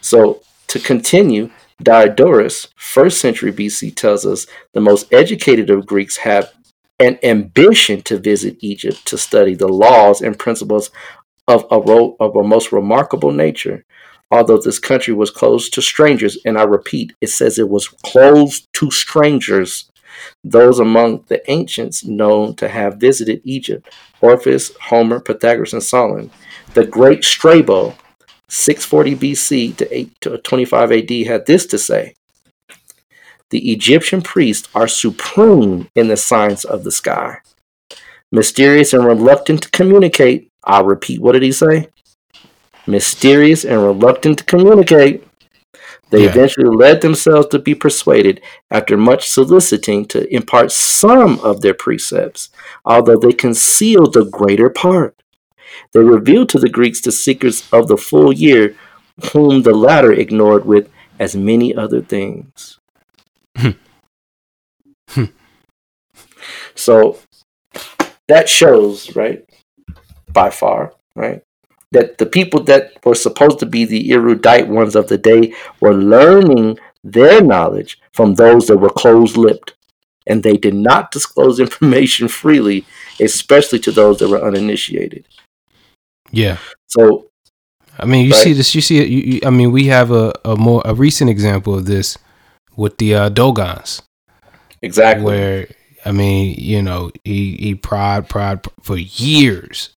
So 0.00 0.42
to 0.68 0.80
continue, 0.80 1.50
Diodorus, 1.80 2.68
first 2.76 3.20
century 3.20 3.52
BC, 3.52 3.94
tells 3.94 4.26
us 4.26 4.46
the 4.74 4.80
most 4.80 5.12
educated 5.12 5.70
of 5.70 5.86
Greeks 5.86 6.16
have 6.18 6.52
an 6.98 7.18
ambition 7.22 8.02
to 8.02 8.18
visit 8.18 8.56
Egypt 8.60 9.06
to 9.06 9.16
study 9.16 9.54
the 9.54 9.68
laws 9.68 10.20
and 10.20 10.38
principles 10.38 10.90
of 11.46 11.64
a, 11.70 11.78
ro- 11.78 12.16
of 12.18 12.34
a 12.34 12.42
most 12.42 12.72
remarkable 12.72 13.30
nature. 13.30 13.84
Although 14.32 14.58
this 14.60 14.80
country 14.80 15.14
was 15.14 15.30
closed 15.30 15.72
to 15.74 15.82
strangers, 15.82 16.36
and 16.44 16.58
I 16.58 16.64
repeat, 16.64 17.12
it 17.20 17.28
says 17.28 17.58
it 17.58 17.68
was 17.68 17.86
closed 17.86 18.66
to 18.72 18.90
strangers, 18.90 19.88
those 20.44 20.78
among 20.78 21.24
the 21.28 21.48
ancients 21.50 22.04
known 22.04 22.54
to 22.56 22.68
have 22.68 22.96
visited 22.96 23.40
Egypt, 23.44 23.88
Orpheus, 24.20 24.72
Homer, 24.76 25.20
Pythagoras, 25.20 25.72
and 25.72 25.82
Solon. 25.82 26.30
The 26.74 26.86
great 26.86 27.24
Strabo, 27.24 27.94
640 28.48 29.16
BC 29.16 29.76
to, 29.76 29.96
8 29.96 30.20
to 30.20 30.38
25 30.38 30.92
AD, 30.92 31.10
had 31.26 31.46
this 31.46 31.66
to 31.66 31.78
say 31.78 32.14
The 33.50 33.72
Egyptian 33.72 34.22
priests 34.22 34.68
are 34.74 34.88
supreme 34.88 35.88
in 35.94 36.08
the 36.08 36.16
science 36.16 36.64
of 36.64 36.84
the 36.84 36.92
sky. 36.92 37.38
Mysterious 38.32 38.92
and 38.92 39.04
reluctant 39.04 39.62
to 39.64 39.70
communicate. 39.70 40.50
I'll 40.64 40.84
repeat, 40.84 41.20
what 41.20 41.32
did 41.32 41.42
he 41.42 41.52
say? 41.52 41.88
Mysterious 42.86 43.64
and 43.64 43.82
reluctant 43.82 44.38
to 44.38 44.44
communicate. 44.44 45.25
They 46.10 46.24
yeah. 46.24 46.30
eventually 46.30 46.74
led 46.74 47.00
themselves 47.00 47.48
to 47.48 47.58
be 47.58 47.74
persuaded, 47.74 48.40
after 48.70 48.96
much 48.96 49.28
soliciting, 49.28 50.06
to 50.06 50.32
impart 50.32 50.70
some 50.70 51.40
of 51.40 51.60
their 51.60 51.74
precepts, 51.74 52.50
although 52.84 53.18
they 53.18 53.32
concealed 53.32 54.12
the 54.12 54.24
greater 54.24 54.70
part. 54.70 55.20
They 55.92 56.00
revealed 56.00 56.48
to 56.50 56.58
the 56.58 56.68
Greeks 56.68 57.00
the 57.00 57.12
secrets 57.12 57.68
of 57.72 57.88
the 57.88 57.96
full 57.96 58.32
year, 58.32 58.76
whom 59.32 59.62
the 59.62 59.74
latter 59.74 60.12
ignored 60.12 60.64
with 60.64 60.88
as 61.18 61.34
many 61.34 61.74
other 61.74 62.02
things. 62.02 62.78
Hmm. 63.56 63.70
Hmm. 65.08 65.24
so 66.74 67.18
that 68.28 68.48
shows, 68.48 69.14
right, 69.16 69.44
by 70.32 70.50
far, 70.50 70.92
right, 71.14 71.42
that 71.92 72.18
the 72.18 72.26
people 72.26 72.62
that 72.64 72.92
were 73.04 73.14
supposed 73.14 73.58
to 73.60 73.66
be 73.66 73.84
the 73.84 74.12
erudite 74.12 74.68
ones 74.68 74.96
of 74.96 75.08
the 75.08 75.18
day 75.18 75.54
were 75.80 75.94
learning 75.94 76.78
their 77.04 77.40
knowledge 77.40 78.00
from 78.12 78.34
those 78.34 78.66
that 78.66 78.78
were 78.78 78.90
closed 78.90 79.36
lipped. 79.36 79.74
And 80.26 80.42
they 80.42 80.56
did 80.56 80.74
not 80.74 81.12
disclose 81.12 81.60
information 81.66 82.28
freely, 82.28 82.84
especially 83.20 83.78
to 83.80 83.92
those 83.92 84.18
that 84.18 84.28
were 84.28 84.44
uninitiated. 84.44 85.26
Yeah. 86.32 86.58
So, 86.88 87.30
I 87.98 88.04
mean, 88.04 88.26
you 88.26 88.32
right? 88.32 88.42
see 88.42 88.52
this. 88.52 88.74
You 88.74 88.80
see 88.80 88.98
it. 88.98 89.08
You, 89.08 89.18
you, 89.20 89.40
I 89.44 89.50
mean, 89.50 89.70
we 89.70 89.86
have 89.86 90.10
a, 90.10 90.32
a 90.44 90.56
more 90.56 90.82
a 90.84 90.92
recent 90.92 91.30
example 91.30 91.74
of 91.74 91.86
this 91.86 92.18
with 92.76 92.98
the 92.98 93.14
uh, 93.14 93.28
Dogons. 93.28 94.02
Exactly. 94.82 95.24
Where 95.24 95.68
I 96.04 96.12
mean, 96.12 96.56
you 96.58 96.82
know, 96.82 97.12
he 97.24 97.56
he 97.56 97.74
pried 97.76 98.28
pried 98.28 98.60
for 98.82 98.96
years 98.96 99.95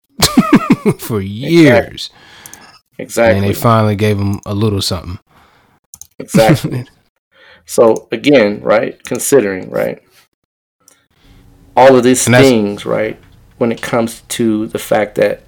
for 0.98 1.20
years. 1.20 2.10
Exactly. 2.98 3.04
exactly. 3.04 3.38
And 3.38 3.46
they 3.46 3.52
finally 3.54 3.96
gave 3.96 4.18
him 4.18 4.40
a 4.46 4.54
little 4.54 4.82
something. 4.82 5.18
Exactly. 6.18 6.86
so 7.66 8.08
again, 8.12 8.60
right? 8.62 9.02
Considering, 9.04 9.70
right? 9.70 10.02
All 11.76 11.96
of 11.96 12.04
these 12.04 12.24
things, 12.24 12.86
right? 12.86 13.18
When 13.58 13.70
it 13.70 13.82
comes 13.82 14.22
to 14.22 14.66
the 14.66 14.78
fact 14.78 15.16
that 15.16 15.42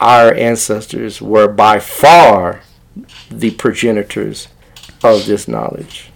our 0.00 0.34
ancestors 0.34 1.22
were 1.22 1.48
by 1.48 1.78
far 1.78 2.62
the 3.30 3.52
progenitors 3.52 4.48
of 5.02 5.26
this 5.26 5.46
knowledge. 5.46 6.10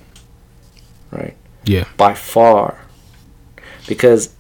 Right? 1.10 1.36
Yeah. 1.64 1.84
By 1.96 2.14
far. 2.14 2.86
Because 3.86 4.34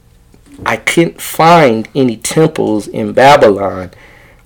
I 0.66 0.76
couldn't 0.76 1.20
find 1.20 1.88
any 1.94 2.16
temples 2.16 2.86
in 2.86 3.12
Babylon 3.12 3.90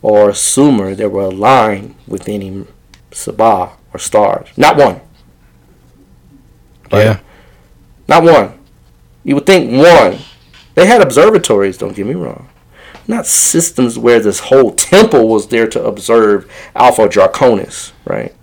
or 0.02 0.32
Sumer 0.34 0.94
that 0.94 1.10
were 1.10 1.22
aligned 1.22 1.94
with 2.06 2.28
any 2.28 2.66
Sabah 3.10 3.72
or 3.92 3.98
stars. 3.98 4.48
Not 4.56 4.76
one. 4.76 5.00
Right? 6.92 7.04
Yeah. 7.04 7.20
Not 8.08 8.22
one. 8.22 8.58
You 9.24 9.36
would 9.36 9.46
think 9.46 9.70
one. 9.70 10.18
They 10.74 10.86
had 10.86 11.00
observatories, 11.00 11.78
don't 11.78 11.96
get 11.96 12.06
me 12.06 12.14
wrong. 12.14 12.48
Not 13.06 13.26
systems 13.26 13.98
where 13.98 14.20
this 14.20 14.40
whole 14.40 14.72
temple 14.72 15.28
was 15.28 15.48
there 15.48 15.66
to 15.68 15.84
observe 15.84 16.50
Alpha 16.74 17.08
Draconis, 17.08 17.92
right? 18.04 18.34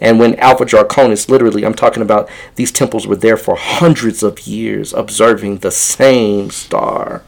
And 0.00 0.18
when 0.18 0.34
Alpha 0.36 0.64
Draconis, 0.64 1.28
literally, 1.28 1.64
I'm 1.64 1.74
talking 1.74 2.02
about 2.02 2.28
these 2.56 2.72
temples 2.72 3.06
were 3.06 3.16
there 3.16 3.36
for 3.36 3.56
hundreds 3.56 4.22
of 4.22 4.46
years 4.46 4.92
observing 4.92 5.58
the 5.58 5.70
same 5.70 6.50
star. 6.50 7.22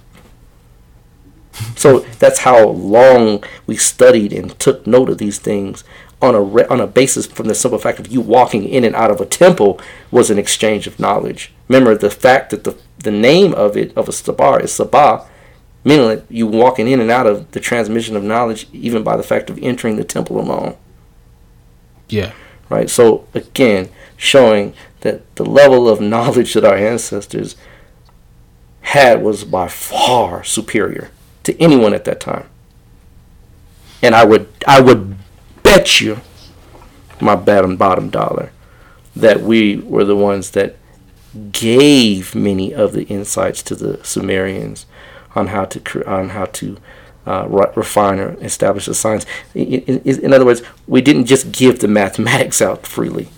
So 1.76 2.00
that's 2.18 2.40
how 2.40 2.68
long 2.68 3.42
we 3.66 3.76
studied 3.76 4.32
and 4.32 4.56
took 4.58 4.86
note 4.86 5.08
of 5.08 5.18
these 5.18 5.38
things 5.38 5.82
on 6.20 6.34
a 6.34 6.40
re- 6.40 6.66
on 6.66 6.80
a 6.80 6.86
basis 6.86 7.26
from 7.26 7.48
the 7.48 7.54
simple 7.54 7.78
fact 7.78 7.98
of 7.98 8.08
you 8.08 8.20
walking 8.20 8.64
in 8.68 8.84
and 8.84 8.94
out 8.94 9.10
of 9.10 9.20
a 9.20 9.26
temple 9.26 9.80
was 10.10 10.30
an 10.30 10.38
exchange 10.38 10.86
of 10.86 11.00
knowledge. 11.00 11.52
Remember 11.68 11.96
the 11.96 12.10
fact 12.10 12.50
that 12.50 12.64
the 12.64 12.76
the 12.98 13.10
name 13.10 13.54
of 13.54 13.76
it 13.76 13.96
of 13.96 14.08
a 14.08 14.12
sabah 14.12 14.62
is 14.62 14.70
sabah, 14.70 15.26
meaning 15.84 16.08
that 16.08 16.24
you 16.28 16.46
walking 16.46 16.86
in 16.86 17.00
and 17.00 17.10
out 17.10 17.26
of 17.26 17.50
the 17.52 17.60
transmission 17.60 18.16
of 18.16 18.22
knowledge 18.22 18.68
even 18.72 19.02
by 19.02 19.16
the 19.16 19.22
fact 19.22 19.50
of 19.50 19.58
entering 19.60 19.96
the 19.96 20.04
temple 20.04 20.38
alone. 20.40 20.76
Yeah 22.08 22.32
right? 22.68 22.88
So 22.90 23.26
again, 23.34 23.88
showing 24.16 24.74
that 25.00 25.34
the 25.36 25.44
level 25.44 25.88
of 25.88 26.00
knowledge 26.00 26.54
that 26.54 26.64
our 26.64 26.76
ancestors 26.76 27.56
had 28.82 29.22
was 29.22 29.44
by 29.44 29.68
far 29.68 30.42
superior 30.44 31.10
to 31.44 31.60
anyone 31.60 31.94
at 31.94 32.04
that 32.04 32.20
time. 32.20 32.48
And 34.02 34.14
I 34.14 34.24
would 34.24 34.48
I 34.66 34.80
would 34.80 35.16
bet 35.62 36.00
you 36.00 36.20
my 37.20 37.34
bottom 37.34 37.76
bottom 37.76 38.10
dollar 38.10 38.52
that 39.14 39.40
we 39.40 39.76
were 39.76 40.04
the 40.04 40.16
ones 40.16 40.52
that 40.52 40.76
gave 41.52 42.34
many 42.34 42.72
of 42.72 42.92
the 42.92 43.04
insights 43.04 43.62
to 43.64 43.74
the 43.74 44.02
Sumerians 44.04 44.86
on 45.34 45.48
how 45.48 45.64
to 45.66 46.08
on 46.08 46.30
how 46.30 46.46
to 46.46 46.78
uh, 47.28 47.46
refine 47.76 48.18
or 48.18 48.32
establish 48.42 48.86
the 48.86 48.94
science. 48.94 49.26
In, 49.54 49.82
in, 49.82 50.24
in, 50.24 50.32
other 50.32 50.46
words, 50.46 50.62
we 50.86 51.02
didn't 51.02 51.26
just 51.26 51.52
give 51.52 51.80
the 51.80 51.88
mathematics 51.88 52.62
out 52.62 52.86
freely. 52.86 53.28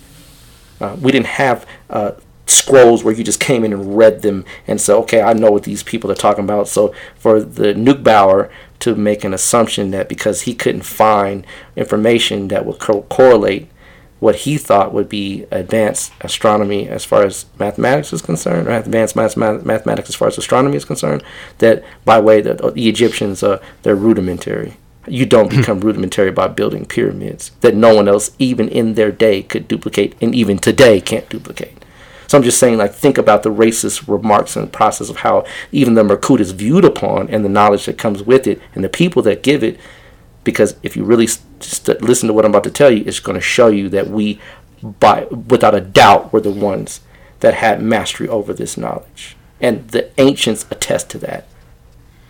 Uh, 0.79 0.95
we 0.99 1.11
didn't 1.11 1.27
have 1.27 1.65
uh, 1.89 2.13
scrolls 2.45 3.03
where 3.03 3.13
you 3.13 3.23
just 3.23 3.39
came 3.39 3.65
in 3.65 3.73
and 3.73 3.97
read 3.97 4.21
them 4.21 4.45
and 4.65 4.79
said, 4.79 4.95
okay, 4.95 5.21
I 5.21 5.33
know 5.33 5.51
what 5.51 5.63
these 5.63 5.83
people 5.83 6.09
are 6.09 6.15
talking 6.15 6.45
about. 6.45 6.69
So 6.69 6.93
for 7.17 7.41
the 7.41 7.73
Neugebauer 7.73 8.49
to 8.79 8.95
make 8.95 9.23
an 9.23 9.33
assumption 9.33 9.91
that 9.91 10.07
because 10.07 10.43
he 10.43 10.55
couldn't 10.55 10.83
find 10.83 11.45
information 11.75 12.47
that 12.47 12.65
would 12.65 12.79
co- 12.79 13.03
correlate 13.03 13.69
what 14.21 14.35
he 14.35 14.55
thought 14.55 14.93
would 14.93 15.09
be 15.09 15.45
advanced 15.49 16.13
astronomy 16.21 16.87
as 16.87 17.03
far 17.03 17.25
as 17.25 17.47
mathematics 17.57 18.13
is 18.13 18.21
concerned, 18.21 18.67
or 18.67 18.71
advanced 18.71 19.15
math- 19.15 19.35
mathematics 19.35 20.09
as 20.09 20.15
far 20.15 20.27
as 20.27 20.37
astronomy 20.37 20.77
is 20.77 20.85
concerned, 20.85 21.23
that 21.57 21.83
by 22.05 22.19
way 22.19 22.39
that 22.39 22.59
the 22.75 22.87
Egyptians 22.87 23.41
uh, 23.41 23.59
they're 23.81 23.95
rudimentary. 23.95 24.77
You 25.07 25.25
don't 25.25 25.49
become 25.49 25.79
rudimentary 25.79 26.31
by 26.31 26.47
building 26.49 26.85
pyramids 26.85 27.49
that 27.61 27.75
no 27.75 27.95
one 27.95 28.07
else, 28.07 28.29
even 28.37 28.69
in 28.69 28.93
their 28.93 29.11
day, 29.11 29.41
could 29.41 29.67
duplicate, 29.67 30.15
and 30.21 30.35
even 30.35 30.59
today 30.59 31.01
can't 31.01 31.27
duplicate. 31.27 31.83
So 32.27 32.37
I'm 32.37 32.43
just 32.43 32.59
saying, 32.59 32.77
like, 32.77 32.93
think 32.93 33.17
about 33.17 33.41
the 33.41 33.51
racist 33.51 34.07
remarks 34.07 34.55
and 34.55 34.71
process 34.71 35.09
of 35.09 35.17
how 35.17 35.43
even 35.71 35.95
the 35.95 36.03
Merkut 36.03 36.39
is 36.39 36.51
viewed 36.51 36.85
upon 36.85 37.27
and 37.29 37.43
the 37.43 37.49
knowledge 37.49 37.87
that 37.87 37.97
comes 37.97 38.21
with 38.21 38.45
it 38.45 38.61
and 38.75 38.83
the 38.83 38.89
people 38.89 39.23
that 39.23 39.41
give 39.41 39.63
it. 39.63 39.79
Because 40.43 40.75
if 40.81 40.95
you 40.95 41.03
really 41.03 41.27
st- 41.27 42.01
listen 42.01 42.27
to 42.27 42.33
what 42.33 42.45
I'm 42.45 42.51
about 42.51 42.63
to 42.63 42.71
tell 42.71 42.91
you, 42.91 43.03
it's 43.05 43.19
going 43.19 43.35
to 43.37 43.41
show 43.41 43.67
you 43.67 43.89
that 43.89 44.09
we, 44.09 44.39
by 44.81 45.25
without 45.25 45.75
a 45.75 45.81
doubt, 45.81 46.33
were 46.33 46.41
the 46.41 46.51
ones 46.51 47.01
that 47.41 47.55
had 47.55 47.81
mastery 47.81 48.27
over 48.27 48.53
this 48.53 48.77
knowledge. 48.77 49.35
And 49.59 49.87
the 49.89 50.09
ancients 50.19 50.65
attest 50.71 51.09
to 51.11 51.17
that. 51.19 51.47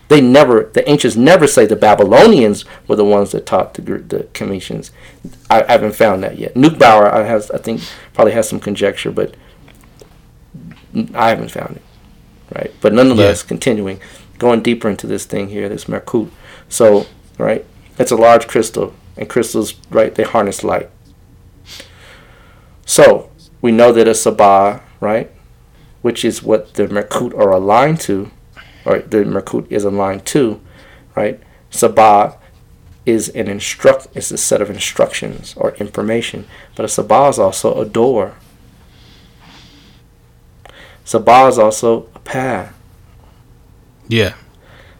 They 0.10 0.20
never, 0.20 0.64
the 0.74 0.90
ancients 0.90 1.16
never 1.16 1.48
say 1.48 1.66
the 1.66 1.78
Babylonians 1.78 2.66
were 2.86 2.98
the 2.98 3.06
ones 3.06 3.32
that 3.32 3.46
taught 3.46 3.76
the, 3.76 3.82
the 3.82 4.24
Kemetians. 4.34 4.92
I, 5.50 5.64
I 5.64 5.72
haven't 5.72 5.96
found 5.96 6.22
that 6.24 6.38
yet. 6.38 6.54
Neubauer, 6.54 7.10
I 7.10 7.24
has, 7.24 7.50
I 7.52 7.60
think, 7.60 7.82
probably 8.14 8.34
has 8.34 8.50
some 8.50 8.60
conjecture, 8.60 9.12
but 9.12 9.36
I 11.14 11.30
haven't 11.30 11.52
found 11.52 11.78
it, 11.78 11.84
right? 12.54 12.74
But 12.82 12.92
nonetheless, 12.92 13.44
yeah. 13.44 13.48
continuing, 13.48 14.02
going 14.38 14.62
deeper 14.62 14.90
into 14.90 15.08
this 15.08 15.24
thing 15.26 15.48
here, 15.48 15.70
this 15.70 15.86
Merkut. 15.86 16.30
So, 16.68 17.06
right, 17.38 17.66
it's 18.02 18.12
a 18.12 18.16
large 18.16 18.48
crystal, 18.48 18.94
and 19.16 19.30
crystals, 19.30 19.76
right, 19.90 20.14
they 20.16 20.24
harness 20.24 20.64
light. 20.64 20.90
So, 22.86 23.30
we 23.62 23.72
know 23.72 23.92
that 23.92 24.08
a 24.08 24.12
Sabah, 24.12 24.82
right, 25.00 25.32
which 26.02 26.26
is 26.26 26.44
what 26.44 26.74
the 26.74 26.88
Merkut 26.88 27.34
are 27.38 27.52
aligned 27.52 28.02
to, 28.02 28.32
or 28.86 29.00
the 29.00 29.18
Merkut 29.18 29.72
is 29.72 29.84
aligned 29.84 30.26
to, 30.28 30.60
right? 31.16 31.40
Sabah 31.72 32.38
is 33.06 33.30
an 33.30 33.48
instruct 33.48 34.08
is 34.16 34.32
a 34.32 34.38
set 34.38 34.62
of 34.62 34.70
instructions 34.70 35.54
or 35.56 35.76
information, 35.76 36.48
but 36.76 36.84
a 36.84 36.88
Sabah 36.88 37.30
is 37.30 37.40
also 37.40 37.80
a 37.80 37.86
door, 37.86 38.36
Sabah 41.06 41.50
is 41.50 41.58
also 41.58 42.08
a 42.16 42.20
path. 42.20 42.74
Yeah. 44.08 44.36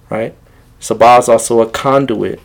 Right? 0.10 0.36
Sabah 0.80 1.20
is 1.20 1.30
also 1.30 1.62
a 1.62 1.70
conduit. 1.70 2.40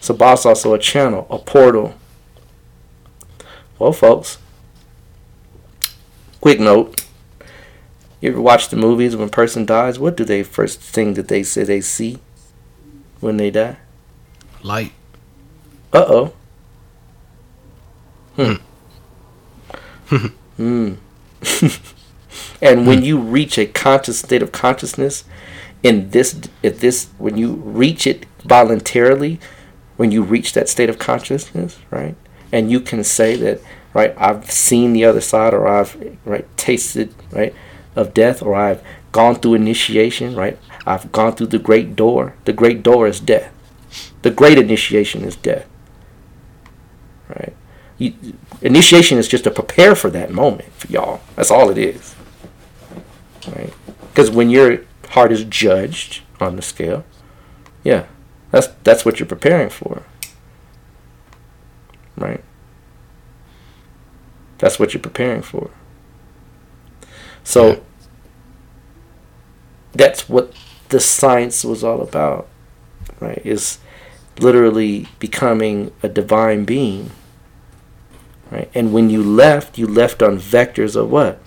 Sabah 0.00 0.34
is 0.34 0.46
also 0.46 0.74
a 0.74 0.78
channel, 0.78 1.26
a 1.30 1.38
portal. 1.38 1.94
Well, 3.78 3.92
folks, 3.92 4.38
quick 6.40 6.58
note. 6.58 7.04
You 8.20 8.30
ever 8.30 8.40
watch 8.40 8.68
the 8.68 8.76
movies 8.76 9.16
when 9.16 9.28
a 9.28 9.30
person 9.30 9.64
dies? 9.64 9.98
What 9.98 10.16
do 10.16 10.24
they 10.24 10.42
first 10.42 10.80
thing 10.80 11.14
that 11.14 11.28
they 11.28 11.42
say 11.42 11.64
they 11.64 11.80
see 11.80 12.18
when 13.20 13.36
they 13.36 13.50
die? 13.50 13.76
Light. 14.62 14.92
Uh 15.92 16.04
oh. 16.06 16.32
Hmm. 18.36 18.54
Hmm. 20.06 20.26
hmm. 20.56 20.94
and 22.62 22.86
when 22.86 22.98
hmm. 22.98 23.04
you 23.04 23.18
reach 23.18 23.58
a 23.58 23.66
conscious 23.66 24.20
state 24.20 24.42
of 24.42 24.52
consciousness 24.52 25.24
in 25.82 26.10
this 26.10 26.38
if 26.62 26.80
this 26.80 27.08
when 27.16 27.36
you 27.36 27.54
reach 27.54 28.06
it 28.06 28.26
voluntarily 28.44 29.40
when 30.00 30.10
you 30.10 30.22
reach 30.22 30.54
that 30.54 30.68
state 30.68 30.88
of 30.88 30.98
consciousness 30.98 31.78
right 31.90 32.16
and 32.52 32.70
you 32.70 32.80
can 32.80 33.04
say 33.04 33.36
that 33.36 33.60
right 33.92 34.14
i've 34.16 34.50
seen 34.50 34.92
the 34.92 35.04
other 35.04 35.20
side 35.20 35.52
or 35.52 35.68
i've 35.68 36.18
right 36.24 36.46
tasted 36.56 37.14
right 37.32 37.54
of 37.94 38.14
death 38.14 38.42
or 38.42 38.54
i've 38.54 38.82
gone 39.12 39.34
through 39.34 39.54
initiation 39.54 40.34
right 40.34 40.58
i've 40.86 41.10
gone 41.12 41.34
through 41.34 41.46
the 41.46 41.58
great 41.58 41.94
door 41.94 42.34
the 42.46 42.52
great 42.52 42.82
door 42.82 43.06
is 43.06 43.20
death 43.20 43.52
the 44.22 44.30
great 44.30 44.58
initiation 44.58 45.22
is 45.22 45.36
death 45.36 45.66
right 47.28 47.54
you, 48.00 48.14
initiation 48.62 49.18
is 49.18 49.28
just 49.28 49.44
to 49.44 49.50
prepare 49.50 49.94
for 49.94 50.10
that 50.10 50.32
moment 50.32 50.72
for 50.72 50.88
y'all. 50.88 51.20
That's 51.36 51.50
all 51.50 51.70
it 51.70 51.78
is. 51.78 52.16
Right? 53.46 53.72
Because 54.08 54.30
when 54.30 54.50
your 54.50 54.80
heart 55.10 55.32
is 55.32 55.44
judged 55.44 56.22
on 56.40 56.56
the 56.56 56.62
scale, 56.62 57.04
yeah, 57.84 58.06
that's 58.50 58.68
that's 58.84 59.04
what 59.04 59.18
you're 59.18 59.26
preparing 59.26 59.70
for. 59.70 60.02
Right? 62.16 62.42
That's 64.58 64.78
what 64.78 64.92
you're 64.92 65.02
preparing 65.02 65.42
for. 65.42 65.70
So 67.44 67.68
yeah. 67.68 67.78
that's 69.92 70.28
what 70.28 70.52
the 70.90 71.00
science 71.00 71.64
was 71.64 71.82
all 71.82 72.02
about, 72.02 72.48
right? 73.20 73.40
Is 73.44 73.78
literally 74.38 75.06
becoming 75.18 75.92
a 76.02 76.08
divine 76.08 76.64
being 76.64 77.10
Right? 78.50 78.70
And 78.74 78.92
when 78.92 79.10
you 79.10 79.22
left, 79.22 79.78
you 79.78 79.86
left 79.86 80.22
on 80.22 80.38
vectors 80.38 80.96
of 80.96 81.10
what? 81.10 81.40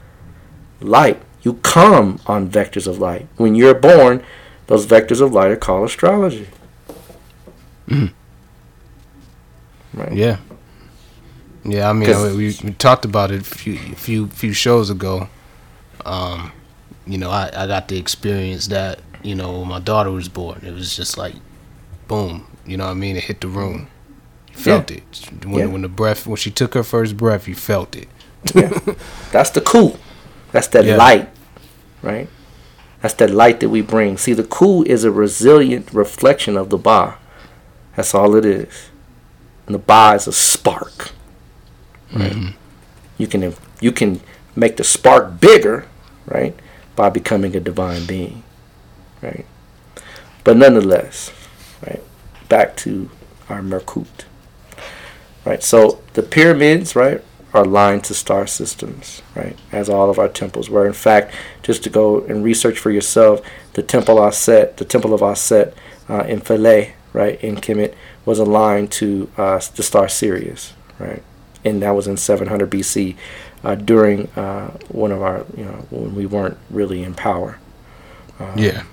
Light. 0.80 1.22
You 1.42 1.56
come 1.56 2.20
on 2.26 2.50
vectors 2.50 2.88
of 2.88 3.00
light. 3.00 3.28
When 3.36 3.56
you're 3.56 3.74
born, 3.74 4.24
those 4.68 4.86
vectors 4.86 5.20
of 5.20 5.34
light 5.34 5.52
are 5.52 5.58
called 5.58 5.90
astrology. 5.90 6.48
Mm. 7.88 8.12
Right. 9.94 10.14
Yeah. 10.14 10.38
Yeah, 11.66 11.90
I 11.90 11.94
mean, 11.94 12.10
we, 12.36 12.58
we 12.64 12.74
talked 12.74 13.06
about 13.06 13.32
it 13.32 13.42
a 13.42 13.44
few 13.44 13.78
few 13.78 14.28
few 14.28 14.52
shows 14.52 14.90
ago. 14.90 15.30
Um, 16.06 16.52
you 17.08 17.18
know, 17.18 17.30
I, 17.30 17.50
I 17.56 17.68
got 17.68 17.88
to 17.90 17.96
experience 17.96 18.68
that. 18.68 19.00
You 19.22 19.36
know, 19.36 19.60
when 19.60 19.70
my 19.70 19.80
daughter 19.80 20.12
was 20.12 20.28
born, 20.28 20.62
it 20.66 20.74
was 20.74 20.94
just 20.94 21.18
like, 21.18 21.36
boom. 22.10 22.46
You 22.66 22.76
know 22.76 22.86
what 22.86 22.92
I 22.92 22.96
mean? 22.96 23.16
It 23.16 23.24
hit 23.24 23.40
the 23.40 23.48
room. 23.48 23.88
You 24.50 24.56
felt 24.58 24.92
yeah. 24.92 24.98
it 24.98 25.46
when 25.46 25.60
yeah. 25.60 25.66
when 25.68 25.82
the 25.84 25.90
breath 25.90 26.28
when 26.28 26.36
she 26.36 26.52
took 26.52 26.74
her 26.74 26.84
first 26.84 27.16
breath. 27.16 27.48
You 27.48 27.56
felt 27.56 27.96
it. 27.96 28.10
yeah. 28.54 28.78
That's 29.32 29.52
the 29.52 29.62
cool. 29.62 29.98
That's 30.52 30.68
that 30.68 30.84
yeah. 30.84 30.98
light, 30.98 31.30
right? 32.02 32.28
That's 33.02 33.16
that 33.16 33.32
light 33.32 33.62
that 33.62 33.70
we 33.70 33.82
bring. 33.82 34.18
See, 34.18 34.34
the 34.34 34.44
cool 34.44 34.84
is 34.84 35.04
a 35.04 35.12
resilient 35.12 35.94
reflection 35.94 36.58
of 36.58 36.70
the 36.70 36.78
ba. 36.78 37.18
That's 37.96 38.14
all 38.14 38.36
it 38.36 38.46
is. 38.46 38.90
And 39.66 39.76
the 39.76 39.80
ba 39.80 40.14
is 40.16 40.28
a 40.28 40.34
spark. 40.34 41.12
Right? 42.14 42.32
Mm-hmm. 42.32 42.58
You 43.18 43.28
can 43.28 43.56
you 43.82 43.92
can 43.92 44.22
make 44.56 44.78
the 44.78 44.84
spark 44.84 45.40
bigger, 45.40 45.88
right, 46.26 46.56
by 46.96 47.10
becoming 47.10 47.56
a 47.56 47.60
divine 47.60 48.06
being, 48.06 48.44
right? 49.22 49.46
But 50.44 50.58
nonetheless, 50.58 51.32
right, 51.86 52.04
back 52.50 52.76
to 52.78 53.10
our 53.50 53.62
Merkut 53.62 54.26
right? 55.46 55.64
So 55.64 56.02
the 56.14 56.24
pyramids, 56.24 56.96
right, 56.96 57.24
are 57.54 57.64
aligned 57.64 58.04
to 58.06 58.14
star 58.14 58.48
systems, 58.48 59.22
right, 59.36 59.58
as 59.72 59.90
all 59.90 60.10
of 60.10 60.20
our 60.20 60.28
temples 60.28 60.70
were. 60.70 60.88
In 60.88 60.94
fact, 60.94 61.34
just 61.62 61.84
to 61.84 61.90
go 61.90 62.22
and 62.22 62.44
research 62.44 62.80
for 62.80 62.92
yourself, 62.92 63.42
the 63.74 63.84
Temple 63.84 64.16
Aset, 64.16 64.78
the 64.78 64.86
Temple 64.86 65.14
of 65.14 65.22
Aset 65.22 65.74
uh, 66.10 66.24
in 66.24 66.40
Philae, 66.40 66.96
right, 67.14 67.42
in 67.44 67.56
Kemet, 67.58 67.94
was 68.26 68.40
aligned 68.40 68.92
to 68.94 69.30
uh, 69.38 69.62
the 69.76 69.84
star 69.84 70.10
Sirius, 70.10 70.74
right, 71.00 71.24
and 71.64 71.82
that 71.82 71.92
was 71.92 72.08
in 72.08 72.18
700 72.18 72.70
BC 72.70 73.16
uh, 73.64 73.76
during 73.76 74.28
uh, 74.32 74.72
one 74.90 75.12
of 75.12 75.22
our, 75.22 75.46
you 75.56 75.64
know, 75.64 75.86
when 75.90 76.16
we 76.16 76.26
weren't 76.26 76.58
really 76.70 77.04
in 77.04 77.14
power. 77.14 77.60
Um, 78.40 78.58
yeah. 78.58 78.84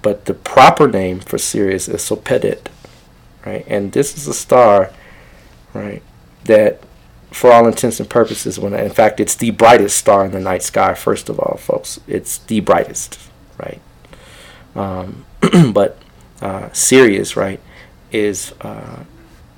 But 0.00 0.26
the 0.26 0.34
proper 0.34 0.86
name 0.86 1.20
for 1.20 1.38
Sirius 1.38 1.88
is 1.88 2.02
Sopedet, 2.02 2.68
right, 3.44 3.64
and 3.66 3.92
this 3.92 4.16
is 4.16 4.26
a 4.26 4.34
star 4.34 4.90
right? 5.74 6.02
That 6.44 6.80
for 7.30 7.52
all 7.52 7.66
intents 7.66 8.00
and 8.00 8.08
purposes, 8.08 8.58
when 8.58 8.72
in 8.72 8.90
fact 8.90 9.20
it's 9.20 9.34
the 9.34 9.50
brightest 9.50 9.98
star 9.98 10.24
in 10.24 10.30
the 10.30 10.40
night 10.40 10.62
sky. 10.62 10.94
First 10.94 11.28
of 11.28 11.38
all, 11.38 11.58
folks, 11.58 12.00
it's 12.06 12.38
the 12.38 12.60
brightest, 12.60 13.18
right? 13.58 13.80
Um, 14.74 15.26
but 15.72 15.98
uh, 16.40 16.70
Sirius, 16.72 17.36
right, 17.36 17.60
is 18.12 18.52
uh, 18.60 19.04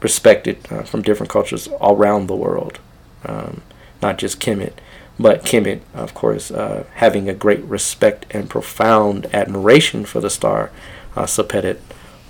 respected 0.01 0.59
uh, 0.71 0.83
from 0.83 1.03
different 1.03 1.31
cultures 1.31 1.69
all 1.69 1.97
around 1.97 2.27
the 2.27 2.37
world, 2.37 2.79
um, 3.25 3.63
not 4.03 4.19
just 4.19 4.41
Kemet, 4.41 4.75
but 5.19 5.45
Kemet, 5.45 5.81
of 5.95 6.15
course, 6.15 6.51
uh, 6.51 6.85
having 6.95 7.29
a 7.29 7.35
great 7.35 7.63
respect 7.65 8.27
and 8.31 8.51
profound 8.51 9.27
admiration 9.35 10.05
for 10.05 10.21
the 10.21 10.31
star 10.31 10.71
uh, 11.17 11.25
Sopedet 11.25 11.79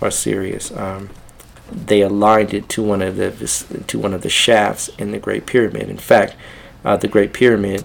or 0.01 0.11
Sirius. 0.11 0.71
Um, 0.73 1.11
they 1.71 2.01
aligned 2.01 2.55
it 2.55 2.69
to 2.71 2.83
one 2.83 3.03
of 3.03 3.17
the 3.17 3.31
to 3.89 3.99
one 3.99 4.15
of 4.15 4.23
the 4.23 4.29
shafts 4.29 4.89
in 4.99 5.11
the 5.11 5.19
Great 5.19 5.47
Pyramid. 5.47 5.89
In 5.91 5.99
fact, 5.99 6.37
uh, 6.85 6.97
the 6.97 7.09
Great 7.09 7.33
Pyramid 7.33 7.85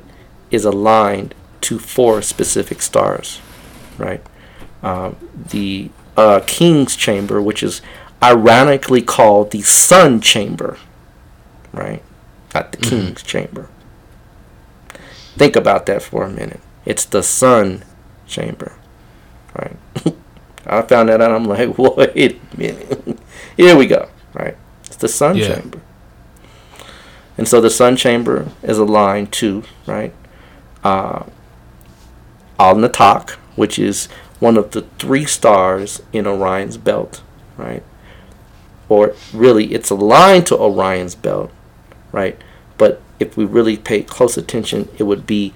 is 0.51 0.66
aligned 0.66 1.34
to 1.62 1.80
four 1.80 2.22
specific 2.22 2.82
stars, 2.82 3.41
right? 3.97 4.22
Um, 4.84 5.16
the 5.34 5.89
uh, 6.18 6.41
King's 6.45 6.95
Chamber, 6.95 7.41
which 7.41 7.64
is 7.64 7.82
ironically 8.22 9.01
called 9.01 9.51
the 9.51 9.62
Sun 9.62 10.22
Chamber, 10.22 10.78
right? 11.74 12.03
Not 12.53 12.72
the 12.72 12.78
mm-hmm. 12.78 12.89
King's 12.89 13.24
Chamber. 13.24 13.70
Think 15.36 15.55
about 15.55 15.86
that 15.86 16.03
for 16.03 16.24
a 16.24 16.30
minute. 16.30 16.59
It's 16.86 17.05
the 17.05 17.24
Sun 17.24 17.84
Chamber, 18.28 18.74
right? 19.57 19.78
I 20.66 20.82
found 20.84 21.09
that 21.09 21.22
out. 21.22 21.32
I'm 21.32 21.45
like, 21.45 21.78
wait 21.78 22.39
a 22.53 22.57
minute. 22.57 23.20
Here 23.57 23.76
we 23.76 23.88
go. 23.88 24.09
Right. 24.34 24.55
It's 24.86 24.95
the 24.95 25.07
sun 25.07 25.38
Yeah. 25.38 25.55
chamber. 25.55 25.82
And 27.38 27.47
so 27.47 27.59
the 27.59 27.70
sun 27.70 27.95
chamber 27.95 28.49
is 28.62 28.78
aligned 28.78 29.32
to, 29.34 29.64
right, 29.88 30.14
uh, 30.84 31.24
Alnitak, 32.59 33.32
which 33.55 33.80
is 33.80 34.07
one 34.42 34.58
of 34.58 34.72
the 34.72 34.82
three 34.98 35.24
stars 35.24 36.02
in 36.12 36.26
Orion's 36.26 36.76
belt, 36.76 37.22
right? 37.58 37.84
Or 38.89 39.14
really, 39.32 39.74
it's 39.74 39.92
aligned 39.92 40.48
to 40.48 40.58
Orion's 40.58 41.14
belt, 41.14 41.52
right? 42.12 42.38
But 42.78 43.02
if 43.20 43.38
we 43.38 43.46
really 43.46 43.78
pay 43.78 44.02
close 44.02 44.38
attention, 44.38 44.89
it 44.98 45.04
would 45.04 45.28
be 45.28 45.54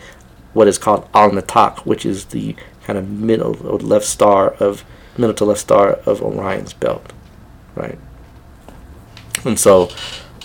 what 0.53 0.67
is 0.67 0.77
called 0.77 1.11
Alnitak, 1.13 1.79
which 1.79 2.05
is 2.05 2.25
the 2.25 2.55
kind 2.83 2.99
of 2.99 3.09
middle 3.09 3.67
or 3.67 3.79
left 3.79 4.05
star 4.05 4.51
of 4.51 4.86
middle 5.17 5.33
to 5.33 5.45
left 5.45 5.61
star 5.61 5.93
of 6.05 6.21
Orion's 6.21 6.73
belt, 6.73 7.11
right? 7.73 7.97
And 9.43 9.59
so, 9.59 9.89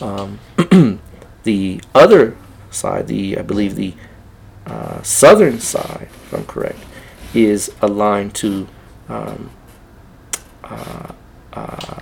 um, 0.01 0.41
the 1.43 1.83
other 1.95 2.39
side, 2.71 3.07
the 3.07 3.37
I 3.37 3.43
believe 3.43 3.77
the 3.77 3.93
uh, 4.65 5.03
southern 5.03 5.61
side, 5.61 6.09
if 6.11 6.33
I'm 6.33 6.47
correct, 6.47 6.79
is 7.35 7.73
aligned 7.81 8.35
to 8.35 8.67
um, 9.09 9.51
uh, 10.65 11.13
uh, 11.53 12.01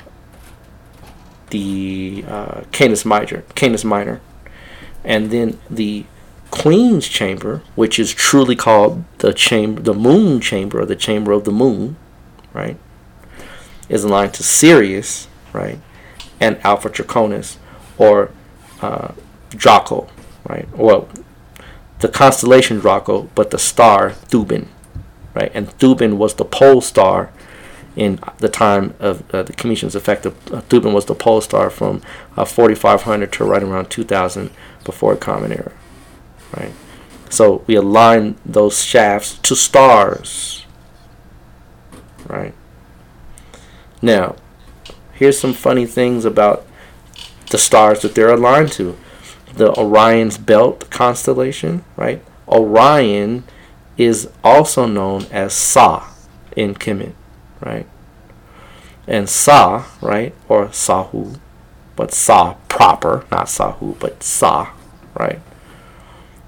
the 1.51 2.24
uh, 2.26 2.62
Canis 2.72 3.05
Minor, 3.05 3.43
Canis 3.55 3.85
Minor, 3.85 4.20
and 5.05 5.31
then 5.31 5.59
the 5.70 6.05
Queen's 6.51 7.09
Chamber, 7.09 7.62
which 7.74 7.99
is 7.99 8.12
truly 8.12 8.57
called 8.57 9.05
the 9.18 9.33
chamber, 9.33 9.81
the 9.81 9.95
Moon 9.95 10.41
Chamber, 10.41 10.81
or 10.81 10.87
the 10.87 10.97
Chamber 10.97 11.33
of 11.33 11.45
the 11.45 11.53
Moon, 11.53 11.97
right, 12.53 12.76
is 13.89 14.05
aligned 14.05 14.35
to 14.35 14.43
Sirius, 14.43 15.29
right, 15.53 15.79
and 16.41 16.59
Alpha 16.64 16.89
Draconis, 16.89 17.57
or 17.97 18.31
uh, 18.81 19.12
Draco, 19.51 20.09
right? 20.49 20.68
Well, 20.76 21.09
the 22.01 22.09
constellation 22.09 22.79
Draco, 22.79 23.29
but 23.35 23.51
the 23.51 23.59
star 23.59 24.11
Thuban, 24.11 24.68
right? 25.35 25.51
And 25.55 25.68
Thuban 25.79 26.16
was 26.16 26.35
the 26.35 26.45
pole 26.45 26.81
star 26.81 27.31
in 27.97 28.20
the 28.39 28.49
time 28.49 28.95
of 29.01 29.29
uh, 29.35 29.43
the 29.43 29.53
Commission's 29.53 29.95
effect. 29.95 30.24
Uh, 30.24 30.31
Thuban 30.31 30.95
was 30.95 31.07
the 31.07 31.14
pole 31.14 31.41
star 31.41 31.68
from 31.70 32.03
uh, 32.37 32.45
4500 32.45 33.33
to 33.33 33.45
right 33.45 33.62
around 33.62 33.91
2000 33.91 34.51
before 34.85 35.16
Common 35.16 35.53
Era, 35.53 35.72
right? 36.57 36.72
So 37.31 37.64
we 37.66 37.74
align 37.74 38.37
those 38.45 38.83
shafts 38.83 39.37
to 39.39 39.55
stars, 39.55 40.64
right? 42.26 42.55
Now, 44.01 44.37
here's 45.12 45.39
some 45.39 45.53
funny 45.53 45.85
things 45.85 46.24
about 46.24 46.66
the 47.51 47.59
stars 47.59 48.01
that 48.03 48.14
they're 48.14 48.33
aligned 48.33 48.72
to. 48.72 48.97
The 49.55 49.76
Orion's 49.76 50.39
Belt 50.39 50.89
constellation, 50.91 51.85
right? 51.97 52.22
Orion 52.47 53.45
is 53.99 54.30
also 54.44 54.86
known 54.86 55.26
as 55.32 55.53
Sa 55.53 56.09
in 56.57 56.74
Kemet, 56.74 57.12
right? 57.61 57.86
And 59.07 59.28
Sa, 59.28 59.86
right, 60.01 60.34
or 60.49 60.68
Sahu, 60.68 61.38
but 61.96 62.14
Sa 62.14 62.55
proper, 62.68 63.26
not 63.30 63.46
Sahu, 63.46 63.99
but 63.99 64.22
Sa, 64.22 64.70
right? 65.18 65.40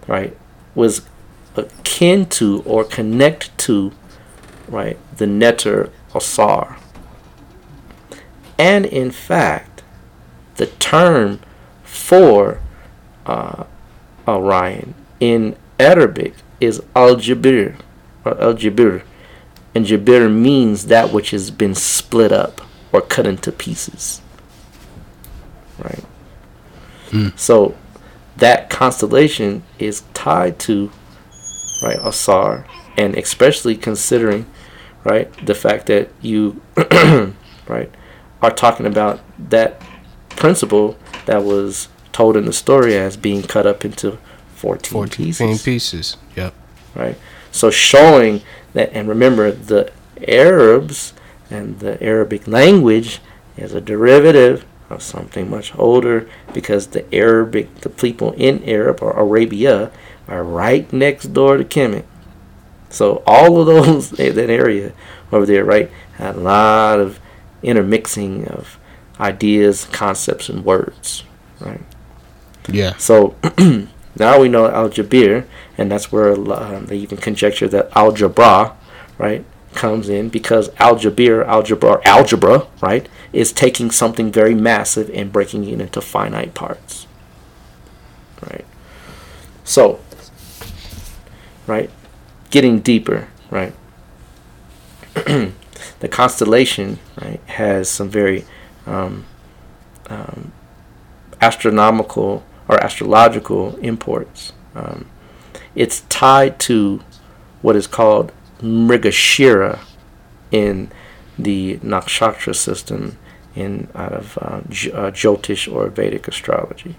Right, 0.07 0.37
was 0.75 1.03
akin 1.57 2.27
to 2.27 2.63
or 2.65 2.85
connect 2.85 3.57
to, 3.59 3.93
right, 4.69 4.99
the 5.17 5.27
Neter 5.27 5.91
Osar. 6.13 6.79
And 8.59 8.87
in 8.87 9.11
fact, 9.11 9.83
the 10.57 10.67
term 10.67 11.41
for 11.83 12.61
uh, 13.27 13.65
Orion 14.29 14.95
in 15.19 15.57
Arabic 15.79 16.35
is 16.61 16.83
Al 16.95 17.17
Jabir 17.17 17.81
or 18.25 18.41
Al 18.41 18.55
Jabir, 18.55 19.03
and 19.75 19.87
Jabir 19.87 20.33
means 20.33 20.87
that 20.87 21.13
which 21.13 21.31
has 21.31 21.51
been 21.51 21.75
split 21.75 22.33
up 22.33 22.61
or 22.93 23.01
cut 23.01 23.27
into 23.27 23.53
pieces. 23.53 24.21
Right. 25.79 26.05
Hmm. 27.11 27.29
So 27.37 27.77
that 28.37 28.71
constellation 28.71 29.63
is 29.79 30.03
tied 30.15 30.59
to 30.61 30.91
right 31.83 31.99
Asar, 32.03 32.67
and 32.97 33.17
especially 33.17 33.77
considering 33.77 34.47
right 35.05 35.33
the 35.47 35.55
fact 35.55 35.87
that 35.87 36.11
you 36.21 36.61
right 37.67 37.91
are 38.43 38.51
talking 38.51 38.87
about 38.87 39.21
that 39.39 39.81
principle 40.31 40.97
that 41.27 41.43
was 41.43 41.89
told 42.13 42.37
in 42.37 42.45
the 42.45 42.53
story 42.53 42.97
as 42.97 43.17
being 43.17 43.43
cut 43.43 43.67
up 43.67 43.85
into 43.85 44.19
14, 44.61 44.93
14 44.93 45.27
pieces 45.27 45.65
pieces. 45.65 46.17
Yep. 46.37 46.55
right? 46.95 47.17
So 47.51 47.71
showing 47.71 48.43
that, 48.75 48.93
and 48.93 49.09
remember, 49.09 49.51
the 49.51 49.91
Arabs 50.29 51.15
and 51.51 51.81
the 51.81 52.01
Arabic 52.03 52.47
language 52.47 53.21
is 53.57 53.73
a 53.73 53.81
derivative 53.81 54.67
of 54.91 55.03
something 55.03 55.49
much 55.49 55.75
older 55.79 56.29
because 56.53 56.89
the 56.89 57.13
Arabic, 57.15 57.75
the 57.77 57.89
people 57.89 58.33
in 58.33 58.63
Arab 58.65 59.03
or 59.03 59.13
Arabia, 59.13 59.91
are 60.29 60.45
right 60.45 60.93
next 60.93 61.33
door 61.33 61.57
to 61.57 61.65
Kemet. 61.65 62.05
So 62.91 63.23
all 63.27 63.61
of 63.61 63.67
those 63.67 64.11
that 64.11 64.51
area 64.51 64.93
over 65.33 65.47
there, 65.47 65.65
right, 65.65 65.91
had 66.17 66.37
a 66.37 66.41
lot 66.41 67.01
of 67.01 67.19
intermixing 67.63 68.47
of 68.47 68.79
ideas, 69.19 69.87
concepts, 69.87 70.51
and 70.51 70.67
words, 70.67 71.25
right? 71.61 71.81
Yeah. 72.69 72.97
So 72.99 73.37
now 74.17 74.41
we 74.41 74.49
know 74.49 74.69
Al 74.69 74.91
Jabir, 74.91 75.47
and 75.79 75.91
that's 75.91 76.11
where 76.11 76.33
um, 76.33 76.87
they 76.87 76.97
even 76.97 77.19
conjecture 77.19 77.69
that 77.69 77.91
algebra, 77.97 78.77
right, 79.19 79.45
comes 79.75 80.09
in 80.09 80.29
because 80.29 80.71
Al 80.79 80.97
Jabir, 80.97 81.47
algebra, 81.47 82.01
algebra, 82.05 82.67
right, 82.81 83.09
is 83.33 83.53
taking 83.53 83.91
something 83.91 84.33
very 84.33 84.55
massive 84.55 85.11
and 85.11 85.33
breaking 85.33 85.65
it 85.69 85.81
into 85.81 86.01
finite 86.01 86.55
parts, 86.55 87.07
right. 88.51 88.65
So, 89.65 90.01
right, 91.67 91.91
getting 92.51 92.81
deeper, 92.81 93.29
right. 93.51 93.73
the 95.15 96.09
constellation, 96.11 96.99
right, 97.21 97.41
has 97.47 97.89
some 97.89 98.09
very 98.09 98.45
um, 98.87 99.25
um, 100.09 100.53
astronomical 101.41 102.45
or 102.71 102.83
astrological 102.83 103.77
imports. 103.83 104.53
Um, 104.77 105.07
it's 105.75 106.03
tied 106.03 106.61
to 106.61 107.01
what 107.63 107.75
is 107.75 107.87
called 107.89 108.33
Mrigashira 108.63 109.81
in 110.53 110.91
the 111.39 111.79
nakshatra 111.79 112.55
system 112.55 113.19
in 113.57 113.89
out 113.95 114.13
of 114.13 114.39
uh, 114.41 114.61
J- 114.69 114.93
uh, 114.93 115.11
Jyotish 115.11 115.71
or 115.73 115.89
Vedic 115.89 116.29
astrology. 116.29 116.95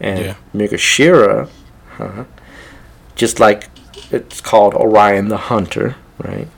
And 0.00 0.24
Yeah. 0.24 0.34
Mrigashira, 0.54 1.48
uh, 1.98 2.24
just 3.14 3.38
like 3.38 3.68
it's 4.10 4.40
called 4.40 4.74
Orion 4.74 5.28
the 5.28 5.36
Hunter, 5.36 5.96
right? 6.18 6.48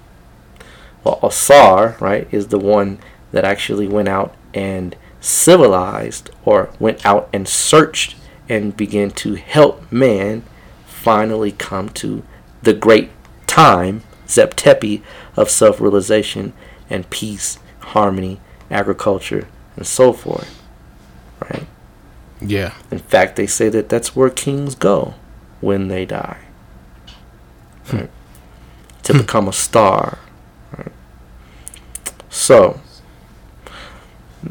Well, 1.02 1.18
Asar, 1.22 1.96
right, 2.00 2.28
is 2.30 2.48
the 2.48 2.58
one 2.58 2.98
that 3.32 3.44
actually 3.44 3.86
went 3.88 4.08
out 4.08 4.34
and 4.54 4.96
civilized 5.26 6.30
or 6.44 6.70
went 6.78 7.04
out 7.04 7.28
and 7.32 7.48
searched 7.48 8.16
and 8.48 8.76
began 8.76 9.10
to 9.10 9.34
help 9.34 9.90
man 9.90 10.42
finally 10.86 11.52
come 11.52 11.88
to 11.88 12.22
the 12.62 12.74
great 12.74 13.10
time, 13.46 14.02
Zeptepi, 14.26 15.02
of 15.36 15.50
self 15.50 15.80
realization 15.80 16.52
and 16.88 17.08
peace, 17.10 17.58
harmony, 17.80 18.40
agriculture, 18.70 19.48
and 19.76 19.86
so 19.86 20.12
forth. 20.12 20.62
Right? 21.40 21.66
Yeah. 22.40 22.74
In 22.90 22.98
fact, 22.98 23.36
they 23.36 23.46
say 23.46 23.68
that 23.68 23.88
that's 23.88 24.14
where 24.14 24.30
kings 24.30 24.74
go 24.74 25.14
when 25.60 25.88
they 25.88 26.04
die. 26.04 26.38
Hmm. 27.86 27.96
Right? 27.96 28.10
to 29.06 29.14
become 29.14 29.46
a 29.46 29.52
star. 29.52 30.18
Right? 30.76 30.92
So, 32.28 32.80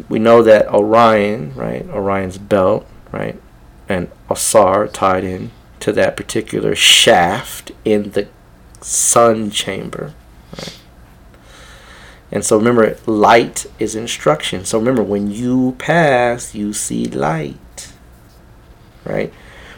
we 0.10 0.20
know 0.20 0.42
that 0.42 0.68
Orion, 0.68 1.54
right, 1.56 1.88
Orion's 1.90 2.38
belt, 2.38 2.86
right, 3.12 3.40
and 3.88 4.10
Osar 4.30 4.92
tied 4.92 5.24
in 5.24 5.52
to 5.80 5.92
that 5.94 6.18
particular 6.18 6.76
shaft 6.76 7.72
in 7.86 8.12
the 8.12 8.28
sun 8.82 9.52
chamber. 9.52 10.14
Right? 10.58 10.80
And 12.32 12.44
so 12.44 12.58
remember, 12.58 12.98
light 13.06 13.66
is 13.80 13.96
instruction. 13.96 14.66
So 14.66 14.80
remember, 14.80 15.04
when 15.04 15.32
you 15.32 15.76
pass, 15.78 16.56
you 16.56 16.74
see 16.74 17.06
light. 17.06 17.94
Right? 19.04 19.32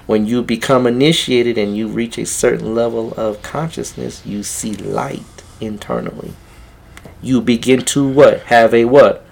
When 0.06 0.26
you 0.26 0.42
become 0.42 0.88
initiated 0.88 1.58
and 1.58 1.76
you 1.76 1.90
reach 1.90 2.18
a 2.18 2.26
certain 2.26 2.74
level 2.74 3.14
of 3.16 3.42
consciousness, 3.42 4.26
you 4.26 4.44
see 4.44 4.74
light 4.74 5.44
internally. 5.60 6.34
you 7.22 7.42
begin 7.42 7.82
to 7.82 8.08
what? 8.08 8.42
Have 8.44 8.74
a 8.74 8.86
what? 8.86 9.26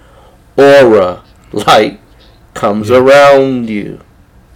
Aura. 0.56 1.22
Light 1.52 2.00
comes 2.54 2.90
yeah. 2.90 2.98
around 2.98 3.68
you. 3.68 4.00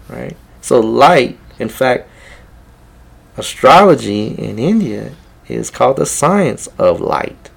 Right? 0.09 0.37
So 0.61 0.81
light, 0.81 1.39
in 1.59 1.69
fact, 1.69 2.09
astrology 3.37 4.29
in 4.29 4.59
India 4.59 5.13
is 5.49 5.71
called 5.71 5.97
the 5.97 6.07
science 6.07 6.69
of 6.79 7.01
light. 7.01 7.51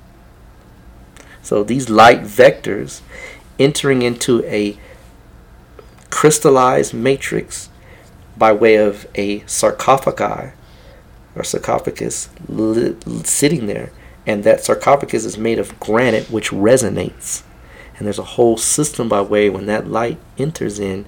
So 1.42 1.64
these 1.64 1.90
light 1.90 2.22
vectors 2.22 3.02
entering 3.60 4.02
into 4.02 4.44
a 4.46 4.78
crystallized 6.10 6.94
matrix 6.94 7.70
by 8.38 8.52
way 8.52 8.76
of 8.76 9.08
a 9.16 9.40
sarcophagi 9.46 10.54
or 11.36 11.44
sarcophagus 11.44 12.30
li- 12.48 12.96
sitting 13.24 13.68
there. 13.68 13.92
And 14.26 14.44
that 14.46 14.64
sarcophagus 14.64 15.26
is 15.26 15.38
made 15.38 15.60
of 15.60 15.78
granite, 15.80 16.32
which 16.32 16.52
resonates. 16.52 17.44
And 17.98 18.06
there's 18.06 18.20
a 18.20 18.24
whole 18.24 18.58
system 18.58 19.08
by 19.08 19.22
way 19.22 19.50
when 19.50 19.66
that 19.68 19.88
light 19.88 20.20
enters 20.38 20.80
in, 20.80 21.06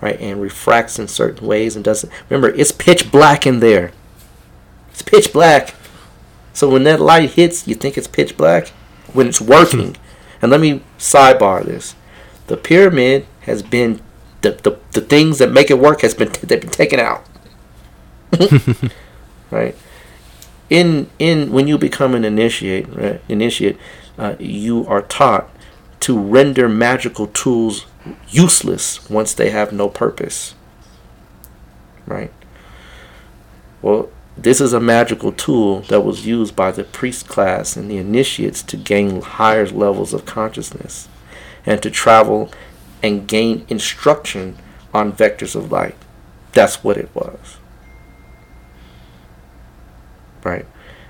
right, 0.00 0.18
and 0.20 0.40
refracts 0.40 0.98
in 0.98 1.08
certain 1.08 1.46
ways 1.46 1.74
and 1.74 1.84
doesn't. 1.84 2.12
Remember, 2.28 2.54
it's 2.56 2.72
pitch 2.72 3.10
black 3.10 3.46
in 3.46 3.60
there. 3.60 3.92
It's 4.90 5.02
pitch 5.02 5.32
black. 5.32 5.74
So 6.52 6.68
when 6.68 6.84
that 6.84 7.00
light 7.00 7.32
hits, 7.32 7.66
you 7.66 7.74
think 7.74 7.96
it's 7.96 8.06
pitch 8.06 8.36
black 8.36 8.68
when 9.12 9.28
it's 9.28 9.40
working. 9.40 9.96
and 10.42 10.50
let 10.50 10.60
me 10.60 10.82
sidebar 10.98 11.64
this. 11.64 11.94
The 12.46 12.56
pyramid 12.56 13.26
has 13.42 13.62
been 13.62 14.00
the, 14.42 14.52
the, 14.52 14.78
the 14.92 15.00
things 15.00 15.38
that 15.38 15.50
make 15.50 15.70
it 15.70 15.78
work 15.78 16.02
has 16.02 16.14
been 16.14 16.30
they've 16.42 16.60
been 16.60 16.70
taken 16.70 17.00
out. 17.00 17.24
right? 19.50 19.76
In 20.70 21.10
in 21.18 21.50
when 21.52 21.66
you 21.66 21.78
become 21.78 22.14
an 22.14 22.24
initiate, 22.24 22.88
right? 22.94 23.20
Initiate, 23.28 23.76
uh, 24.16 24.36
you 24.38 24.86
are 24.86 25.02
taught 25.02 25.50
to 26.00 26.18
render 26.18 26.68
magical 26.68 27.26
tools 27.28 27.86
useless 28.28 29.08
once 29.10 29.34
they 29.34 29.50
have 29.50 29.72
no 29.72 29.88
purpose. 29.88 30.54
Right? 32.06 32.32
Well, 33.82 34.08
this 34.36 34.60
is 34.60 34.72
a 34.72 34.80
magical 34.80 35.32
tool 35.32 35.80
that 35.82 36.02
was 36.02 36.26
used 36.26 36.54
by 36.54 36.70
the 36.70 36.84
priest 36.84 37.28
class 37.28 37.76
and 37.76 37.90
the 37.90 37.98
initiates 37.98 38.62
to 38.62 38.76
gain 38.76 39.20
higher 39.20 39.66
levels 39.66 40.14
of 40.14 40.24
consciousness 40.24 41.08
and 41.66 41.82
to 41.82 41.90
travel 41.90 42.50
and 43.02 43.26
gain 43.26 43.66
instruction 43.68 44.56
on 44.94 45.12
vectors 45.12 45.54
of 45.54 45.72
light. 45.72 45.96
That's 46.52 46.82
what 46.82 46.96
it 46.96 47.10
was. 47.14 47.58
Right? 50.44 50.66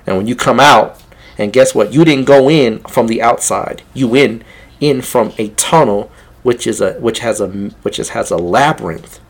And 0.06 0.16
when 0.16 0.26
you 0.26 0.34
come 0.34 0.58
out, 0.58 1.02
and 1.36 1.52
guess 1.52 1.74
what? 1.74 1.92
You 1.92 2.04
didn't 2.04 2.24
go 2.24 2.50
in 2.50 2.80
from 2.80 3.06
the 3.06 3.22
outside. 3.22 3.82
You 3.94 4.14
in 4.16 4.42
in 4.80 5.02
from 5.02 5.32
a 5.38 5.48
tunnel 5.50 6.10
which 6.42 6.66
is 6.66 6.80
a 6.80 6.94
which 6.94 7.18
has 7.20 7.40
a 7.40 7.48
which 7.48 7.98
is, 7.98 8.10
has 8.10 8.30
a 8.30 8.36
labyrinth 8.36 9.20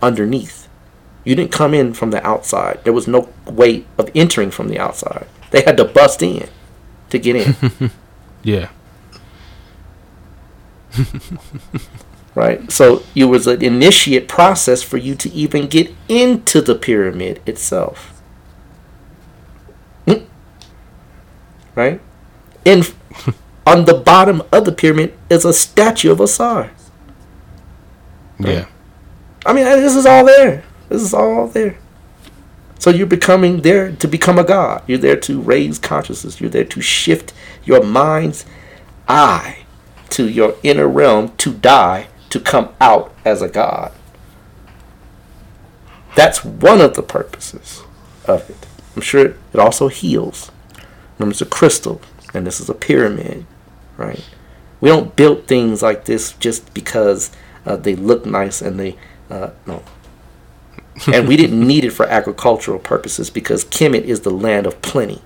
underneath. 0.00 0.68
You 1.24 1.34
didn't 1.34 1.52
come 1.52 1.74
in 1.74 1.94
from 1.94 2.10
the 2.10 2.26
outside. 2.26 2.80
There 2.84 2.92
was 2.92 3.06
no 3.06 3.28
way 3.46 3.84
of 3.96 4.10
entering 4.14 4.50
from 4.50 4.68
the 4.68 4.78
outside. 4.78 5.26
They 5.50 5.62
had 5.62 5.76
to 5.76 5.84
bust 5.84 6.22
in 6.22 6.48
to 7.10 7.18
get 7.18 7.36
in. 7.36 7.90
yeah. 8.42 8.70
right? 12.34 12.70
So 12.70 13.02
it 13.14 13.24
was 13.26 13.46
an 13.46 13.62
initiate 13.62 14.28
process 14.28 14.82
for 14.82 14.96
you 14.96 15.14
to 15.16 15.30
even 15.32 15.68
get 15.68 15.94
into 16.08 16.60
the 16.60 16.74
pyramid 16.74 17.40
itself. 17.46 18.20
Hmm? 20.06 20.24
Right? 21.74 22.00
In 22.64 22.82
on 23.66 23.84
the 23.84 23.94
bottom 23.94 24.42
of 24.52 24.64
the 24.64 24.72
pyramid 24.72 25.14
is 25.30 25.44
a 25.44 25.52
statue 25.52 26.10
of 26.10 26.20
Asar. 26.20 26.70
Right? 28.38 28.54
Yeah. 28.54 28.66
I 29.44 29.52
mean, 29.52 29.64
this 29.64 29.96
is 29.96 30.06
all 30.06 30.24
there. 30.24 30.64
This 30.88 31.02
is 31.02 31.14
all 31.14 31.48
there. 31.48 31.78
So 32.78 32.90
you're 32.90 33.06
becoming 33.06 33.62
there 33.62 33.92
to 33.92 34.08
become 34.08 34.38
a 34.38 34.44
god. 34.44 34.82
You're 34.86 34.98
there 34.98 35.16
to 35.20 35.40
raise 35.40 35.78
consciousness. 35.78 36.40
You're 36.40 36.50
there 36.50 36.64
to 36.64 36.80
shift 36.80 37.32
your 37.64 37.82
mind's 37.82 38.44
eye 39.08 39.64
to 40.10 40.28
your 40.28 40.56
inner 40.62 40.88
realm 40.88 41.32
to 41.38 41.52
die 41.54 42.08
to 42.30 42.40
come 42.40 42.70
out 42.80 43.14
as 43.24 43.40
a 43.40 43.48
god. 43.48 43.92
That's 46.14 46.44
one 46.44 46.80
of 46.80 46.94
the 46.94 47.02
purposes 47.02 47.82
of 48.26 48.48
it. 48.50 48.66
I'm 48.94 49.02
sure 49.02 49.26
it 49.26 49.58
also 49.58 49.88
heals. 49.88 50.50
Remember, 51.18 51.32
it's 51.32 51.40
a 51.40 51.46
crystal, 51.46 52.00
and 52.34 52.46
this 52.46 52.60
is 52.60 52.68
a 52.68 52.74
pyramid, 52.74 53.46
right? 54.02 54.24
We 54.80 54.88
don't 54.88 55.14
build 55.14 55.46
things 55.46 55.82
like 55.82 56.04
this 56.04 56.32
just 56.34 56.74
because 56.74 57.30
uh, 57.64 57.76
they 57.76 57.94
look 57.94 58.26
nice 58.26 58.60
and 58.60 58.78
they 58.78 58.96
uh, 59.30 59.50
no. 59.66 59.82
and 61.12 61.26
we 61.26 61.36
didn't 61.36 61.66
need 61.66 61.84
it 61.84 61.90
for 61.90 62.06
agricultural 62.06 62.78
purposes 62.78 63.30
because 63.30 63.64
Kemet 63.64 64.02
is 64.02 64.20
the 64.20 64.30
land 64.30 64.66
of 64.66 64.82
plenty. 64.82 65.22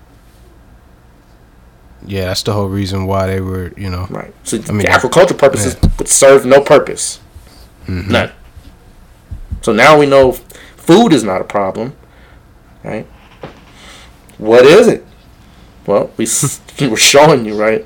Yeah, 2.05 2.25
that's 2.25 2.43
the 2.43 2.53
whole 2.53 2.69
reason 2.69 3.05
why 3.05 3.27
they 3.27 3.41
were, 3.41 3.73
you 3.75 3.89
know. 3.89 4.07
Right. 4.09 4.33
So 4.43 4.59
I 4.69 4.71
mean, 4.71 4.87
agricultural 4.87 5.37
purposes 5.37 5.75
yeah. 5.81 5.89
would 5.97 6.07
serve 6.07 6.45
no 6.45 6.61
purpose. 6.61 7.19
Mm-hmm. 7.85 8.11
None. 8.11 8.31
So 9.61 9.73
now 9.73 9.99
we 9.99 10.05
know 10.05 10.31
food 10.31 11.11
is 11.11 11.23
not 11.23 11.41
a 11.41 11.43
problem, 11.43 11.95
right? 12.83 13.05
What 14.37 14.65
is 14.65 14.87
it? 14.87 15.05
Well, 15.85 16.11
we 16.15 16.27
we 16.79 16.87
were 16.87 16.97
showing 16.97 17.45
you, 17.45 17.59
right? 17.59 17.85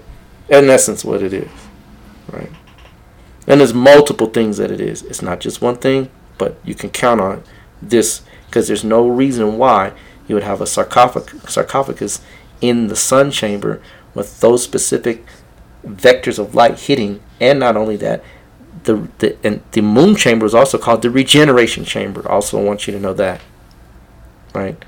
In 0.51 0.69
essence, 0.69 1.05
what 1.05 1.23
it 1.23 1.31
is, 1.31 1.49
right? 2.29 2.51
And 3.47 3.61
there's 3.61 3.73
multiple 3.73 4.27
things 4.27 4.57
that 4.57 4.69
it 4.69 4.81
is. 4.81 5.01
It's 5.03 5.21
not 5.21 5.39
just 5.39 5.61
one 5.61 5.77
thing, 5.77 6.11
but 6.37 6.57
you 6.65 6.75
can 6.75 6.89
count 6.89 7.21
on 7.21 7.43
this 7.81 8.21
because 8.47 8.67
there's 8.67 8.83
no 8.83 9.07
reason 9.07 9.57
why 9.57 9.93
you 10.27 10.35
would 10.35 10.43
have 10.43 10.59
a 10.59 10.67
sarcophagus, 10.67 11.53
sarcophagus 11.53 12.21
in 12.59 12.87
the 12.87 12.95
sun 12.97 13.31
chamber 13.31 13.81
with 14.13 14.41
those 14.41 14.61
specific 14.61 15.25
vectors 15.85 16.37
of 16.37 16.53
light 16.53 16.77
hitting, 16.79 17.21
and 17.39 17.59
not 17.59 17.77
only 17.77 17.95
that, 17.95 18.21
the 18.83 19.07
the 19.19 19.37
and 19.45 19.63
the 19.71 19.81
moon 19.81 20.15
chamber 20.15 20.45
is 20.45 20.53
also 20.53 20.77
called 20.77 21.01
the 21.01 21.09
regeneration 21.09 21.85
chamber. 21.85 22.29
Also, 22.29 22.59
I 22.59 22.63
want 22.63 22.87
you 22.87 22.93
to 22.93 22.99
know 22.99 23.13
that, 23.13 23.41
right? 24.53 24.83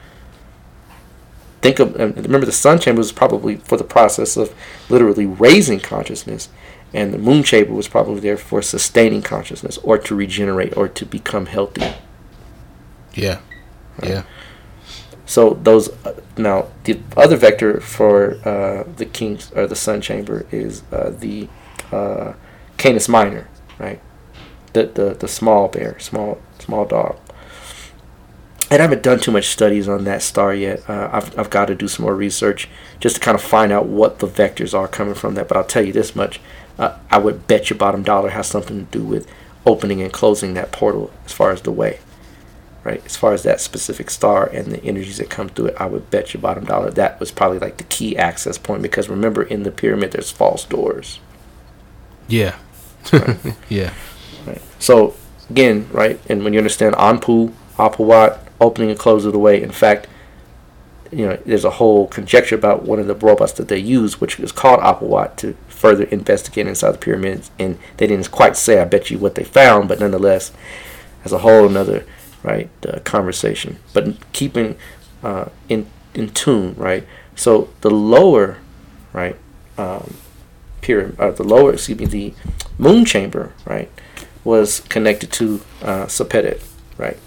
Think 1.64 1.80
of 1.80 1.96
remember 1.96 2.46
the 2.46 2.52
sun 2.52 2.78
chamber 2.78 3.00
was 3.00 3.14
probably 3.14 3.56
for 3.56 3.78
the 3.78 3.86
process 3.86 4.36
of 4.36 4.54
literally 4.90 5.26
raising 5.26 5.80
consciousness, 5.80 6.50
and 6.94 7.14
the 7.14 7.18
moon 7.18 7.42
chamber 7.42 7.74
was 7.74 7.88
probably 7.88 8.20
there 8.20 8.36
for 8.36 8.62
sustaining 8.62 9.22
consciousness 9.22 9.78
or 9.78 9.98
to 9.98 10.14
regenerate 10.14 10.76
or 10.76 10.90
to 10.90 11.06
become 11.06 11.46
healthy. 11.46 11.94
Yeah, 13.14 13.40
right? 14.00 14.12
yeah. 14.12 14.24
So 15.26 15.52
those 15.64 15.88
uh, 16.06 16.20
now 16.36 16.68
the 16.84 17.00
other 17.16 17.38
vector 17.38 17.80
for 17.80 18.46
uh, 18.46 18.84
the 18.98 19.06
king's 19.06 19.50
or 19.54 19.66
the 19.66 19.78
sun 19.78 20.02
chamber 20.02 20.46
is 20.52 20.84
uh, 20.92 21.14
the 21.18 21.48
uh, 21.94 22.34
Canis 22.76 23.08
minor, 23.08 23.48
right? 23.80 24.02
The, 24.74 24.88
the 24.88 25.14
the 25.14 25.30
small 25.30 25.70
bear, 25.70 25.98
small 26.00 26.42
small 26.60 26.84
dog. 26.84 27.18
And 28.74 28.82
I 28.82 28.86
haven't 28.86 29.04
done 29.04 29.20
too 29.20 29.30
much 29.30 29.50
studies 29.50 29.88
on 29.88 30.04
that 30.06 30.24
star 30.24 30.52
yet. 30.52 30.90
Uh, 30.90 31.08
I've 31.14 31.38
I've 31.38 31.52
got 31.52 31.68
to 31.68 31.76
do 31.76 31.88
some 31.88 32.06
more 32.06 32.16
research 32.16 32.68
just 33.00 33.18
to 33.18 33.22
kind 33.22 33.36
of 33.36 33.44
find 33.44 33.72
out 33.72 33.86
what 33.86 34.18
the 34.18 34.28
vectors 34.28 34.74
are 34.74 34.88
coming 34.88 35.14
from 35.14 35.36
that. 35.36 35.48
But 35.48 35.58
I'll 35.58 35.64
tell 35.64 35.86
you 35.86 35.94
this 35.94 36.16
much: 36.16 36.42
uh, 36.80 36.98
I 37.12 37.20
would 37.20 37.46
bet 37.46 37.70
your 37.70 37.78
bottom 37.78 38.02
dollar 38.02 38.30
has 38.30 38.48
something 38.48 38.84
to 38.84 38.92
do 38.92 39.04
with 39.06 39.30
opening 39.64 40.02
and 40.02 40.12
closing 40.12 40.56
that 40.56 40.72
portal 40.72 41.12
as 41.24 41.32
far 41.32 41.52
as 41.52 41.62
the 41.62 41.72
way 41.72 42.00
right? 42.84 43.02
As 43.06 43.16
far 43.16 43.32
as 43.32 43.44
that 43.44 43.62
specific 43.62 44.10
star 44.10 44.46
and 44.46 44.66
the 44.66 44.84
energies 44.84 45.18
that 45.18 45.30
come 45.30 45.48
through 45.48 45.68
it, 45.68 45.76
I 45.80 45.86
would 45.86 46.10
bet 46.10 46.34
your 46.34 46.42
bottom 46.42 46.66
dollar 46.66 46.92
that 46.92 47.18
was 47.18 47.32
probably 47.32 47.60
like 47.60 47.78
the 47.78 47.86
key 47.86 48.18
access 48.18 48.58
point 48.58 48.82
because 48.82 49.08
remember 49.08 49.44
in 49.44 49.64
the 49.64 49.72
pyramid 49.72 50.12
there's 50.12 50.32
false 50.32 50.66
doors. 50.66 51.22
Yeah. 52.28 52.58
Right? 53.14 53.38
yeah. 53.70 53.94
Right. 54.46 54.62
So 54.80 55.16
again, 55.50 55.88
right, 55.94 56.20
and 56.28 56.44
when 56.44 56.52
you 56.52 56.60
understand 56.60 56.96
Anpu, 56.96 57.54
Apawat, 57.78 58.40
opening 58.60 58.90
and 58.90 59.00
closing 59.00 59.32
the 59.32 59.40
way, 59.40 59.62
in 59.62 59.72
fact, 59.72 60.08
you 61.12 61.28
know, 61.28 61.38
there's 61.46 61.66
a 61.66 61.72
whole 61.72 62.08
conjecture 62.08 62.56
about 62.56 62.84
one 62.84 63.00
of 63.00 63.08
the 63.08 63.16
robots 63.16 63.54
that 63.54 63.68
they 63.68 63.78
use, 63.78 64.20
which 64.20 64.40
is 64.40 64.52
called 64.52 64.80
Apawat, 64.80 65.36
to 65.38 65.56
further 65.68 66.06
investigate 66.06 66.66
inside 66.66 66.92
the 66.92 66.98
pyramids. 66.98 67.52
And 67.60 67.78
they 67.98 68.08
didn't 68.08 68.32
quite 68.32 68.58
say, 68.58 68.80
I 68.80 68.86
bet 68.86 69.12
you, 69.12 69.20
what 69.20 69.36
they 69.36 69.44
found, 69.44 69.88
but 69.88 70.00
nonetheless, 70.00 70.52
as 71.24 71.32
a 71.32 71.40
whole 71.40 71.68
another 71.68 72.06
right? 72.44 72.70
The 72.82 73.00
conversation, 73.00 73.80
but 73.94 74.32
keeping 74.34 74.76
uh, 75.24 75.46
in 75.70 75.88
in 76.14 76.30
tune, 76.30 76.76
right? 76.76 77.08
So 77.36 77.70
the 77.82 77.90
lower, 77.90 78.58
right, 79.14 79.38
um, 79.78 80.16
pyramid, 80.82 81.20
uh, 81.20 81.32
the 81.32 81.44
lower, 81.44 81.74
excuse 81.74 81.98
me, 81.98 82.06
the 82.06 82.34
moon 82.78 83.06
chamber, 83.06 83.54
right, 83.66 83.90
was 84.44 84.82
connected 84.82 85.32
to 85.34 85.62
uh, 85.82 86.08
right, 86.98 87.18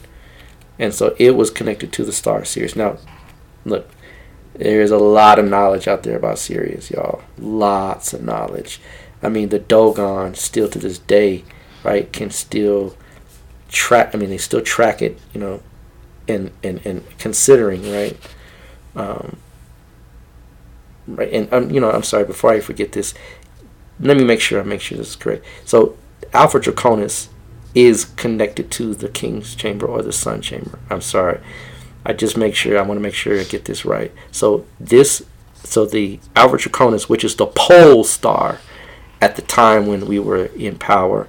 and 0.79 0.95
so 0.95 1.15
it 1.19 1.33
was 1.37 1.51
connected 1.51 1.93
to 1.93 2.05
the 2.05 2.13
star 2.13 2.45
Sirius. 2.45 2.77
Now, 2.77 2.99
look, 3.65 3.89
There's 4.55 4.91
a 4.91 4.99
lot 4.99 5.39
of 5.39 5.45
knowledge 5.47 5.87
out 5.87 6.03
there 6.03 6.17
about 6.17 6.39
Sirius, 6.39 6.91
y'all. 6.91 7.23
Lots 7.39 8.15
of 8.15 8.23
knowledge. 8.23 8.81
I 9.23 9.29
mean, 9.29 9.51
the 9.51 9.59
Dogon 9.59 10.35
still 10.35 10.69
to 10.69 10.79
this 10.79 10.99
day, 10.99 11.45
right, 11.85 12.11
can 12.13 12.31
still 12.31 12.97
track. 13.69 14.15
I 14.15 14.19
mean, 14.19 14.31
they 14.31 14.39
still 14.39 14.63
track 14.63 15.03
it, 15.03 15.19
you 15.35 15.41
know, 15.41 15.63
and 16.29 16.53
and 16.63 16.81
and 16.87 17.05
considering, 17.19 17.91
right, 17.93 18.17
um, 18.95 19.37
right, 21.07 21.31
and 21.33 21.53
um, 21.53 21.71
you 21.71 21.81
know, 21.81 21.91
I'm 21.91 22.03
sorry. 22.03 22.25
Before 22.25 22.51
I 22.53 22.61
forget 22.61 22.93
this, 22.93 23.13
let 24.01 24.17
me 24.17 24.25
make 24.25 24.41
sure 24.41 24.61
I 24.61 24.65
make 24.65 24.81
sure 24.81 24.97
this 24.97 25.11
is 25.11 25.17
correct. 25.17 25.45
So, 25.67 25.97
Alpha 26.33 26.61
Draconis 26.61 27.29
is 27.77 28.07
connected 28.07 28.71
to 28.71 28.95
the 28.95 29.09
King's 29.09 29.55
Chamber 29.55 29.87
or 29.87 30.01
the 30.01 30.13
Sun 30.13 30.41
Chamber. 30.41 30.79
I'm 30.89 31.03
sorry. 31.03 31.41
I 32.07 32.15
just 32.15 32.35
make 32.35 32.55
sure 32.55 32.79
I 32.79 32.83
want 32.83 32.97
to 32.97 33.03
make 33.03 33.15
sure 33.15 33.39
I 33.39 33.45
get 33.45 33.67
this 33.67 33.85
right. 33.85 34.13
So 34.33 34.65
this, 34.81 35.27
so 35.63 35.85
the 35.85 36.19
Alpha 36.35 36.57
Draconis, 36.57 37.11
which 37.11 37.23
is 37.23 37.37
the 37.37 37.47
pole 37.47 38.03
star, 38.03 38.61
at 39.21 39.37
the 39.37 39.43
time 39.43 39.87
when 39.87 40.07
we 40.07 40.19
were 40.19 40.47
in 40.47 40.79
power, 40.79 41.29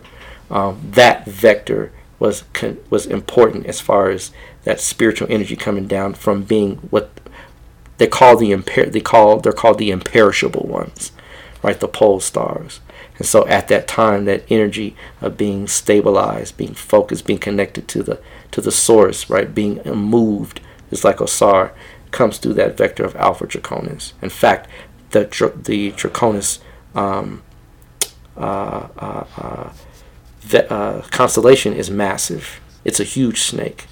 um, 0.50 0.80
that 0.91 1.26
vector 1.26 1.91
was 2.18 2.45
was 2.89 3.06
important 3.06 3.66
as 3.66 3.82
far 3.82 4.10
as 4.10 4.32
that 4.64 4.80
spiritual 4.80 5.28
energy 5.30 5.56
coming 5.56 5.86
down 5.86 6.14
from 6.14 6.43
being 6.43 6.78
what 6.89 7.12
they 7.98 8.08
call 8.08 8.38
the 8.38 8.52
imper- 8.52 8.91
they 8.91 9.02
call 9.02 9.39
they're 9.39 9.52
called 9.52 9.80
the 9.80 9.91
imperishable 9.91 10.66
ones, 10.66 11.12
right? 11.62 11.80
The 11.80 11.88
pole 11.89 12.22
stars. 12.22 12.80
And 13.18 13.26
so 13.26 13.47
at 13.47 13.68
that 13.70 13.88
time, 13.88 14.26
that 14.26 14.45
energy 14.49 14.95
of 15.22 15.38
being 15.38 15.68
stabilized, 15.68 16.57
being 16.57 16.74
focused, 16.74 17.26
being 17.26 17.39
connected 17.39 17.88
to 17.89 18.03
the 18.03 18.22
to 18.51 18.61
the 18.61 18.72
source, 18.72 19.30
right, 19.30 19.53
being 19.53 19.82
moved 19.84 20.61
is 20.91 21.03
like 21.03 21.18
Osar, 21.18 21.72
comes 22.11 22.38
through 22.38 22.53
that 22.53 22.78
vector 22.78 23.03
of 23.03 23.15
Alpha 23.15 23.45
Draconis. 23.45 24.13
In 24.22 24.30
fact, 24.30 24.70
the 25.11 25.22
the 25.63 25.91
Draconis 25.91 26.59
um, 26.95 27.43
uh, 28.38 28.88
uh, 28.97 29.26
uh, 29.38 29.74
the, 30.49 30.72
uh, 30.72 31.01
constellation 31.09 31.74
is 31.74 31.89
massive. 31.89 32.61
It's 32.86 32.99
a 32.99 33.03
huge 33.03 33.41
snake, 33.41 33.88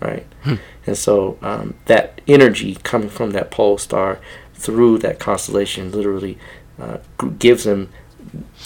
right? 0.00 0.26
Hmm. 0.42 0.54
And 0.86 0.96
so 0.96 1.38
um, 1.42 1.74
that 1.86 2.20
energy 2.26 2.76
coming 2.82 3.10
from 3.10 3.30
that 3.32 3.50
pole 3.50 3.78
star 3.78 4.18
through 4.54 4.98
that 4.98 5.18
constellation 5.18 5.92
literally 5.92 6.38
uh, 6.80 6.98
gives 7.38 7.64
them. 7.64 7.90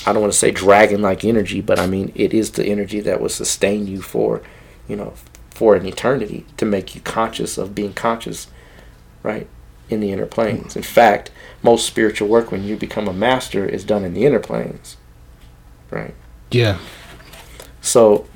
I 0.06 0.12
don't 0.12 0.22
want 0.22 0.32
to 0.32 0.38
say 0.38 0.50
dragon-like 0.50 1.24
energy, 1.24 1.60
but 1.60 1.78
I 1.78 1.86
mean 1.86 2.12
it 2.14 2.34
is 2.34 2.52
the 2.52 2.64
energy 2.66 3.00
that 3.00 3.20
will 3.20 3.28
sustain 3.28 3.86
you 3.86 4.02
for, 4.02 4.42
you 4.88 4.96
know, 4.96 5.14
for 5.50 5.76
an 5.76 5.86
eternity 5.86 6.44
to 6.56 6.64
make 6.64 6.94
you 6.94 7.00
conscious 7.00 7.56
of 7.56 7.74
being 7.74 7.94
conscious, 7.94 8.48
right, 9.22 9.46
in 9.88 10.00
the 10.00 10.12
inner 10.12 10.26
planes. 10.26 10.76
In 10.76 10.82
fact, 10.82 11.30
most 11.62 11.86
spiritual 11.86 12.28
work 12.28 12.50
when 12.50 12.64
you 12.64 12.76
become 12.76 13.08
a 13.08 13.12
master 13.12 13.64
is 13.64 13.84
done 13.84 14.04
in 14.04 14.14
the 14.14 14.26
inner 14.26 14.40
planes, 14.40 14.96
right? 15.90 16.14
Yeah. 16.50 16.78
So 17.80 18.26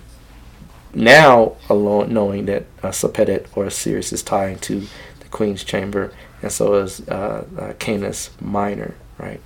now, 0.94 1.56
alone 1.68 2.12
knowing 2.12 2.46
that 2.46 2.64
a 2.82 2.88
Sepedet 2.88 3.46
or 3.54 3.66
a 3.66 3.70
Sirius 3.70 4.12
is 4.12 4.22
tied 4.22 4.62
to 4.62 4.86
the 5.20 5.28
Queen's 5.30 5.64
chamber, 5.64 6.12
and 6.40 6.50
so 6.52 6.74
is 6.74 7.06
uh, 7.08 7.46
uh, 7.58 7.72
Canis 7.78 8.30
Minor, 8.40 8.94
right? 9.18 9.40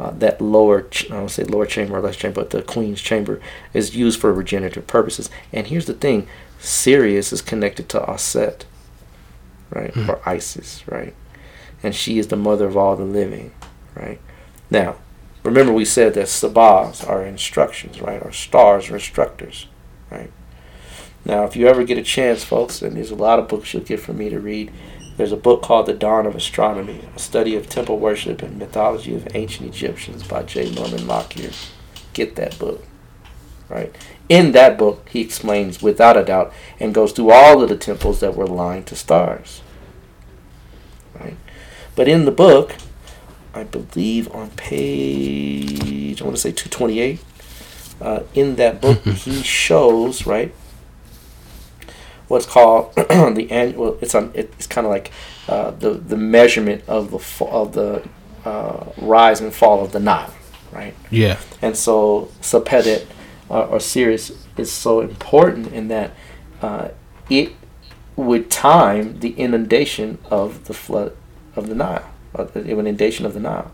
Uh, 0.00 0.12
that 0.12 0.40
lower, 0.40 0.82
ch- 0.82 1.10
I 1.10 1.14
don't 1.14 1.28
say 1.28 1.42
lower 1.42 1.66
chamber 1.66 1.96
or 1.96 2.00
less 2.00 2.16
chamber, 2.16 2.42
but 2.42 2.50
the 2.50 2.62
Queen's 2.62 3.00
chamber 3.00 3.40
is 3.74 3.96
used 3.96 4.20
for 4.20 4.32
regenerative 4.32 4.86
purposes. 4.86 5.28
And 5.52 5.66
here's 5.66 5.86
the 5.86 5.94
thing 5.94 6.28
Sirius 6.60 7.32
is 7.32 7.42
connected 7.42 7.88
to 7.88 8.00
Aset, 8.08 8.64
right? 9.70 9.92
Mm-hmm. 9.92 10.10
Or 10.10 10.20
Isis, 10.24 10.86
right? 10.86 11.14
And 11.82 11.94
she 11.94 12.18
is 12.18 12.28
the 12.28 12.36
mother 12.36 12.66
of 12.66 12.76
all 12.76 12.96
the 12.96 13.04
living, 13.04 13.52
right? 13.96 14.20
Now, 14.70 14.96
remember 15.42 15.72
we 15.72 15.84
said 15.84 16.14
that 16.14 16.26
sabahs 16.26 17.08
are 17.08 17.24
instructions, 17.24 18.00
right? 18.00 18.24
Or 18.24 18.32
stars 18.32 18.90
are 18.90 18.94
instructors, 18.94 19.66
right? 20.10 20.30
Now, 21.24 21.44
if 21.44 21.56
you 21.56 21.66
ever 21.66 21.84
get 21.84 21.98
a 21.98 22.02
chance, 22.02 22.44
folks, 22.44 22.82
and 22.82 22.96
there's 22.96 23.10
a 23.10 23.16
lot 23.16 23.38
of 23.38 23.48
books 23.48 23.74
you'll 23.74 23.82
get 23.82 24.00
from 24.00 24.18
me 24.18 24.30
to 24.30 24.40
read, 24.40 24.72
there's 25.18 25.32
a 25.32 25.36
book 25.36 25.62
called 25.62 25.86
The 25.86 25.94
Dawn 25.94 26.26
of 26.26 26.36
Astronomy, 26.36 27.00
a 27.14 27.18
study 27.18 27.56
of 27.56 27.68
temple 27.68 27.98
worship 27.98 28.40
and 28.40 28.56
mythology 28.56 29.16
of 29.16 29.26
ancient 29.34 29.68
Egyptians 29.68 30.22
by 30.22 30.44
J. 30.44 30.70
Norman 30.70 31.08
Lockyer. 31.08 31.50
Get 32.12 32.36
that 32.36 32.56
book, 32.56 32.84
right? 33.68 33.92
In 34.28 34.52
that 34.52 34.78
book, 34.78 35.08
he 35.08 35.20
explains 35.20 35.82
without 35.82 36.16
a 36.16 36.24
doubt 36.24 36.52
and 36.78 36.94
goes 36.94 37.10
through 37.10 37.32
all 37.32 37.60
of 37.60 37.68
the 37.68 37.76
temples 37.76 38.20
that 38.20 38.36
were 38.36 38.44
aligned 38.44 38.86
to 38.86 38.96
stars. 38.96 39.60
Right? 41.18 41.36
But 41.96 42.06
in 42.06 42.24
the 42.24 42.30
book, 42.30 42.76
I 43.52 43.64
believe 43.64 44.32
on 44.32 44.50
page, 44.50 46.22
I 46.22 46.24
want 46.24 46.36
to 46.36 46.40
say 46.40 46.52
228, 46.52 47.24
uh, 48.00 48.22
in 48.34 48.54
that 48.54 48.80
book, 48.80 49.02
he 49.04 49.42
shows, 49.42 50.26
right, 50.26 50.54
what's 52.28 52.46
called 52.46 52.94
the 52.94 53.48
annual, 53.50 53.98
it's, 54.00 54.14
on, 54.14 54.30
it's 54.34 54.66
kind 54.66 54.86
of 54.86 54.90
like 54.90 55.10
uh, 55.48 55.72
the, 55.72 55.90
the 55.90 56.16
measurement 56.16 56.84
of 56.86 57.10
the, 57.10 57.44
of 57.46 57.72
the 57.72 58.06
uh, 58.44 58.84
rise 58.98 59.40
and 59.40 59.52
fall 59.52 59.84
of 59.84 59.92
the 59.92 60.00
Nile, 60.00 60.32
right? 60.72 60.94
Yeah. 61.10 61.38
And 61.60 61.76
so 61.76 62.30
Sepedet 62.40 63.06
uh, 63.50 63.64
or 63.64 63.80
Sirius 63.80 64.46
is 64.56 64.70
so 64.70 65.00
important 65.00 65.72
in 65.72 65.88
that 65.88 66.12
uh, 66.60 66.88
it 67.30 67.52
would 68.16 68.50
time 68.50 69.20
the 69.20 69.30
inundation 69.30 70.18
of 70.30 70.64
the 70.64 70.74
flood 70.74 71.16
of 71.56 71.68
the 71.68 71.74
Nile, 71.74 72.08
the 72.32 72.64
inundation 72.66 73.24
of 73.24 73.34
the 73.34 73.40
Nile. 73.40 73.70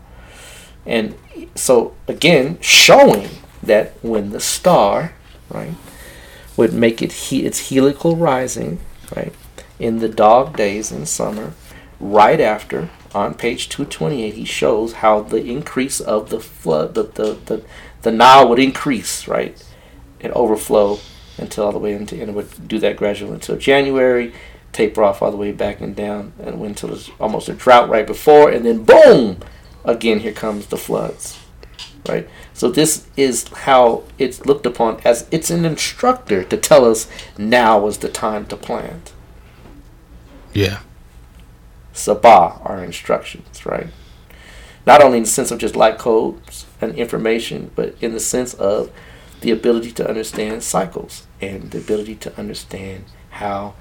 And 0.85 1.15
so 1.55 1.95
again, 2.07 2.59
showing 2.61 3.29
that 3.63 3.93
when 4.03 4.29
the 4.29 4.39
star, 4.39 5.13
right, 5.49 5.73
would 6.57 6.73
make 6.73 7.01
it 7.01 7.11
he- 7.11 7.45
its 7.45 7.69
heliacal 7.69 8.19
rising, 8.19 8.79
right, 9.15 9.33
in 9.79 9.99
the 9.99 10.09
dog 10.09 10.55
days 10.55 10.91
in 10.91 11.05
summer, 11.05 11.53
right 11.99 12.39
after 12.39 12.89
on 13.13 13.33
page 13.33 13.69
228 13.69 14.33
he 14.33 14.43
shows 14.43 14.93
how 14.93 15.21
the 15.21 15.43
increase 15.43 16.01
of 16.01 16.29
the 16.29 16.39
flood 16.39 16.93
the, 16.95 17.03
the, 17.03 17.37
the, 17.45 17.63
the 18.01 18.11
Nile 18.11 18.47
would 18.49 18.59
increase, 18.59 19.27
right? 19.27 19.63
And 20.19 20.33
overflow 20.33 20.99
until 21.37 21.65
all 21.65 21.71
the 21.71 21.79
way 21.79 21.93
into, 21.93 22.19
and 22.19 22.29
it 22.29 22.35
would 22.35 22.67
do 22.67 22.77
that 22.79 22.97
gradually 22.97 23.33
until 23.33 23.57
January, 23.57 24.33
taper 24.73 25.03
off 25.03 25.21
all 25.21 25.31
the 25.31 25.37
way 25.37 25.51
back 25.51 25.81
and 25.81 25.95
down, 25.95 26.33
and 26.39 26.61
until 26.61 26.93
it's 26.93 27.09
almost 27.19 27.49
a 27.49 27.53
drought 27.53 27.89
right 27.89 28.05
before, 28.05 28.51
and 28.51 28.65
then 28.65 28.83
boom, 28.83 29.39
again 29.83 30.19
here 30.19 30.33
comes 30.33 30.67
the 30.67 30.77
floods, 30.77 31.39
right? 32.07 32.27
So 32.53 32.69
this 32.69 33.07
is 33.17 33.47
how 33.47 34.03
it's 34.17 34.45
looked 34.45 34.65
upon 34.65 35.01
as 35.03 35.27
it's 35.31 35.49
an 35.49 35.65
instructor 35.65 36.43
to 36.43 36.57
tell 36.57 36.85
us 36.85 37.09
now 37.37 37.87
is 37.87 37.97
the 37.99 38.09
time 38.09 38.45
to 38.47 38.57
plant. 38.57 39.13
Yeah. 40.53 40.79
Sabah 41.93 42.65
are 42.67 42.83
instructions, 42.83 43.65
right? 43.65 43.87
Not 44.85 45.01
only 45.01 45.17
in 45.17 45.23
the 45.23 45.29
sense 45.29 45.51
of 45.51 45.59
just 45.59 45.75
light 45.75 45.97
codes 45.97 46.65
and 46.79 46.95
information, 46.95 47.71
but 47.75 47.95
in 48.01 48.13
the 48.13 48.19
sense 48.19 48.53
of 48.53 48.91
the 49.41 49.51
ability 49.51 49.91
to 49.93 50.07
understand 50.07 50.63
cycles 50.63 51.25
and 51.41 51.71
the 51.71 51.77
ability 51.77 52.15
to 52.15 52.37
understand 52.37 53.05
how 53.31 53.73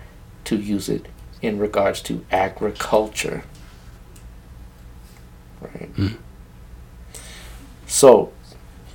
to 0.45 0.57
use 0.57 0.89
it 0.89 1.07
in 1.43 1.59
regards 1.59 2.01
to 2.03 2.25
agriculture. 2.31 3.45
Right? 5.61 5.95
Mm. 5.95 6.16
So 7.87 8.32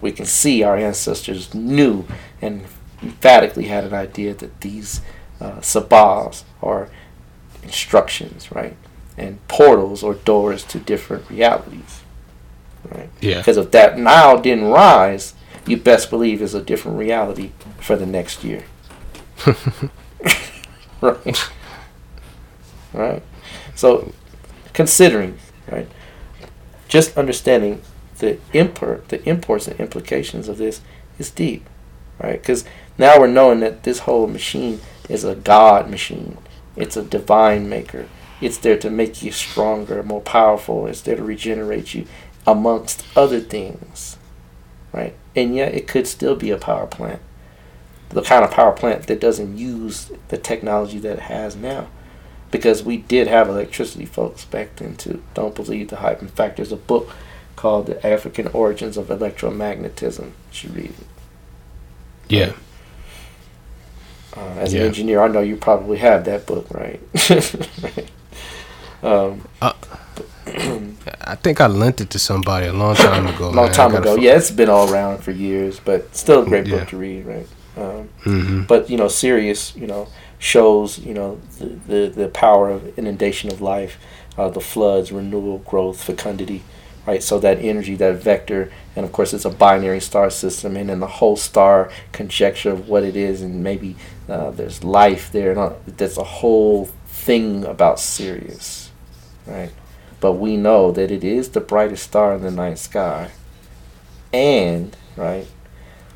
we 0.01 0.11
can 0.11 0.25
see 0.25 0.63
our 0.63 0.77
ancestors 0.77 1.53
knew 1.53 2.05
and 2.41 2.65
emphatically 3.01 3.65
had 3.65 3.83
an 3.83 3.93
idea 3.93 4.33
that 4.33 4.61
these 4.61 5.01
uh, 5.39 5.57
sabahs 5.57 6.43
are 6.61 6.89
instructions, 7.63 8.51
right? 8.51 8.75
And 9.17 9.45
portals 9.47 10.03
or 10.03 10.15
doors 10.15 10.63
to 10.65 10.79
different 10.79 11.29
realities. 11.29 12.01
Right? 12.89 13.09
Yeah. 13.21 13.37
Because 13.39 13.57
if 13.57 13.71
that 13.71 13.97
Nile 13.97 14.41
didn't 14.41 14.65
rise, 14.65 15.33
you 15.67 15.77
best 15.77 16.09
believe 16.09 16.41
is 16.41 16.53
a 16.53 16.61
different 16.61 16.97
reality 16.97 17.51
for 17.79 17.95
the 17.95 18.05
next 18.05 18.43
year. 18.43 18.63
right. 21.01 21.49
Right. 22.93 23.23
So 23.75 24.13
considering, 24.73 25.37
right, 25.71 25.87
just 26.87 27.17
understanding 27.17 27.81
the 28.19 28.37
import, 28.53 29.09
the 29.09 29.21
imports 29.27 29.67
and 29.67 29.79
implications 29.79 30.47
of 30.47 30.57
this 30.57 30.81
is 31.17 31.31
deep, 31.31 31.67
right? 32.21 32.39
Because 32.41 32.63
now 32.97 33.19
we're 33.19 33.27
knowing 33.27 33.59
that 33.61 33.83
this 33.83 33.99
whole 33.99 34.27
machine 34.27 34.79
is 35.09 35.23
a 35.23 35.35
God 35.35 35.89
machine. 35.89 36.37
It's 36.75 36.95
a 36.95 37.03
divine 37.03 37.67
maker. 37.67 38.07
It's 38.41 38.57
there 38.57 38.77
to 38.77 38.89
make 38.89 39.21
you 39.21 39.31
stronger, 39.33 40.01
more 40.03 40.21
powerful. 40.21 40.87
It's 40.87 41.01
there 41.01 41.17
to 41.17 41.23
regenerate 41.23 41.93
you, 41.93 42.05
amongst 42.47 43.03
other 43.17 43.41
things, 43.41 44.17
right? 44.93 45.13
And 45.35 45.55
yet 45.55 45.73
it 45.75 45.87
could 45.87 46.07
still 46.07 46.35
be 46.35 46.51
a 46.51 46.57
power 46.57 46.87
plant. 46.87 47.21
The 48.09 48.21
kind 48.21 48.43
of 48.43 48.51
power 48.51 48.71
plant 48.71 49.07
that 49.07 49.19
doesn't 49.19 49.57
use 49.57 50.11
the 50.29 50.37
technology 50.37 50.99
that 50.99 51.17
it 51.17 51.23
has 51.23 51.55
now. 51.55 51.87
because 52.51 52.83
we 52.83 52.97
did 52.97 53.27
have 53.27 53.47
electricity, 53.47 54.05
folks, 54.05 54.45
back 54.45 54.75
then 54.77 54.95
too. 54.95 55.21
Don't 55.33 55.55
believe 55.55 55.89
the 55.89 55.97
hype. 55.97 56.21
In 56.21 56.27
fact, 56.27 56.57
there's 56.57 56.71
a 56.71 56.77
book 56.77 57.09
called 57.61 57.85
"The 57.87 57.97
African 58.15 58.47
Origins 58.61 58.95
of 58.97 59.07
Electromagnetism." 59.07 60.25
You 60.25 60.33
should 60.57 60.75
read 60.75 60.93
it. 61.01 61.07
Yeah. 62.37 62.51
Uh, 64.37 64.59
as 64.63 64.73
Yeah. 64.73 64.81
an 64.81 64.87
engineer, 64.87 65.21
I 65.21 65.27
know 65.27 65.41
you 65.41 65.55
probably 65.57 65.97
have 65.97 66.23
that 66.25 66.45
book, 66.45 66.65
right? 66.71 66.99
Um, 69.01 69.47
I 69.61 71.35
think 71.43 71.61
I 71.61 71.67
lent 71.67 72.01
it 72.01 72.09
to 72.09 72.19
somebody 72.19 72.67
a 72.67 72.73
long 72.73 72.95
time 72.95 73.27
ago. 73.27 73.45
long 73.59 73.65
man. 73.67 73.71
Time 73.73 73.95
ago. 73.95 74.15
Yeah, 74.15 74.35
it's 74.35 74.51
been 74.51 74.67
all 74.69 74.91
around 74.91 75.23
for 75.23 75.31
years, 75.31 75.79
but 75.79 76.13
still 76.15 76.41
a 76.43 76.45
great 76.45 76.67
Yeah. 76.67 76.79
book 76.79 76.89
to 76.89 76.97
read, 76.97 77.25
right? 77.25 77.47
Um, 77.77 78.09
Mhm. 78.25 78.67
but 78.67 78.89
you 78.89 78.97
know, 78.97 79.07
Sirius, 79.07 79.73
you 79.75 79.87
know, 79.87 80.07
shows 80.37 80.99
you 80.99 81.13
know 81.13 81.37
the 81.59 81.67
the, 81.91 82.01
the 82.23 82.27
power 82.27 82.69
of 82.69 82.79
inundation 82.99 83.49
of 83.53 83.61
life, 83.61 83.97
uh, 84.37 84.49
the 84.49 84.59
floods, 84.59 85.11
renewal, 85.13 85.59
growth, 85.59 86.03
fecundity, 86.03 86.61
right? 87.07 87.21
So 87.23 87.39
that 87.39 87.59
energy, 87.59 87.95
that 87.95 88.15
vector, 88.15 88.71
and 88.95 89.05
of 89.05 89.11
course 89.11 89.33
it's 89.33 89.45
a 89.45 89.49
binary 89.49 89.99
star 90.01 90.29
system, 90.29 90.75
and 90.77 90.89
then 90.89 90.99
the 90.99 91.07
whole 91.07 91.35
star 91.35 91.89
conjecture 92.11 92.71
of 92.71 92.87
what 92.89 93.03
it 93.03 93.15
is, 93.15 93.41
and 93.41 93.63
maybe 93.63 93.95
uh, 94.27 94.51
there's 94.51 94.83
life 94.83 95.31
there. 95.31 95.51
And 95.51 95.59
all- 95.59 95.79
that's 95.85 96.17
a 96.17 96.23
whole 96.23 96.85
thing 97.07 97.65
about 97.65 97.99
Sirius, 97.99 98.91
right? 99.45 99.71
But 100.19 100.33
we 100.33 100.57
know 100.57 100.91
that 100.91 101.11
it 101.11 101.23
is 101.23 101.49
the 101.49 101.61
brightest 101.61 102.03
star 102.03 102.35
in 102.35 102.41
the 102.41 102.51
night 102.51 102.77
sky, 102.79 103.31
and 104.33 104.95
right 105.15 105.47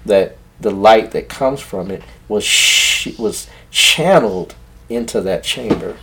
that 0.05 0.38
the 0.59 0.69
light 0.71 1.11
that 1.11 1.27
comes 1.29 1.59
from 1.61 1.89
it 1.89 2.03
was 2.27 2.43
sh- 2.43 3.17
was 3.17 3.47
channeled 3.71 4.53
into 4.89 5.19
that 5.21 5.43
chamber 5.43 5.97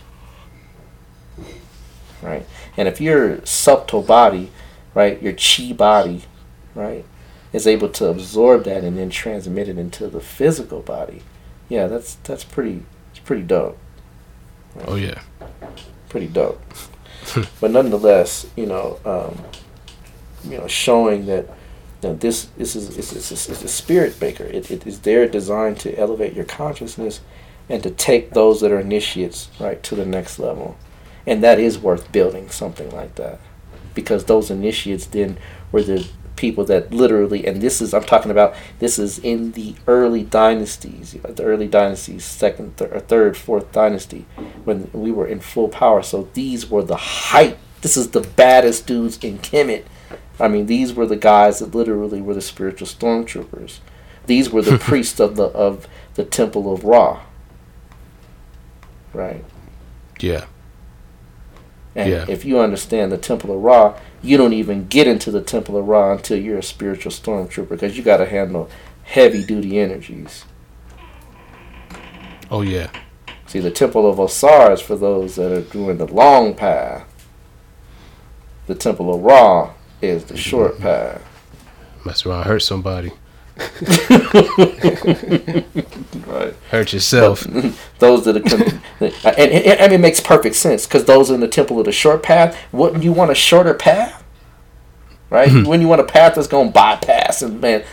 right 2.21 2.45
and 2.77 2.87
if 2.87 2.99
your 2.99 3.43
subtle 3.45 4.01
body 4.01 4.51
right 4.93 5.21
your 5.21 5.33
chi 5.33 5.73
body 5.73 6.23
right 6.75 7.05
is 7.53 7.67
able 7.67 7.89
to 7.89 8.07
absorb 8.07 8.63
that 8.63 8.83
and 8.83 8.97
then 8.97 9.09
transmit 9.09 9.67
it 9.67 9.77
into 9.77 10.07
the 10.07 10.21
physical 10.21 10.81
body 10.81 11.21
yeah 11.69 11.87
that's 11.87 12.15
that's 12.23 12.43
pretty 12.43 12.83
it's 13.11 13.19
pretty 13.19 13.43
dope 13.43 13.77
Oh 14.85 14.95
yeah. 14.95 15.21
pretty 16.09 16.27
dope. 16.27 16.61
but 17.61 17.71
nonetheless, 17.71 18.47
you 18.55 18.65
know, 18.65 18.99
um, 19.05 19.37
you 20.49 20.57
know, 20.57 20.67
showing 20.67 21.25
that 21.27 21.47
you 22.01 22.09
know, 22.09 22.15
this 22.15 22.45
this 22.57 22.75
is 22.75 22.97
it's, 22.97 23.13
it's, 23.13 23.31
it's, 23.31 23.49
it's 23.49 23.63
a 23.63 23.67
spirit 23.67 24.19
maker. 24.19 24.43
It, 24.43 24.71
it 24.71 24.87
is 24.87 24.99
there 25.01 25.27
designed 25.27 25.79
to 25.81 25.97
elevate 25.97 26.33
your 26.33 26.45
consciousness 26.45 27.21
and 27.69 27.83
to 27.83 27.91
take 27.91 28.31
those 28.31 28.61
that 28.61 28.71
are 28.71 28.79
initiates 28.79 29.49
right 29.59 29.81
to 29.83 29.95
the 29.95 30.05
next 30.05 30.39
level, 30.39 30.77
and 31.27 31.43
that 31.43 31.59
is 31.59 31.77
worth 31.77 32.11
building 32.11 32.49
something 32.49 32.89
like 32.91 33.15
that, 33.15 33.39
because 33.93 34.25
those 34.25 34.49
initiates 34.51 35.05
then 35.05 35.37
were 35.71 35.83
the 35.83 36.07
people 36.35 36.65
that 36.65 36.91
literally 36.91 37.45
and 37.45 37.61
this 37.61 37.81
is 37.81 37.93
I'm 37.93 38.03
talking 38.03 38.31
about 38.31 38.55
this 38.79 38.97
is 38.97 39.19
in 39.19 39.51
the 39.51 39.75
early 39.85 40.23
dynasties 40.23 41.15
the 41.23 41.43
early 41.43 41.67
dynasties 41.67 42.25
second 42.25 42.77
thir- 42.77 42.99
third 42.99 43.37
fourth 43.37 43.71
dynasty 43.71 44.25
when 44.63 44.89
we 44.91 45.11
were 45.11 45.27
in 45.27 45.39
full 45.39 45.69
power. 45.69 46.01
So 46.01 46.29
these 46.33 46.69
were 46.69 46.83
the 46.83 46.95
height 46.95 47.57
this 47.81 47.97
is 47.97 48.11
the 48.11 48.21
baddest 48.21 48.87
dudes 48.87 49.17
in 49.23 49.39
Kemet. 49.39 49.85
I 50.39 50.47
mean 50.47 50.65
these 50.65 50.93
were 50.93 51.05
the 51.05 51.15
guys 51.15 51.59
that 51.59 51.75
literally 51.75 52.21
were 52.21 52.33
the 52.33 52.41
spiritual 52.41 52.87
stormtroopers. 52.87 53.79
These 54.25 54.49
were 54.49 54.61
the 54.61 54.77
priests 54.89 55.19
of 55.19 55.35
the 55.35 55.45
of 55.45 55.87
the 56.15 56.25
temple 56.25 56.73
of 56.73 56.83
Ra. 56.83 57.21
Right? 59.13 59.43
Yeah. 60.19 60.45
And 61.95 62.09
Yeah. 62.09 62.25
if 62.27 62.45
you 62.45 62.59
understand 62.59 63.11
the 63.11 63.17
Temple 63.17 63.55
of 63.55 63.61
Ra, 63.61 63.95
you 64.21 64.37
don't 64.37 64.53
even 64.53 64.87
get 64.87 65.07
into 65.07 65.31
the 65.31 65.41
Temple 65.41 65.77
of 65.77 65.87
Ra 65.87 66.11
until 66.11 66.37
you're 66.37 66.59
a 66.59 66.63
spiritual 66.63 67.11
stormtrooper 67.11 67.69
because 67.69 67.97
you 67.97 68.03
got 68.03 68.17
to 68.17 68.25
handle 68.25 68.69
heavy 69.03 69.43
duty 69.43 69.79
energies. 69.79 70.45
Oh 72.49 72.61
yeah. 72.61 72.89
See, 73.47 73.59
the 73.59 73.71
Temple 73.71 74.09
of 74.09 74.19
Osiris 74.19 74.81
for 74.81 74.95
those 74.95 75.35
that 75.35 75.51
are 75.51 75.61
doing 75.61 75.97
the 75.97 76.05
long 76.05 76.53
path. 76.53 77.05
The 78.67 78.75
Temple 78.75 79.13
of 79.13 79.21
Ra 79.21 79.71
is 80.01 80.25
the 80.25 80.35
mm-hmm. 80.35 80.41
short 80.41 80.79
path. 80.79 81.21
That's 81.97 82.05
Mess 82.05 82.25
around, 82.25 82.45
hurt 82.45 82.61
somebody, 82.61 83.11
Right. 86.27 86.55
hurt 86.69 86.93
yourself. 86.93 87.41
Those 87.99 88.25
that 88.25 88.37
are, 88.37 88.41
con- 88.41 88.81
and, 88.99 89.51
and, 89.51 89.79
and 89.79 89.93
it 89.93 89.99
makes 89.99 90.19
perfect 90.19 90.55
sense 90.55 90.85
because 90.87 91.05
those 91.05 91.29
in 91.29 91.39
the 91.41 91.47
Temple 91.47 91.79
of 91.79 91.85
the 91.85 91.91
short 91.91 92.23
path, 92.23 92.57
wouldn't 92.71 93.03
you 93.03 93.11
want 93.11 93.31
a 93.31 93.35
shorter 93.35 93.73
path? 93.73 94.23
Right? 95.29 95.49
Mm-hmm. 95.49 95.67
When 95.67 95.81
you 95.81 95.87
want 95.87 96.01
a 96.01 96.05
path 96.05 96.35
that's 96.35 96.47
going 96.47 96.67
to 96.67 96.73
bypass 96.73 97.41
and 97.41 97.61
man, 97.61 97.83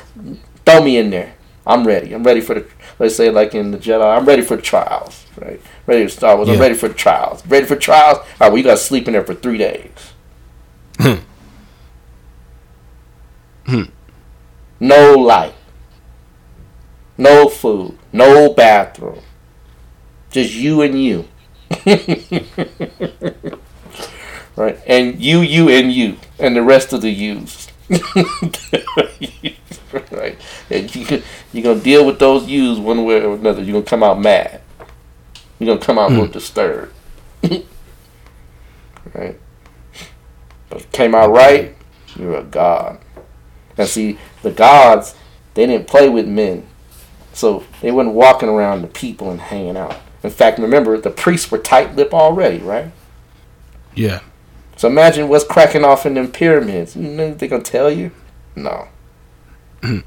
throw 0.64 0.82
me 0.82 0.98
in 0.98 1.10
there. 1.10 1.34
I'm 1.66 1.86
ready. 1.86 2.14
I'm 2.14 2.24
ready 2.24 2.40
for 2.40 2.54
the. 2.54 2.66
Let's 2.98 3.14
say 3.14 3.30
like 3.30 3.54
in 3.54 3.70
the 3.70 3.78
Jedi, 3.78 4.16
I'm 4.16 4.24
ready 4.24 4.42
for 4.42 4.56
the 4.56 4.62
trials. 4.62 5.26
Right? 5.36 5.60
Ready 5.86 6.04
to 6.04 6.08
Star 6.10 6.36
Wars. 6.36 6.48
I'm 6.48 6.58
ready 6.58 6.74
for 6.74 6.88
the 6.88 6.94
trials. 6.94 7.46
Ready 7.46 7.66
for 7.66 7.76
trials. 7.76 8.18
All 8.18 8.24
right. 8.40 8.48
Well, 8.48 8.58
you 8.58 8.64
got 8.64 8.72
to 8.72 8.76
sleep 8.78 9.06
in 9.06 9.12
there 9.12 9.24
for 9.24 9.34
three 9.34 9.58
days. 9.58 9.90
Hmm. 10.98 11.14
Hmm. 13.66 13.82
No 14.80 15.14
light. 15.14 15.54
No 17.16 17.48
food. 17.48 17.98
No 18.12 18.52
bathroom. 18.52 19.20
Just 20.30 20.54
you 20.54 20.82
and 20.82 21.02
you. 21.02 21.28
right? 24.56 24.78
And 24.86 25.20
you, 25.20 25.40
you, 25.40 25.68
and 25.68 25.92
you. 25.92 26.16
And 26.38 26.54
the 26.54 26.62
rest 26.62 26.92
of 26.92 27.00
the 27.02 27.10
yous. 27.10 27.68
right? 30.10 30.38
And 30.70 30.94
you, 30.94 31.22
you're 31.52 31.64
going 31.64 31.78
to 31.78 31.84
deal 31.84 32.06
with 32.06 32.18
those 32.18 32.46
yous 32.46 32.78
one 32.78 33.04
way 33.04 33.22
or 33.22 33.34
another. 33.34 33.62
You're 33.62 33.72
going 33.72 33.84
to 33.84 33.90
come 33.90 34.02
out 34.02 34.20
mad. 34.20 34.60
You're 35.58 35.66
going 35.66 35.78
to 35.80 35.84
come 35.86 35.98
out 35.98 36.10
real 36.10 36.26
hmm. 36.26 36.32
disturbed. 36.32 36.94
right? 39.14 39.38
But 40.68 40.92
came 40.92 41.14
out 41.14 41.30
right, 41.30 41.74
you're 42.16 42.36
a 42.36 42.42
god. 42.42 43.00
And 43.78 43.88
see, 43.88 44.18
the 44.42 44.50
gods, 44.50 45.14
they 45.54 45.66
didn't 45.66 45.86
play 45.86 46.08
with 46.08 46.26
men. 46.26 46.66
So 47.32 47.64
they 47.80 47.92
wasn't 47.92 48.16
walking 48.16 48.48
around 48.48 48.82
the 48.82 48.88
people 48.88 49.30
and 49.30 49.40
hanging 49.40 49.76
out. 49.76 49.96
In 50.22 50.30
fact, 50.30 50.58
remember, 50.58 50.98
the 50.98 51.10
priests 51.10 51.50
were 51.50 51.58
tight 51.58 51.94
lipped 51.94 52.12
already, 52.12 52.58
right? 52.58 52.90
Yeah. 53.94 54.20
So 54.76 54.88
imagine 54.88 55.28
what's 55.28 55.44
cracking 55.44 55.84
off 55.84 56.04
in 56.04 56.14
them 56.14 56.30
pyramids. 56.30 56.96
You 56.96 57.08
know 57.08 57.34
they 57.34 57.48
gonna 57.48 57.62
tell 57.62 57.90
you? 57.90 58.10
No. 58.56 58.88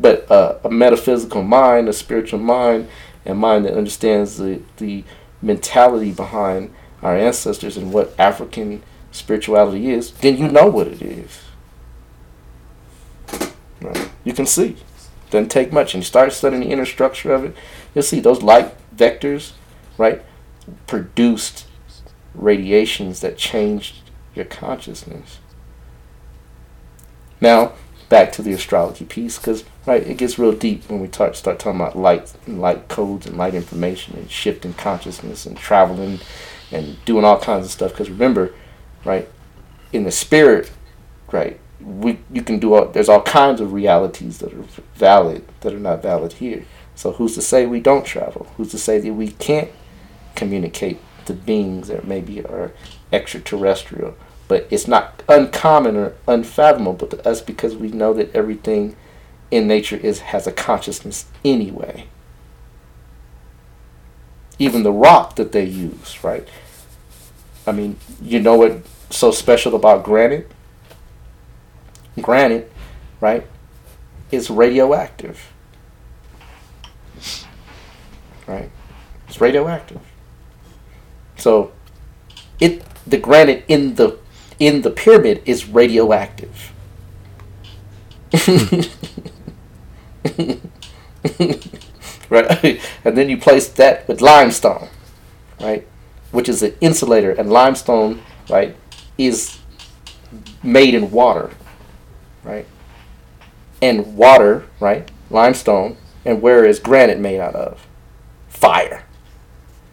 but 0.00 0.30
uh, 0.30 0.58
a 0.64 0.70
metaphysical 0.70 1.42
mind, 1.42 1.88
a 1.88 1.92
spiritual 1.92 2.40
mind, 2.40 2.88
and 3.24 3.38
mind 3.38 3.64
that 3.64 3.74
understands 3.76 4.36
the, 4.38 4.60
the 4.78 5.04
mentality 5.40 6.12
behind 6.12 6.72
our 7.02 7.16
ancestors 7.16 7.76
and 7.76 7.92
what 7.92 8.14
African 8.18 8.82
spirituality 9.10 9.90
is, 9.90 10.12
then 10.12 10.36
you 10.36 10.48
know 10.48 10.66
what 10.66 10.88
it 10.88 11.02
is. 11.02 11.40
Right? 13.82 14.10
You 14.24 14.32
can 14.32 14.46
see. 14.46 14.76
Doesn't 15.30 15.50
take 15.50 15.72
much. 15.72 15.94
And 15.94 16.02
you 16.02 16.06
start 16.06 16.32
studying 16.32 16.62
the 16.62 16.70
inner 16.70 16.86
structure 16.86 17.32
of 17.32 17.44
it, 17.44 17.56
you'll 17.94 18.02
see 18.02 18.20
those 18.20 18.42
light 18.42 18.74
vectors, 18.96 19.52
right, 19.96 20.22
produced 20.86 21.66
radiations 22.34 23.20
that 23.20 23.36
changed 23.36 23.96
your 24.34 24.44
consciousness. 24.44 25.38
Now, 27.40 27.72
back 28.08 28.30
to 28.32 28.42
the 28.42 28.52
astrology 28.52 29.04
piece, 29.04 29.38
because 29.38 29.64
right, 29.86 30.06
it 30.06 30.18
gets 30.18 30.38
real 30.38 30.52
deep 30.52 30.88
when 30.88 31.00
we 31.00 31.08
start 31.08 31.34
start 31.34 31.58
talking 31.58 31.80
about 31.80 31.96
light 31.96 32.32
and 32.46 32.60
light 32.60 32.88
codes 32.88 33.26
and 33.26 33.36
light 33.36 33.54
information 33.54 34.16
and 34.16 34.30
shifting 34.30 34.74
consciousness 34.74 35.46
and 35.46 35.56
traveling 35.56 36.20
and 36.70 37.02
doing 37.04 37.24
all 37.24 37.38
kinds 37.38 37.66
of 37.66 37.72
stuff. 37.72 37.92
Because 37.92 38.10
remember, 38.10 38.54
right, 39.04 39.28
in 39.92 40.04
the 40.04 40.10
spirit, 40.10 40.70
right, 41.30 41.58
we 41.84 42.18
you 42.32 42.42
can 42.42 42.58
do 42.58 42.74
all. 42.74 42.86
There's 42.86 43.08
all 43.08 43.22
kinds 43.22 43.60
of 43.60 43.72
realities 43.72 44.38
that 44.38 44.52
are 44.52 44.64
valid 44.94 45.44
that 45.60 45.72
are 45.72 45.80
not 45.80 46.02
valid 46.02 46.34
here. 46.34 46.64
So 46.94 47.12
who's 47.12 47.34
to 47.34 47.42
say 47.42 47.66
we 47.66 47.80
don't 47.80 48.04
travel? 48.04 48.46
Who's 48.56 48.70
to 48.70 48.78
say 48.78 48.98
that 49.00 49.12
we 49.12 49.28
can't 49.28 49.70
communicate 50.34 50.98
to 51.26 51.32
beings 51.32 51.88
that 51.88 52.06
maybe 52.06 52.44
are 52.44 52.72
extraterrestrial? 53.12 54.16
But 54.48 54.66
it's 54.70 54.86
not 54.86 55.22
uncommon 55.28 55.96
or 55.96 56.14
unfathomable 56.28 57.06
to 57.08 57.28
us 57.28 57.40
because 57.40 57.74
we 57.76 57.88
know 57.88 58.12
that 58.14 58.34
everything 58.34 58.96
in 59.50 59.66
nature 59.66 59.96
is 59.96 60.20
has 60.20 60.46
a 60.46 60.52
consciousness 60.52 61.26
anyway. 61.44 62.06
Even 64.58 64.82
the 64.82 64.92
rock 64.92 65.36
that 65.36 65.52
they 65.52 65.64
use, 65.64 66.22
right? 66.22 66.46
I 67.66 67.72
mean, 67.72 67.96
you 68.20 68.40
know 68.40 68.56
what's 68.56 68.88
so 69.10 69.30
special 69.30 69.74
about 69.74 70.04
granite? 70.04 70.50
Granite, 72.20 72.70
right, 73.20 73.46
is 74.30 74.50
radioactive. 74.50 75.52
Right? 78.46 78.70
It's 79.28 79.40
radioactive. 79.40 80.00
So, 81.36 81.72
it 82.60 82.84
the 83.06 83.18
granite 83.18 83.64
in 83.66 83.94
the 83.96 84.18
in 84.58 84.82
the 84.82 84.90
pyramid 84.90 85.42
is 85.44 85.68
radioactive. 85.68 86.72
right, 92.30 92.80
and 93.04 93.16
then 93.16 93.28
you 93.28 93.36
place 93.36 93.68
that 93.68 94.06
with 94.08 94.20
limestone, 94.20 94.88
right, 95.60 95.86
which 96.30 96.48
is 96.48 96.62
an 96.62 96.74
insulator, 96.80 97.32
and 97.32 97.50
limestone, 97.50 98.22
right, 98.48 98.76
is 99.18 99.58
made 100.62 100.94
in 100.94 101.10
water, 101.10 101.50
right, 102.44 102.66
and 103.80 104.16
water, 104.16 104.64
right, 104.80 105.10
limestone, 105.30 105.96
and 106.24 106.42
where 106.42 106.64
is 106.64 106.78
granite 106.78 107.18
made 107.18 107.40
out 107.40 107.54
of? 107.54 107.86
Fire. 108.48 109.04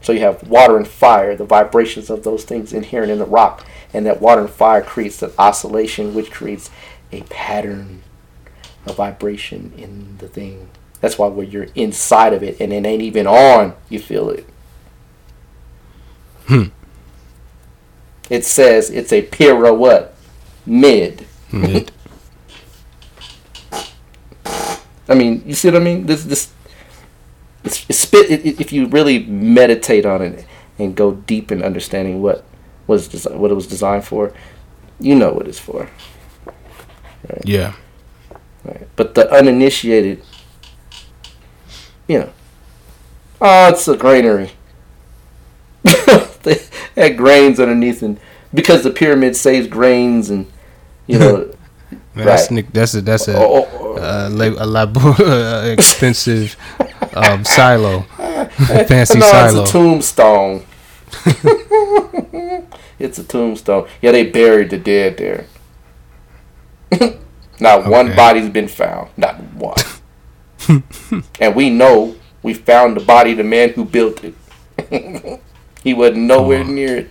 So 0.01 0.13
you 0.13 0.21
have 0.21 0.47
water 0.47 0.77
and 0.77 0.87
fire, 0.87 1.35
the 1.35 1.45
vibrations 1.45 2.09
of 2.09 2.23
those 2.23 2.43
things 2.43 2.71
inherent 2.71 3.11
in 3.11 3.19
the 3.19 3.25
rock, 3.25 3.65
and 3.93 4.05
that 4.05 4.21
water 4.21 4.41
and 4.41 4.49
fire 4.49 4.81
creates 4.81 5.21
an 5.21 5.31
oscillation, 5.37 6.13
which 6.13 6.31
creates 6.31 6.69
a 7.11 7.21
pattern 7.23 8.03
of 8.85 8.95
vibration 8.95 9.73
in 9.77 10.17
the 10.19 10.27
thing. 10.27 10.69
That's 11.01 11.17
why 11.17 11.27
when 11.27 11.49
you're 11.49 11.67
inside 11.75 12.33
of 12.33 12.43
it 12.43 12.59
and 12.59 12.73
it 12.73 12.85
ain't 12.85 13.01
even 13.01 13.25
on, 13.25 13.73
you 13.87 13.99
feel 13.99 14.29
it. 14.29 14.45
Hmm. 16.47 16.65
It 18.29 18.45
says 18.45 18.89
it's 18.89 19.13
a 19.13 19.21
what? 19.73 20.15
Mid. 20.65 21.25
Mid. 21.51 21.91
I 25.09 25.15
mean, 25.15 25.43
you 25.45 25.55
see 25.55 25.69
what 25.69 25.81
I 25.81 25.83
mean? 25.83 26.05
This 26.05 26.23
this 26.23 26.53
it's, 27.63 27.85
it's 27.89 27.99
spit. 27.99 28.29
It, 28.29 28.61
if 28.61 28.71
you 28.71 28.87
really 28.87 29.25
meditate 29.25 30.05
on 30.05 30.21
it 30.21 30.45
and 30.77 30.95
go 30.95 31.13
deep 31.13 31.51
in 31.51 31.63
understanding 31.63 32.21
what 32.21 32.45
was 32.87 33.09
desi- 33.09 33.35
what 33.35 33.51
it 33.51 33.55
was 33.55 33.67
designed 33.67 34.05
for, 34.05 34.33
you 34.99 35.15
know 35.15 35.33
what 35.33 35.47
it's 35.47 35.59
for. 35.59 35.89
Right? 37.27 37.41
Yeah. 37.43 37.73
Right. 38.63 38.87
But 38.95 39.15
the 39.15 39.29
uninitiated, 39.31 40.21
you 42.07 42.19
know, 42.19 42.29
oh, 43.41 43.69
it's 43.69 43.87
a 43.87 43.97
granary. 43.97 44.51
they 46.43 46.61
had 46.95 47.17
grains 47.17 47.59
underneath, 47.59 48.01
and 48.03 48.19
because 48.53 48.83
the 48.83 48.91
pyramid 48.91 49.35
saves 49.35 49.67
grains, 49.67 50.29
and 50.29 50.51
you 51.07 51.19
know, 51.19 51.55
Man, 52.15 52.25
that's 52.25 52.43
Right. 52.43 52.51
Nick- 52.51 52.73
that's 52.73 52.93
a 52.93 53.01
that's 53.01 53.27
a 53.27 53.37
Oh, 53.37 53.63
oh, 53.63 53.69
oh. 53.73 53.78
Uh, 53.97 54.29
la- 54.31 54.45
a 54.45 54.65
labo- 54.65 55.19
uh, 55.65 55.67
expensive 55.69 56.55
um, 57.13 57.43
silo, 57.45 58.01
fancy 58.87 59.19
no, 59.19 59.25
silo. 59.25 59.61
it's 59.61 59.69
a 59.69 59.73
tombstone. 59.73 60.65
it's 62.99 63.17
a 63.19 63.23
tombstone. 63.23 63.87
Yeah, 64.01 64.11
they 64.11 64.25
buried 64.29 64.69
the 64.69 64.77
dead 64.77 65.17
there. 65.17 65.45
Not 67.59 67.87
one 67.87 68.15
body's 68.15 68.49
been 68.49 68.67
found. 68.67 69.09
Not 69.17 69.35
one. 69.53 69.75
and 71.39 71.55
we 71.55 71.69
know 71.69 72.15
we 72.43 72.53
found 72.53 72.95
the 72.95 73.01
body 73.03 73.31
of 73.31 73.37
the 73.37 73.43
man 73.43 73.69
who 73.69 73.83
built 73.85 74.23
it. 74.23 74.33
he 75.83 75.93
wasn't 75.93 76.19
nowhere 76.21 76.63
near 76.63 76.97
it. 76.99 77.09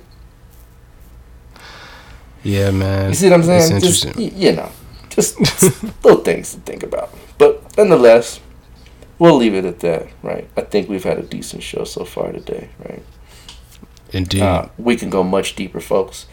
yeah, 2.42 2.70
man. 2.70 3.08
You 3.10 3.14
see 3.14 3.28
what 3.30 3.34
I'm 3.36 3.42
saying? 3.42 3.60
It's 3.62 3.70
interesting. 3.70 4.14
y- 4.16 4.32
you 4.34 4.52
know, 4.52 4.70
just, 5.18 5.36
just 5.38 5.82
little 6.04 6.22
things 6.22 6.54
to 6.54 6.60
think 6.60 6.84
about. 6.84 7.10
But 7.38 7.76
nonetheless, 7.76 8.40
we'll 9.18 9.36
leave 9.36 9.54
it 9.54 9.64
at 9.64 9.80
that, 9.80 10.06
right? 10.22 10.48
I 10.56 10.60
think 10.60 10.88
we've 10.88 11.02
had 11.02 11.18
a 11.18 11.22
decent 11.22 11.62
show 11.62 11.82
so 11.82 12.04
far 12.04 12.30
today, 12.30 12.68
right? 12.84 13.02
Indeed. 14.12 14.42
Uh, 14.42 14.68
we 14.78 14.96
can 14.96 15.10
go 15.10 15.24
much 15.24 15.56
deeper, 15.56 15.80
folks, 15.80 16.26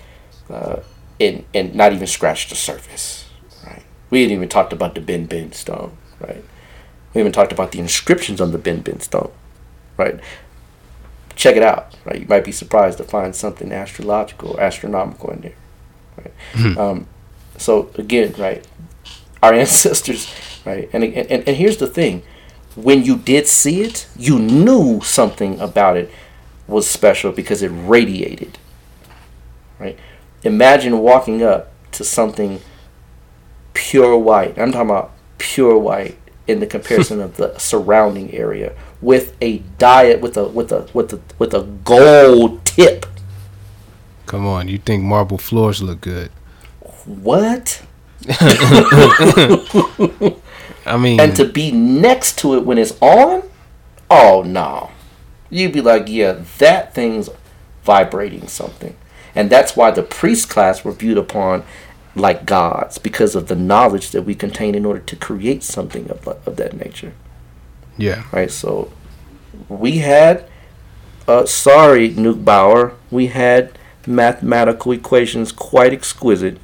uh, 0.49 0.78
and 1.20 1.45
and 1.53 1.74
not 1.74 1.94
even 1.94 2.07
scratch 2.07 2.48
the 2.49 2.56
surface. 2.56 3.26
Right? 3.66 3.84
We 4.10 4.22
hadn't 4.22 4.36
even 4.36 4.49
talked 4.49 4.72
about 4.72 4.95
the 4.95 5.02
Ben 5.02 5.26
Ben 5.26 5.52
stone. 5.52 5.98
Right? 6.20 6.44
We 7.14 7.20
haven't 7.20 7.34
talked 7.34 7.52
about 7.52 7.72
the 7.72 7.80
inscriptions 7.80 8.40
on 8.40 8.52
the 8.52 8.57
Ben 8.57 8.82
Ben 8.82 8.99
stone. 8.99 9.32
Right? 9.98 10.20
Check 11.36 11.57
it 11.57 11.64
out. 11.64 11.95
Right? 12.06 12.22
You 12.22 12.28
might 12.28 12.45
be 12.45 12.52
surprised 12.52 12.98
to 12.99 13.03
find 13.03 13.36
something 13.36 13.72
astrological 13.72 14.60
astronomical 14.60 15.32
in 15.32 15.41
there. 15.41 15.56
Right? 16.18 16.78
Um, 16.78 17.07
so 17.57 17.90
again, 17.95 18.34
right? 18.38 18.66
Our 19.46 19.54
ancestors, 19.66 20.34
right? 20.66 20.90
And, 20.92 21.04
and 21.04 21.48
and 21.48 21.58
here's 21.58 21.78
the 21.78 21.88
thing: 21.88 22.24
when 22.76 23.04
you 23.04 23.18
did 23.18 23.48
see 23.48 23.82
it, 23.82 24.08
you 24.18 24.40
knew 24.40 25.02
something 25.02 25.60
about 25.60 25.98
it 25.98 26.12
was 26.68 26.88
special 26.90 27.32
because 27.32 27.62
it 27.62 27.70
radiated. 27.70 28.58
Right? 29.80 29.98
Imagine 30.44 31.00
walking 31.00 31.44
up 31.44 31.72
to 31.94 32.04
something 32.04 32.60
pure 33.74 34.18
white. 34.18 34.58
I'm 34.58 34.72
talking 34.72 34.90
about 34.90 35.12
pure 35.38 35.78
white 35.78 36.18
in 36.48 36.60
the 36.60 36.68
comparison 36.68 37.22
of 37.22 37.38
the 37.38 37.58
surrounding 37.60 38.34
area 38.34 38.76
with 39.02 39.36
a 39.42 39.60
diet 39.78 40.22
with 40.22 40.38
a 40.38 40.48
with 40.48 40.72
a 40.72 40.88
with 40.94 41.14
a 41.14 41.20
with 41.38 41.54
a 41.54 41.64
gold 41.84 42.66
tip. 42.66 43.06
Come 44.26 44.48
on, 44.48 44.68
you 44.68 44.80
think 44.80 45.04
marble 45.04 45.38
floors 45.38 45.84
look 45.84 46.02
good? 46.02 46.32
What? 47.06 47.84
I 50.85 50.97
mean, 50.97 51.19
And 51.19 51.35
to 51.35 51.45
be 51.45 51.72
next 51.72 52.38
to 52.39 52.56
it 52.56 52.65
when 52.65 52.77
it's 52.77 52.97
on? 53.02 53.43
Oh 54.10 54.43
no. 54.45 54.91
You'd 55.49 55.73
be 55.73 55.81
like, 55.81 56.06
yeah, 56.07 56.43
that 56.57 56.93
thing's 56.93 57.30
vibrating 57.84 58.47
something. 58.47 58.95
And 59.35 59.49
that's 59.49 59.76
why 59.76 59.91
the 59.91 60.03
priest 60.03 60.49
class 60.49 60.84
were 60.84 60.91
viewed 60.91 61.18
upon 61.18 61.64
like 62.15 62.45
gods 62.45 62.97
because 62.97 63.35
of 63.35 63.47
the 63.47 63.56
knowledge 63.56 64.11
that 64.11 64.23
we 64.23 64.34
contain 64.34 64.73
in 64.73 64.85
order 64.85 65.02
to 65.02 65.15
create 65.15 65.64
something 65.64 66.10
of, 66.10 66.27
of 66.27 66.56
that 66.56 66.73
nature. 66.73 67.14
yeah, 67.97 68.23
Right? 68.31 68.49
So 68.49 68.91
we 69.69 69.99
had 69.99 70.47
uh 71.27 71.45
sorry, 71.45 72.10
Neugebauer, 72.11 72.93
we 73.11 73.27
had 73.27 73.77
mathematical 74.07 74.91
equations 74.91 75.52
quite 75.52 75.93
exquisite. 75.93 76.57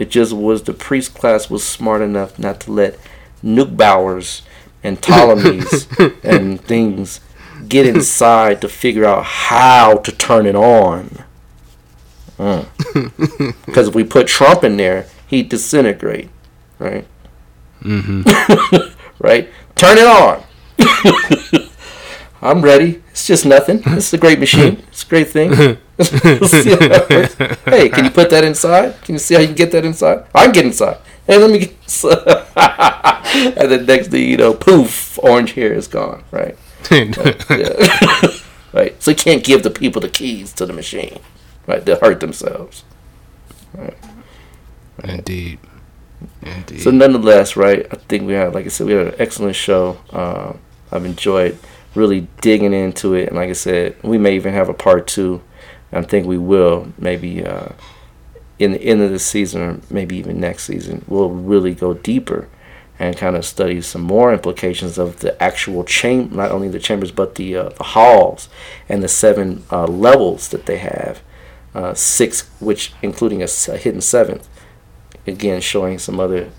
It 0.00 0.08
just 0.10 0.32
was 0.32 0.62
the 0.62 0.72
priest 0.72 1.12
class 1.12 1.50
was 1.50 1.62
smart 1.62 2.00
enough 2.00 2.38
not 2.38 2.60
to 2.60 2.72
let 2.72 2.98
Neugebauers 3.44 4.40
and 4.82 5.00
Ptolemies 5.02 5.86
and 6.24 6.58
things 6.58 7.20
get 7.68 7.86
inside 7.86 8.62
to 8.62 8.68
figure 8.70 9.04
out 9.04 9.26
how 9.26 9.98
to 9.98 10.10
turn 10.10 10.46
it 10.46 10.56
on. 10.56 11.24
Because 13.66 13.88
if 13.88 13.94
we 13.94 14.02
put 14.02 14.26
Trump 14.26 14.64
in 14.64 14.78
there, 14.78 15.06
he'd 15.26 15.50
disintegrate, 15.50 16.30
right? 16.78 17.06
mm-hmm. 17.82 18.22
right? 19.18 19.50
Turn 19.76 19.98
it 19.98 20.06
on. 20.06 20.42
I'm 22.40 22.62
ready. 22.62 23.02
It's 23.10 23.26
just 23.26 23.44
nothing. 23.44 23.82
It's 23.84 24.14
a 24.14 24.18
great 24.18 24.38
machine. 24.38 24.82
It's 24.88 25.04
a 25.04 25.06
great 25.06 25.28
thing. 25.28 25.76
See 26.04 26.70
how 26.70 26.76
that 26.76 27.06
works. 27.10 27.34
hey, 27.64 27.88
can 27.88 28.04
you 28.04 28.10
put 28.10 28.30
that 28.30 28.44
inside? 28.44 29.00
Can 29.02 29.14
you 29.14 29.18
see 29.18 29.34
how 29.34 29.40
you 29.40 29.48
can 29.48 29.56
get 29.56 29.72
that 29.72 29.84
inside? 29.84 30.24
I 30.34 30.44
can 30.44 30.52
get 30.52 30.64
inside. 30.66 30.98
Hey, 31.26 31.36
let 31.38 31.50
me 31.50 31.58
get 31.60 31.70
inside. 31.82 32.46
and 33.56 33.70
then 33.70 33.86
next 33.86 34.08
thing 34.08 34.28
you 34.28 34.36
know, 34.36 34.54
poof, 34.54 35.18
orange 35.22 35.52
hair 35.52 35.72
is 35.72 35.88
gone, 35.88 36.24
right? 36.30 36.56
Right. 38.72 39.02
So 39.02 39.10
you 39.10 39.16
can't 39.16 39.42
give 39.42 39.64
the 39.64 39.70
people 39.70 40.00
the 40.00 40.08
keys 40.08 40.52
to 40.54 40.64
the 40.64 40.72
machine, 40.72 41.18
right? 41.66 41.84
They'll 41.84 41.98
hurt 41.98 42.20
themselves. 42.20 42.84
indeed, 45.02 45.58
indeed. 46.42 46.80
So 46.80 46.90
nonetheless, 46.90 47.56
right? 47.56 47.86
I 47.90 47.96
think 47.96 48.26
we 48.26 48.34
had, 48.34 48.54
like 48.54 48.66
I 48.66 48.68
said, 48.68 48.86
we 48.86 48.92
had 48.92 49.08
an 49.08 49.14
excellent 49.18 49.56
show. 49.56 49.98
Uh, 50.12 50.52
I've 50.92 51.04
enjoyed 51.04 51.58
really 51.94 52.28
digging 52.40 52.72
into 52.72 53.14
it, 53.14 53.28
and 53.28 53.36
like 53.36 53.50
I 53.50 53.54
said, 53.54 53.96
we 54.02 54.18
may 54.18 54.36
even 54.36 54.52
have 54.54 54.68
a 54.68 54.74
part 54.74 55.06
two. 55.08 55.42
I 55.92 56.02
think 56.02 56.26
we 56.26 56.38
will 56.38 56.92
maybe 56.98 57.44
uh, 57.44 57.70
in 58.58 58.72
the 58.72 58.82
end 58.82 59.00
of 59.00 59.10
the 59.10 59.18
season, 59.18 59.62
or 59.62 59.80
maybe 59.90 60.16
even 60.16 60.40
next 60.40 60.64
season. 60.64 61.04
We'll 61.08 61.30
really 61.30 61.74
go 61.74 61.94
deeper 61.94 62.48
and 62.98 63.16
kind 63.16 63.34
of 63.34 63.46
study 63.46 63.80
some 63.80 64.02
more 64.02 64.32
implications 64.32 64.98
of 64.98 65.20
the 65.20 65.40
actual 65.42 65.84
chamber, 65.84 66.36
not 66.36 66.50
only 66.50 66.68
the 66.68 66.78
chambers 66.78 67.10
but 67.10 67.36
the 67.36 67.56
uh, 67.56 67.68
the 67.70 67.84
halls 67.84 68.48
and 68.88 69.02
the 69.02 69.08
seven 69.08 69.64
uh, 69.70 69.86
levels 69.86 70.48
that 70.48 70.66
they 70.66 70.78
have. 70.78 71.22
Uh, 71.72 71.94
six, 71.94 72.50
which 72.58 72.92
including 73.00 73.44
a 73.44 73.46
hidden 73.46 74.00
seventh 74.00 74.48
again 75.26 75.60
showing 75.60 75.98
some 75.98 76.18
other 76.18 76.50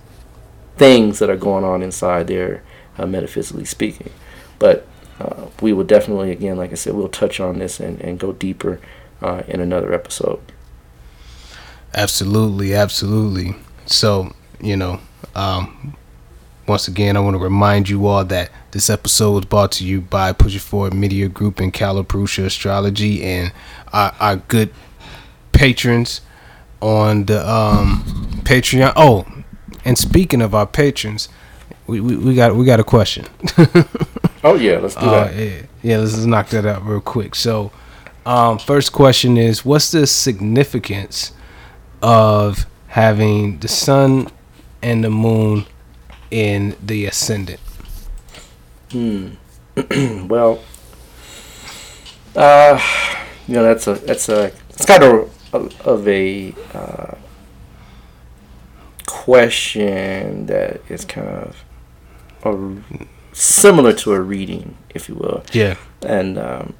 things 0.77 1.19
that 1.19 1.29
are 1.29 1.37
going 1.37 1.63
on 1.63 1.81
inside 1.81 2.27
there 2.27 2.63
uh, 2.97 3.05
metaphysically 3.05 3.65
speaking 3.65 4.11
but 4.59 4.87
uh, 5.19 5.47
we 5.61 5.73
will 5.73 5.83
definitely 5.83 6.31
again 6.31 6.57
like 6.57 6.71
i 6.71 6.75
said 6.75 6.93
we'll 6.93 7.09
touch 7.09 7.39
on 7.39 7.59
this 7.59 7.79
and, 7.79 7.99
and 8.01 8.19
go 8.19 8.31
deeper 8.31 8.79
uh, 9.21 9.43
in 9.47 9.59
another 9.59 9.93
episode 9.93 10.39
Absolutely, 11.93 12.73
absolutely. 12.73 13.55
So, 13.85 14.33
you 14.61 14.77
know, 14.77 14.99
um, 15.35 15.95
once 16.67 16.87
again, 16.87 17.17
I 17.17 17.19
want 17.19 17.35
to 17.35 17.39
remind 17.39 17.89
you 17.89 18.07
all 18.07 18.23
that 18.25 18.49
this 18.71 18.89
episode 18.89 19.31
was 19.31 19.45
brought 19.45 19.73
to 19.73 19.85
you 19.85 19.99
by 19.99 20.31
Push 20.31 20.55
It 20.55 20.61
Forward 20.61 20.93
Media 20.93 21.27
Group 21.27 21.59
and 21.59 21.73
Caliprucia 21.73 22.45
Astrology 22.45 23.23
and 23.23 23.51
our, 23.91 24.13
our 24.19 24.35
good 24.37 24.73
patrons 25.51 26.21
on 26.81 27.25
the 27.25 27.47
um, 27.49 28.03
Patreon. 28.43 28.93
Oh, 28.95 29.27
and 29.83 29.97
speaking 29.97 30.41
of 30.41 30.55
our 30.55 30.65
patrons, 30.65 31.27
we, 31.87 31.99
we, 31.99 32.15
we 32.15 32.35
got 32.35 32.55
we 32.55 32.63
got 32.63 32.79
a 32.79 32.85
question. 32.85 33.25
oh 34.45 34.55
yeah, 34.55 34.77
let's 34.77 34.95
do 34.95 35.01
uh, 35.01 35.25
that. 35.25 35.35
Yeah, 35.35 35.61
yeah, 35.83 35.97
let's 35.97 36.13
just 36.13 36.27
knock 36.27 36.47
that 36.49 36.65
out 36.65 36.85
real 36.85 37.01
quick. 37.01 37.35
So, 37.35 37.71
um, 38.25 38.59
first 38.59 38.91
question 38.91 39.37
is, 39.37 39.65
what's 39.65 39.91
the 39.91 40.05
significance 40.07 41.33
of 42.01 42.65
having 42.87 43.59
the 43.59 43.67
sun 43.67 44.27
and 44.81 45.03
the 45.03 45.09
moon 45.09 45.65
in 46.29 46.75
the 46.83 47.05
ascendant? 47.05 47.59
Hmm. 48.91 49.29
well, 50.27 50.61
uh, 52.35 52.79
you 53.47 53.55
know 53.55 53.63
that's 53.63 53.87
a 53.87 53.93
that's 53.93 54.27
a 54.29 54.51
it's 54.69 54.85
kind 54.85 55.03
of 55.03 55.53
of, 55.53 55.81
of 55.87 56.07
a 56.07 56.53
uh, 56.73 57.15
question 59.05 60.45
that 60.47 60.81
is 60.89 61.05
kind 61.05 61.27
of 61.27 61.63
a, 62.43 63.01
similar 63.33 63.93
to 63.93 64.13
a 64.13 64.21
reading, 64.21 64.77
if 64.89 65.07
you 65.07 65.15
will. 65.15 65.43
Yeah. 65.53 65.75
And 66.01 66.37
um, 66.37 66.73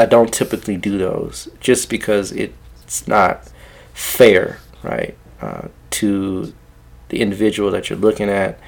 I 0.00 0.06
don't 0.06 0.32
typically 0.32 0.78
do 0.78 0.96
those 0.96 1.48
just 1.60 1.90
because 1.90 2.32
it's 2.32 3.06
not 3.06 3.50
fair, 3.92 4.58
right, 4.82 5.14
uh, 5.42 5.68
to 5.90 6.54
the 7.10 7.20
individual 7.20 7.70
that 7.72 7.90
you're 7.90 7.98
looking 7.98 8.30
at. 8.30 8.58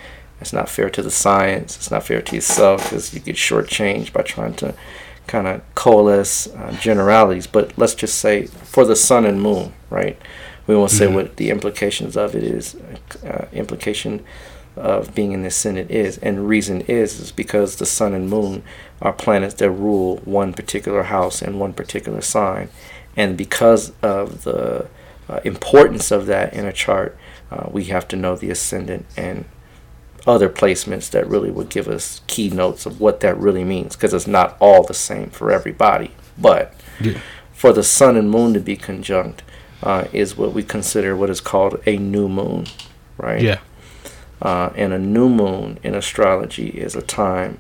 It's 0.43 0.53
not 0.53 0.69
fair 0.69 0.91
to 0.91 1.03
the 1.03 1.11
science. 1.11 1.77
It's 1.77 1.91
not 1.91 2.03
fair 2.03 2.21
to 2.21 2.35
yourself 2.35 2.85
because 2.85 3.15
you 3.15 3.21
get 3.21 3.37
shortchanged 3.37 4.13
by 4.13 4.23
trying 4.23 4.55
to 4.55 4.75
kind 5.27 5.47
of 5.47 5.63
coalesce 5.75 6.49
uh, 6.49 6.77
generalities. 6.79 7.47
But 7.47 7.79
let's 7.79 7.95
just 7.95 8.19
say 8.19 8.47
for 8.47 8.85
the 8.85 8.97
sun 8.97 9.25
and 9.25 9.41
moon, 9.41 9.73
right? 9.89 10.21
We 10.67 10.77
won't 10.77 10.91
say 10.91 11.07
mm-hmm. 11.07 11.15
what 11.15 11.37
the 11.37 11.49
implications 11.49 12.15
of 12.17 12.35
it 12.35 12.43
is. 12.43 12.77
Uh, 13.25 13.47
implication 13.53 14.23
of 14.77 15.15
being 15.15 15.33
in 15.33 15.43
the 15.43 15.49
ascendant 15.49 15.91
is, 15.91 16.19
and 16.19 16.49
reason 16.49 16.81
is 16.83 17.21
is 17.21 17.33
because 17.33 17.77
the 17.77 17.87
sun 17.87 18.15
and 18.15 18.31
moon 18.31 18.63
are 19.01 19.13
planets 19.13 19.55
that 19.55 19.71
rule 19.71 20.17
one 20.25 20.53
particular 20.53 21.05
house 21.05 21.43
and 21.43 21.61
one 21.61 21.73
particular 21.73 22.21
sign, 22.21 22.69
and 23.17 23.37
because 23.37 23.93
of 24.03 24.45
the 24.45 24.89
uh, 25.29 25.41
importance 25.45 26.11
of 26.11 26.27
that 26.27 26.53
in 26.55 26.67
a 26.67 26.73
chart, 26.73 27.17
uh, 27.51 27.69
we 27.71 27.85
have 27.85 28.09
to 28.09 28.17
know 28.17 28.37
the 28.37 28.51
ascendant 28.51 29.07
and 29.17 29.45
other 30.27 30.49
placements 30.49 31.11
that 31.11 31.27
really 31.27 31.51
would 31.51 31.69
give 31.69 31.89
us 31.89 32.21
keynotes 32.27 32.87
of 32.87 33.01
what 33.01 33.21
that 33.21 33.37
really 33.37 33.65
means 33.65 33.97
because 33.97 34.15
it's 34.15 34.27
not 34.27 34.57
all 34.61 34.85
the 34.85 34.95
same 34.95 35.31
for 35.31 35.51
everybody. 35.51 36.13
But 36.39 36.75
yeah. 37.01 37.19
for 37.53 37.73
the 37.73 37.83
sun 37.83 38.17
and 38.17 38.31
moon 38.31 38.55
to 38.55 38.61
be 38.61 38.77
conjunct 38.77 39.43
uh, 39.83 40.07
is 40.13 40.37
what 40.37 40.53
we 40.53 40.63
consider 40.63 41.17
what 41.17 41.31
is 41.31 41.41
called 41.41 41.81
a 41.87 41.97
new 41.97 42.29
moon, 42.29 42.67
right? 43.19 43.43
Yeah. 43.43 43.61
Uh, 44.43 44.73
and 44.75 44.93
a 44.93 44.99
new 44.99 45.29
moon 45.29 45.79
in 45.85 45.95
astrology 45.95 46.69
is 46.71 46.97
a 46.97 47.03
time 47.03 47.59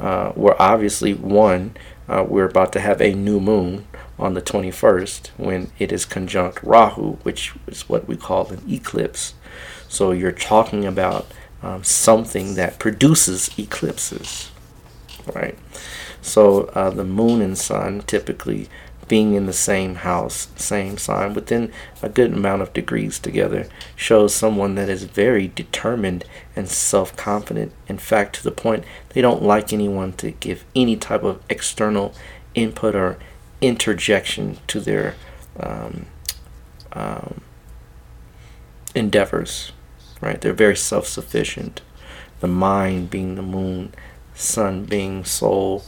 uh, 0.00 0.30
where 0.32 0.60
obviously 0.60 1.14
one 1.14 1.76
uh, 2.08 2.24
we're 2.26 2.48
about 2.48 2.72
to 2.72 2.80
have 2.80 3.00
a 3.00 3.14
new 3.14 3.38
moon 3.38 3.86
on 4.18 4.34
the 4.34 4.42
21st 4.42 5.28
when 5.36 5.70
it 5.78 5.92
is 5.92 6.04
conjunct 6.04 6.60
Rahu, 6.62 7.12
which 7.22 7.52
is 7.68 7.88
what 7.88 8.08
we 8.08 8.16
call 8.16 8.48
an 8.48 8.62
eclipse. 8.68 9.34
So 9.88 10.10
you're 10.10 10.32
talking 10.32 10.84
about 10.84 11.26
um, 11.62 11.84
something 11.84 12.56
that 12.56 12.80
produces 12.80 13.56
eclipses, 13.56 14.50
right? 15.34 15.56
So 16.20 16.64
uh, 16.74 16.90
the 16.90 17.04
moon 17.04 17.40
and 17.40 17.56
sun 17.56 18.02
typically 18.02 18.68
being 19.08 19.34
in 19.34 19.46
the 19.46 19.52
same 19.52 19.96
house, 19.96 20.48
same 20.56 20.98
sign, 20.98 21.34
within 21.34 21.72
a 22.02 22.08
good 22.08 22.32
amount 22.32 22.62
of 22.62 22.72
degrees 22.72 23.18
together, 23.18 23.66
shows 23.96 24.34
someone 24.34 24.74
that 24.76 24.88
is 24.88 25.04
very 25.04 25.48
determined 25.48 26.24
and 26.56 26.68
self 26.68 27.16
confident. 27.16 27.72
In 27.88 27.98
fact, 27.98 28.36
to 28.36 28.44
the 28.44 28.50
point 28.50 28.84
they 29.10 29.20
don't 29.20 29.42
like 29.42 29.72
anyone 29.72 30.12
to 30.14 30.30
give 30.32 30.64
any 30.74 30.96
type 30.96 31.22
of 31.22 31.42
external 31.48 32.14
input 32.54 32.94
or 32.94 33.18
interjection 33.60 34.58
to 34.68 34.80
their 34.80 35.14
um, 35.60 36.06
um, 36.92 37.40
endeavors 38.94 39.72
right? 40.24 40.40
They're 40.40 40.52
very 40.52 40.76
self 40.76 41.06
sufficient. 41.06 41.82
The 42.40 42.48
mind 42.48 43.10
being 43.10 43.36
the 43.36 43.42
moon, 43.42 43.94
sun 44.34 44.84
being 44.84 45.24
soul, 45.24 45.84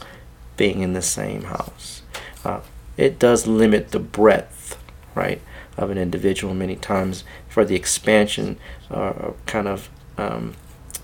being 0.55 0.81
in 0.81 0.93
the 0.93 1.01
same 1.01 1.43
house. 1.43 2.01
Uh, 2.45 2.61
it 2.97 3.19
does 3.19 3.47
limit 3.47 3.91
the 3.91 3.99
breadth, 3.99 4.77
right, 5.15 5.41
of 5.77 5.89
an 5.89 5.97
individual 5.97 6.53
many 6.53 6.75
times 6.75 7.23
for 7.47 7.63
the 7.63 7.75
expansion 7.75 8.57
uh, 8.89 9.31
kind 9.45 9.67
of 9.67 9.89
um, 10.17 10.55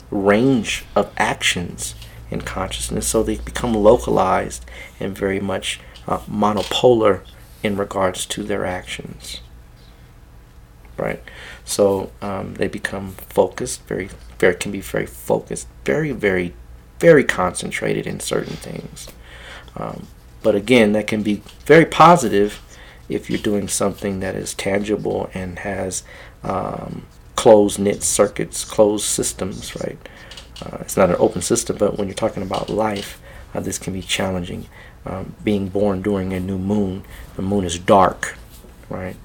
range 0.09 0.85
of 0.95 1.11
actions 1.17 1.95
in 2.31 2.41
consciousness. 2.41 3.07
So 3.07 3.23
they 3.23 3.37
become 3.37 3.73
localized 3.73 4.65
and 4.99 5.17
very 5.17 5.39
much 5.39 5.79
uh, 6.07 6.19
monopolar 6.19 7.21
in 7.61 7.77
regards 7.77 8.25
to 8.25 8.43
their 8.43 8.65
actions, 8.65 9.39
right? 10.97 11.23
So 11.63 12.11
um, 12.21 12.55
they 12.55 12.67
become 12.67 13.11
focused, 13.29 13.83
very, 13.87 14.09
very 14.39 14.55
can 14.55 14.71
be 14.71 14.81
very 14.81 15.05
focused, 15.05 15.67
very, 15.85 16.11
very, 16.11 16.53
very 16.99 17.23
concentrated 17.23 18.05
in 18.05 18.19
certain 18.19 18.57
things. 18.57 19.07
Um, 19.77 20.07
but 20.43 20.55
again, 20.55 20.91
that 20.91 21.07
can 21.07 21.23
be 21.23 21.41
very 21.65 21.85
positive 21.85 22.61
if 23.09 23.29
you're 23.29 23.39
doing 23.39 23.67
something 23.67 24.19
that 24.19 24.35
is 24.35 24.53
tangible 24.53 25.29
and 25.33 25.59
has 25.59 26.03
um, 26.43 27.05
closed 27.35 27.79
knit 27.79 28.03
circuits, 28.03 28.63
closed 28.63 29.05
systems, 29.05 29.75
right? 29.77 29.97
Uh, 30.61 30.77
it's 30.81 30.97
not 30.97 31.09
an 31.09 31.15
open 31.19 31.41
system, 31.41 31.77
but 31.77 31.97
when 31.97 32.07
you're 32.07 32.15
talking 32.15 32.43
about 32.43 32.69
life, 32.69 33.21
uh, 33.53 33.59
this 33.59 33.77
can 33.77 33.93
be 33.93 34.01
challenging. 34.01 34.67
Um, 35.05 35.35
being 35.43 35.67
born 35.67 36.01
during 36.01 36.31
a 36.31 36.39
new 36.39 36.57
moon, 36.57 37.03
the 37.35 37.41
moon 37.41 37.65
is 37.65 37.77
dark, 37.77 38.37
right? 38.89 39.15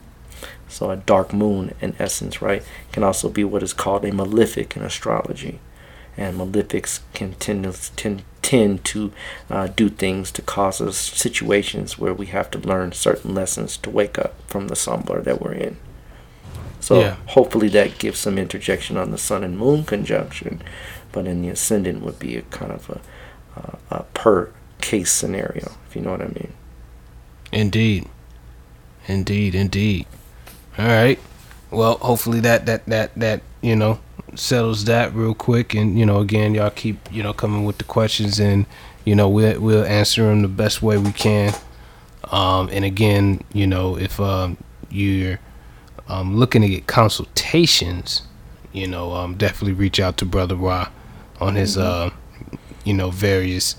So 0.69 0.90
a 0.90 0.97
dark 0.97 1.32
moon, 1.32 1.74
in 1.81 1.95
essence, 1.99 2.43
right, 2.43 2.62
can 2.93 3.03
also 3.03 3.28
be 3.28 3.45
what 3.45 3.62
is 3.62 3.73
called 3.73 4.05
a 4.05 4.12
malefic 4.12 4.77
in 4.77 4.82
astrology. 4.82 5.61
And 6.19 6.36
malefics 6.36 7.01
can 7.15 7.35
tend 7.35 7.65
to, 7.65 7.95
tend, 7.95 8.23
tend 8.43 8.85
to 8.86 9.12
uh, 9.49 9.69
do 9.69 9.89
things 9.89 10.31
to 10.32 10.43
cause 10.43 10.81
us 10.81 10.99
situations 10.99 11.99
where 11.99 12.12
we 12.12 12.27
have 12.27 12.51
to 12.51 12.59
learn 12.59 12.93
certain 12.93 13.35
lessons 13.35 13.77
to 13.78 13.90
wake 13.90 14.19
up 14.19 14.35
from 14.49 14.69
the 14.69 14.77
slumber 14.77 15.23
that 15.23 15.40
we're 15.40 15.53
in. 15.53 15.77
So 16.81 17.01
yeah. 17.01 17.16
hopefully 17.27 17.69
that 17.69 17.99
gives 17.99 18.19
some 18.19 18.36
interjection 18.36 18.97
on 18.97 19.11
the 19.11 19.19
sun 19.19 19.45
and 19.45 19.57
moon 19.57 19.85
conjunction, 19.85 20.62
but 21.12 21.27
in 21.27 21.43
the 21.43 21.49
ascendant 21.49 22.03
would 22.03 22.19
be 22.19 22.36
a 22.36 22.43
kind 22.43 22.73
of 22.73 23.01
a, 23.57 23.78
a 23.90 24.03
per 24.15 24.51
case 24.81 25.12
scenario, 25.12 25.73
if 25.89 25.97
you 25.97 26.03
know 26.03 26.11
what 26.11 26.23
I 26.23 26.28
mean. 26.28 26.53
Indeed, 27.53 28.09
indeed, 29.07 29.55
indeed. 29.55 30.07
All 30.78 30.86
right. 30.86 31.19
Well, 31.70 31.99
hopefully 31.99 32.40
that 32.40 32.66
that 32.66 32.86
that 32.86 33.15
that 33.16 33.43
you 33.61 33.77
know 33.77 33.99
settles 34.39 34.85
that 34.85 35.15
real 35.15 35.35
quick, 35.35 35.74
and 35.74 35.98
you 35.98 36.06
know 36.06 36.20
again 36.20 36.55
y'all 36.55 36.70
keep 36.70 37.12
you 37.12 37.23
know 37.23 37.32
coming 37.32 37.65
with 37.65 37.78
the 37.78 37.85
questions, 37.85 38.39
and 38.39 38.66
you 39.05 39.15
know 39.15 39.28
we'll 39.28 39.60
we'll 39.60 39.85
answer 39.85 40.24
them 40.24 40.43
the 40.43 40.48
best 40.48 40.82
way 40.82 40.98
we 40.98 41.12
can. 41.12 41.52
Um, 42.31 42.69
and 42.73 42.85
again, 42.85 43.43
you 43.52 43.66
know 43.66 43.97
if 43.97 44.20
um, 44.20 44.56
you're 44.90 45.39
um, 46.09 46.36
looking 46.36 46.62
to 46.62 46.69
get 46.69 46.86
consultations, 46.86 48.23
you 48.73 48.86
know 48.86 49.12
um, 49.12 49.35
definitely 49.36 49.74
reach 49.74 50.01
out 50.01 50.16
to 50.19 50.24
Brother 50.24 50.56
Ra 50.56 50.90
on 51.40 51.55
his 51.56 51.77
mm-hmm. 51.77 52.15
uh, 52.15 52.56
you 52.85 52.94
know 52.94 53.10
various 53.10 53.77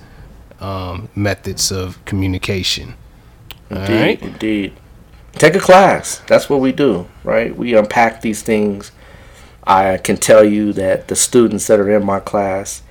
um, 0.59 1.09
methods 1.15 1.71
of 1.71 2.03
communication. 2.05 2.95
Indeed, 3.69 3.93
All 3.93 4.01
right? 4.01 4.21
indeed 4.21 4.73
take 5.33 5.55
a 5.55 5.59
class. 5.59 6.19
That's 6.27 6.49
what 6.49 6.59
we 6.59 6.71
do, 6.71 7.07
right? 7.23 7.55
We 7.55 7.75
unpack 7.75 8.21
these 8.21 8.41
things. 8.41 8.91
I 9.69 9.97
can 9.97 10.17
tell 10.17 10.43
you 10.43 10.73
that 10.73 11.09
the 11.09 11.15
students 11.15 11.67
that 11.67 11.79
are 11.79 11.91
in 11.91 12.03
my 12.03 12.19
class 12.19 12.81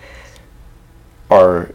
are 1.28 1.72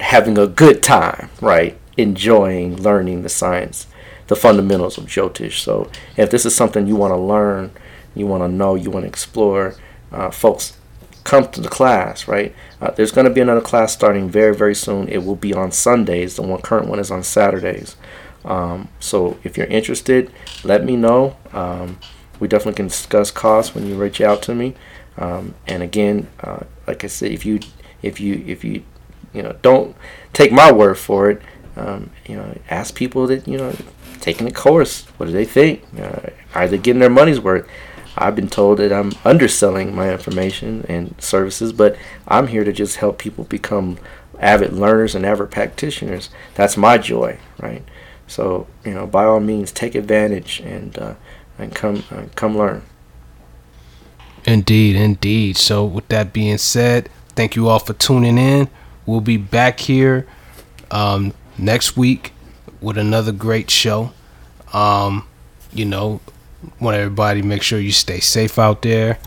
having 0.00 0.36
a 0.36 0.46
good 0.46 0.82
time, 0.82 1.30
right? 1.40 1.78
Enjoying 1.96 2.76
learning 2.76 3.22
the 3.22 3.30
science, 3.30 3.86
the 4.26 4.36
fundamentals 4.36 4.98
of 4.98 5.06
Jyotish. 5.06 5.60
So, 5.60 5.90
if 6.18 6.30
this 6.30 6.44
is 6.44 6.54
something 6.54 6.86
you 6.86 6.94
want 6.94 7.12
to 7.12 7.16
learn, 7.16 7.70
you 8.14 8.26
want 8.26 8.42
to 8.42 8.48
know, 8.48 8.74
you 8.74 8.90
want 8.90 9.04
to 9.04 9.08
explore, 9.08 9.74
uh, 10.12 10.30
folks, 10.30 10.76
come 11.24 11.50
to 11.52 11.62
the 11.62 11.70
class, 11.70 12.28
right? 12.28 12.54
Uh, 12.82 12.90
there's 12.90 13.12
going 13.12 13.26
to 13.26 13.32
be 13.32 13.40
another 13.40 13.62
class 13.62 13.94
starting 13.94 14.28
very, 14.28 14.54
very 14.54 14.74
soon. 14.74 15.08
It 15.08 15.24
will 15.24 15.36
be 15.36 15.54
on 15.54 15.72
Sundays. 15.72 16.36
The 16.36 16.42
one 16.42 16.60
current 16.60 16.88
one 16.88 16.98
is 16.98 17.10
on 17.10 17.22
Saturdays. 17.22 17.96
Um, 18.44 18.88
so 19.00 19.38
if 19.42 19.56
you're 19.56 19.66
interested, 19.66 20.30
let 20.64 20.84
me 20.84 20.96
know. 20.96 21.36
Um, 21.54 21.98
we 22.40 22.48
definitely 22.48 22.74
can 22.74 22.88
discuss 22.88 23.30
costs 23.30 23.74
when 23.74 23.86
you 23.86 23.96
reach 23.96 24.20
out 24.20 24.42
to 24.42 24.54
me. 24.54 24.74
Um, 25.16 25.54
and 25.66 25.82
again, 25.82 26.28
uh, 26.40 26.60
like 26.86 27.04
I 27.04 27.08
said, 27.08 27.32
if 27.32 27.44
you 27.44 27.60
if 28.02 28.20
you 28.20 28.44
if 28.46 28.64
you 28.64 28.82
you 29.32 29.42
know 29.42 29.56
don't 29.62 29.96
take 30.32 30.52
my 30.52 30.70
word 30.70 30.96
for 30.96 31.30
it, 31.30 31.42
um, 31.78 32.10
you 32.26 32.36
know, 32.36 32.58
ask 32.70 32.94
people 32.94 33.26
that 33.28 33.46
you 33.46 33.56
know 33.56 33.74
taking 34.20 34.46
the 34.46 34.52
course. 34.52 35.04
What 35.16 35.26
do 35.26 35.32
they 35.32 35.44
think? 35.44 35.82
Uh, 35.98 36.30
are 36.54 36.68
they 36.68 36.78
getting 36.78 37.00
their 37.00 37.10
money's 37.10 37.40
worth? 37.40 37.68
I've 38.16 38.34
been 38.34 38.48
told 38.48 38.78
that 38.78 38.92
I'm 38.92 39.12
underselling 39.24 39.94
my 39.94 40.10
information 40.10 40.84
and 40.88 41.14
services, 41.22 41.72
but 41.72 41.96
I'm 42.26 42.48
here 42.48 42.64
to 42.64 42.72
just 42.72 42.96
help 42.96 43.18
people 43.18 43.44
become 43.44 43.98
avid 44.40 44.72
learners 44.72 45.14
and 45.14 45.24
avid 45.24 45.50
practitioners. 45.52 46.30
That's 46.54 46.76
my 46.76 46.98
joy, 46.98 47.38
right? 47.60 47.84
So 48.26 48.66
you 48.84 48.94
know, 48.94 49.06
by 49.06 49.24
all 49.24 49.40
means, 49.40 49.70
take 49.70 49.94
advantage 49.94 50.60
and 50.60 50.98
uh, 50.98 51.14
and 51.58 51.74
come 51.74 52.04
uh, 52.10 52.24
come 52.34 52.56
learn. 52.56 52.82
Indeed, 54.44 54.96
indeed. 54.96 55.56
So 55.56 55.84
with 55.84 56.08
that 56.08 56.32
being 56.32 56.58
said, 56.58 57.10
thank 57.30 57.56
you 57.56 57.68
all 57.68 57.78
for 57.80 57.92
tuning 57.92 58.38
in. 58.38 58.68
We'll 59.04 59.20
be 59.20 59.36
back 59.36 59.80
here 59.80 60.26
um, 60.90 61.34
next 61.58 61.96
week 61.96 62.32
with 62.80 62.96
another 62.96 63.32
great 63.32 63.70
show. 63.70 64.12
Um, 64.72 65.26
you 65.72 65.84
know, 65.84 66.20
want 66.80 66.96
everybody 66.96 67.42
make 67.42 67.62
sure 67.62 67.78
you 67.78 67.92
stay 67.92 68.20
safe 68.20 68.58
out 68.58 68.82
there. 68.82 69.18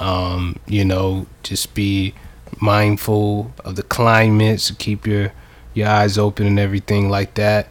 Um, 0.00 0.58
you 0.66 0.84
know, 0.84 1.26
just 1.42 1.74
be 1.74 2.14
mindful 2.60 3.52
of 3.64 3.76
the 3.76 3.82
climate, 3.82 4.60
so 4.60 4.74
keep 4.78 5.06
your 5.06 5.32
your 5.74 5.88
eyes 5.88 6.16
open 6.16 6.46
and 6.46 6.58
everything 6.58 7.10
like 7.10 7.34
that. 7.34 7.68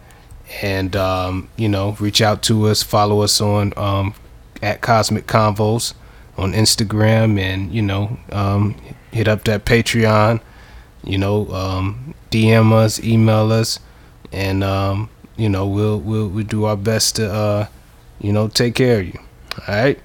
And 0.62 0.96
um, 0.96 1.50
you 1.58 1.68
know, 1.68 1.92
reach 2.00 2.22
out 2.22 2.42
to 2.44 2.68
us, 2.68 2.84
follow 2.84 3.22
us 3.22 3.42
on 3.42 3.74
um, 3.78 4.14
at 4.62 4.82
Cosmic 4.82 5.28
Convos 5.28 5.94
on 6.38 6.54
Instagram, 6.54 7.40
and 7.40 7.72
you 7.74 7.82
know, 7.82 8.18
um, 8.32 8.76
hit 9.12 9.28
up 9.28 9.44
that 9.46 9.66
Patreon. 9.66 10.42
You 11.04 11.18
know, 11.18 11.48
um, 11.52 12.14
DM 12.32 12.72
us, 12.72 13.00
email 13.04 13.52
us, 13.52 13.80
and 14.32 14.64
um, 14.64 15.10
you 15.36 15.50
know, 15.50 15.68
we'll 15.68 16.00
we'll 16.00 16.28
we'll 16.28 16.46
do 16.46 16.66
our 16.66 16.78
best 16.78 17.18
to 17.18 17.32
uh, 17.32 17.68
you 18.20 18.32
know 18.32 18.48
take 18.48 18.76
care 18.76 19.00
of 19.00 19.06
you. 19.08 19.20
All 19.68 19.76
right. 19.76 20.00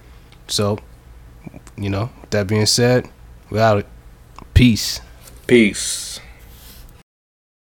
So, 0.48 0.78
you 1.76 1.90
know, 1.90 2.10
that 2.30 2.46
being 2.46 2.66
said, 2.66 3.08
we 3.50 3.60
out. 3.60 3.86
Peace. 4.54 5.00
Peace. 5.46 6.09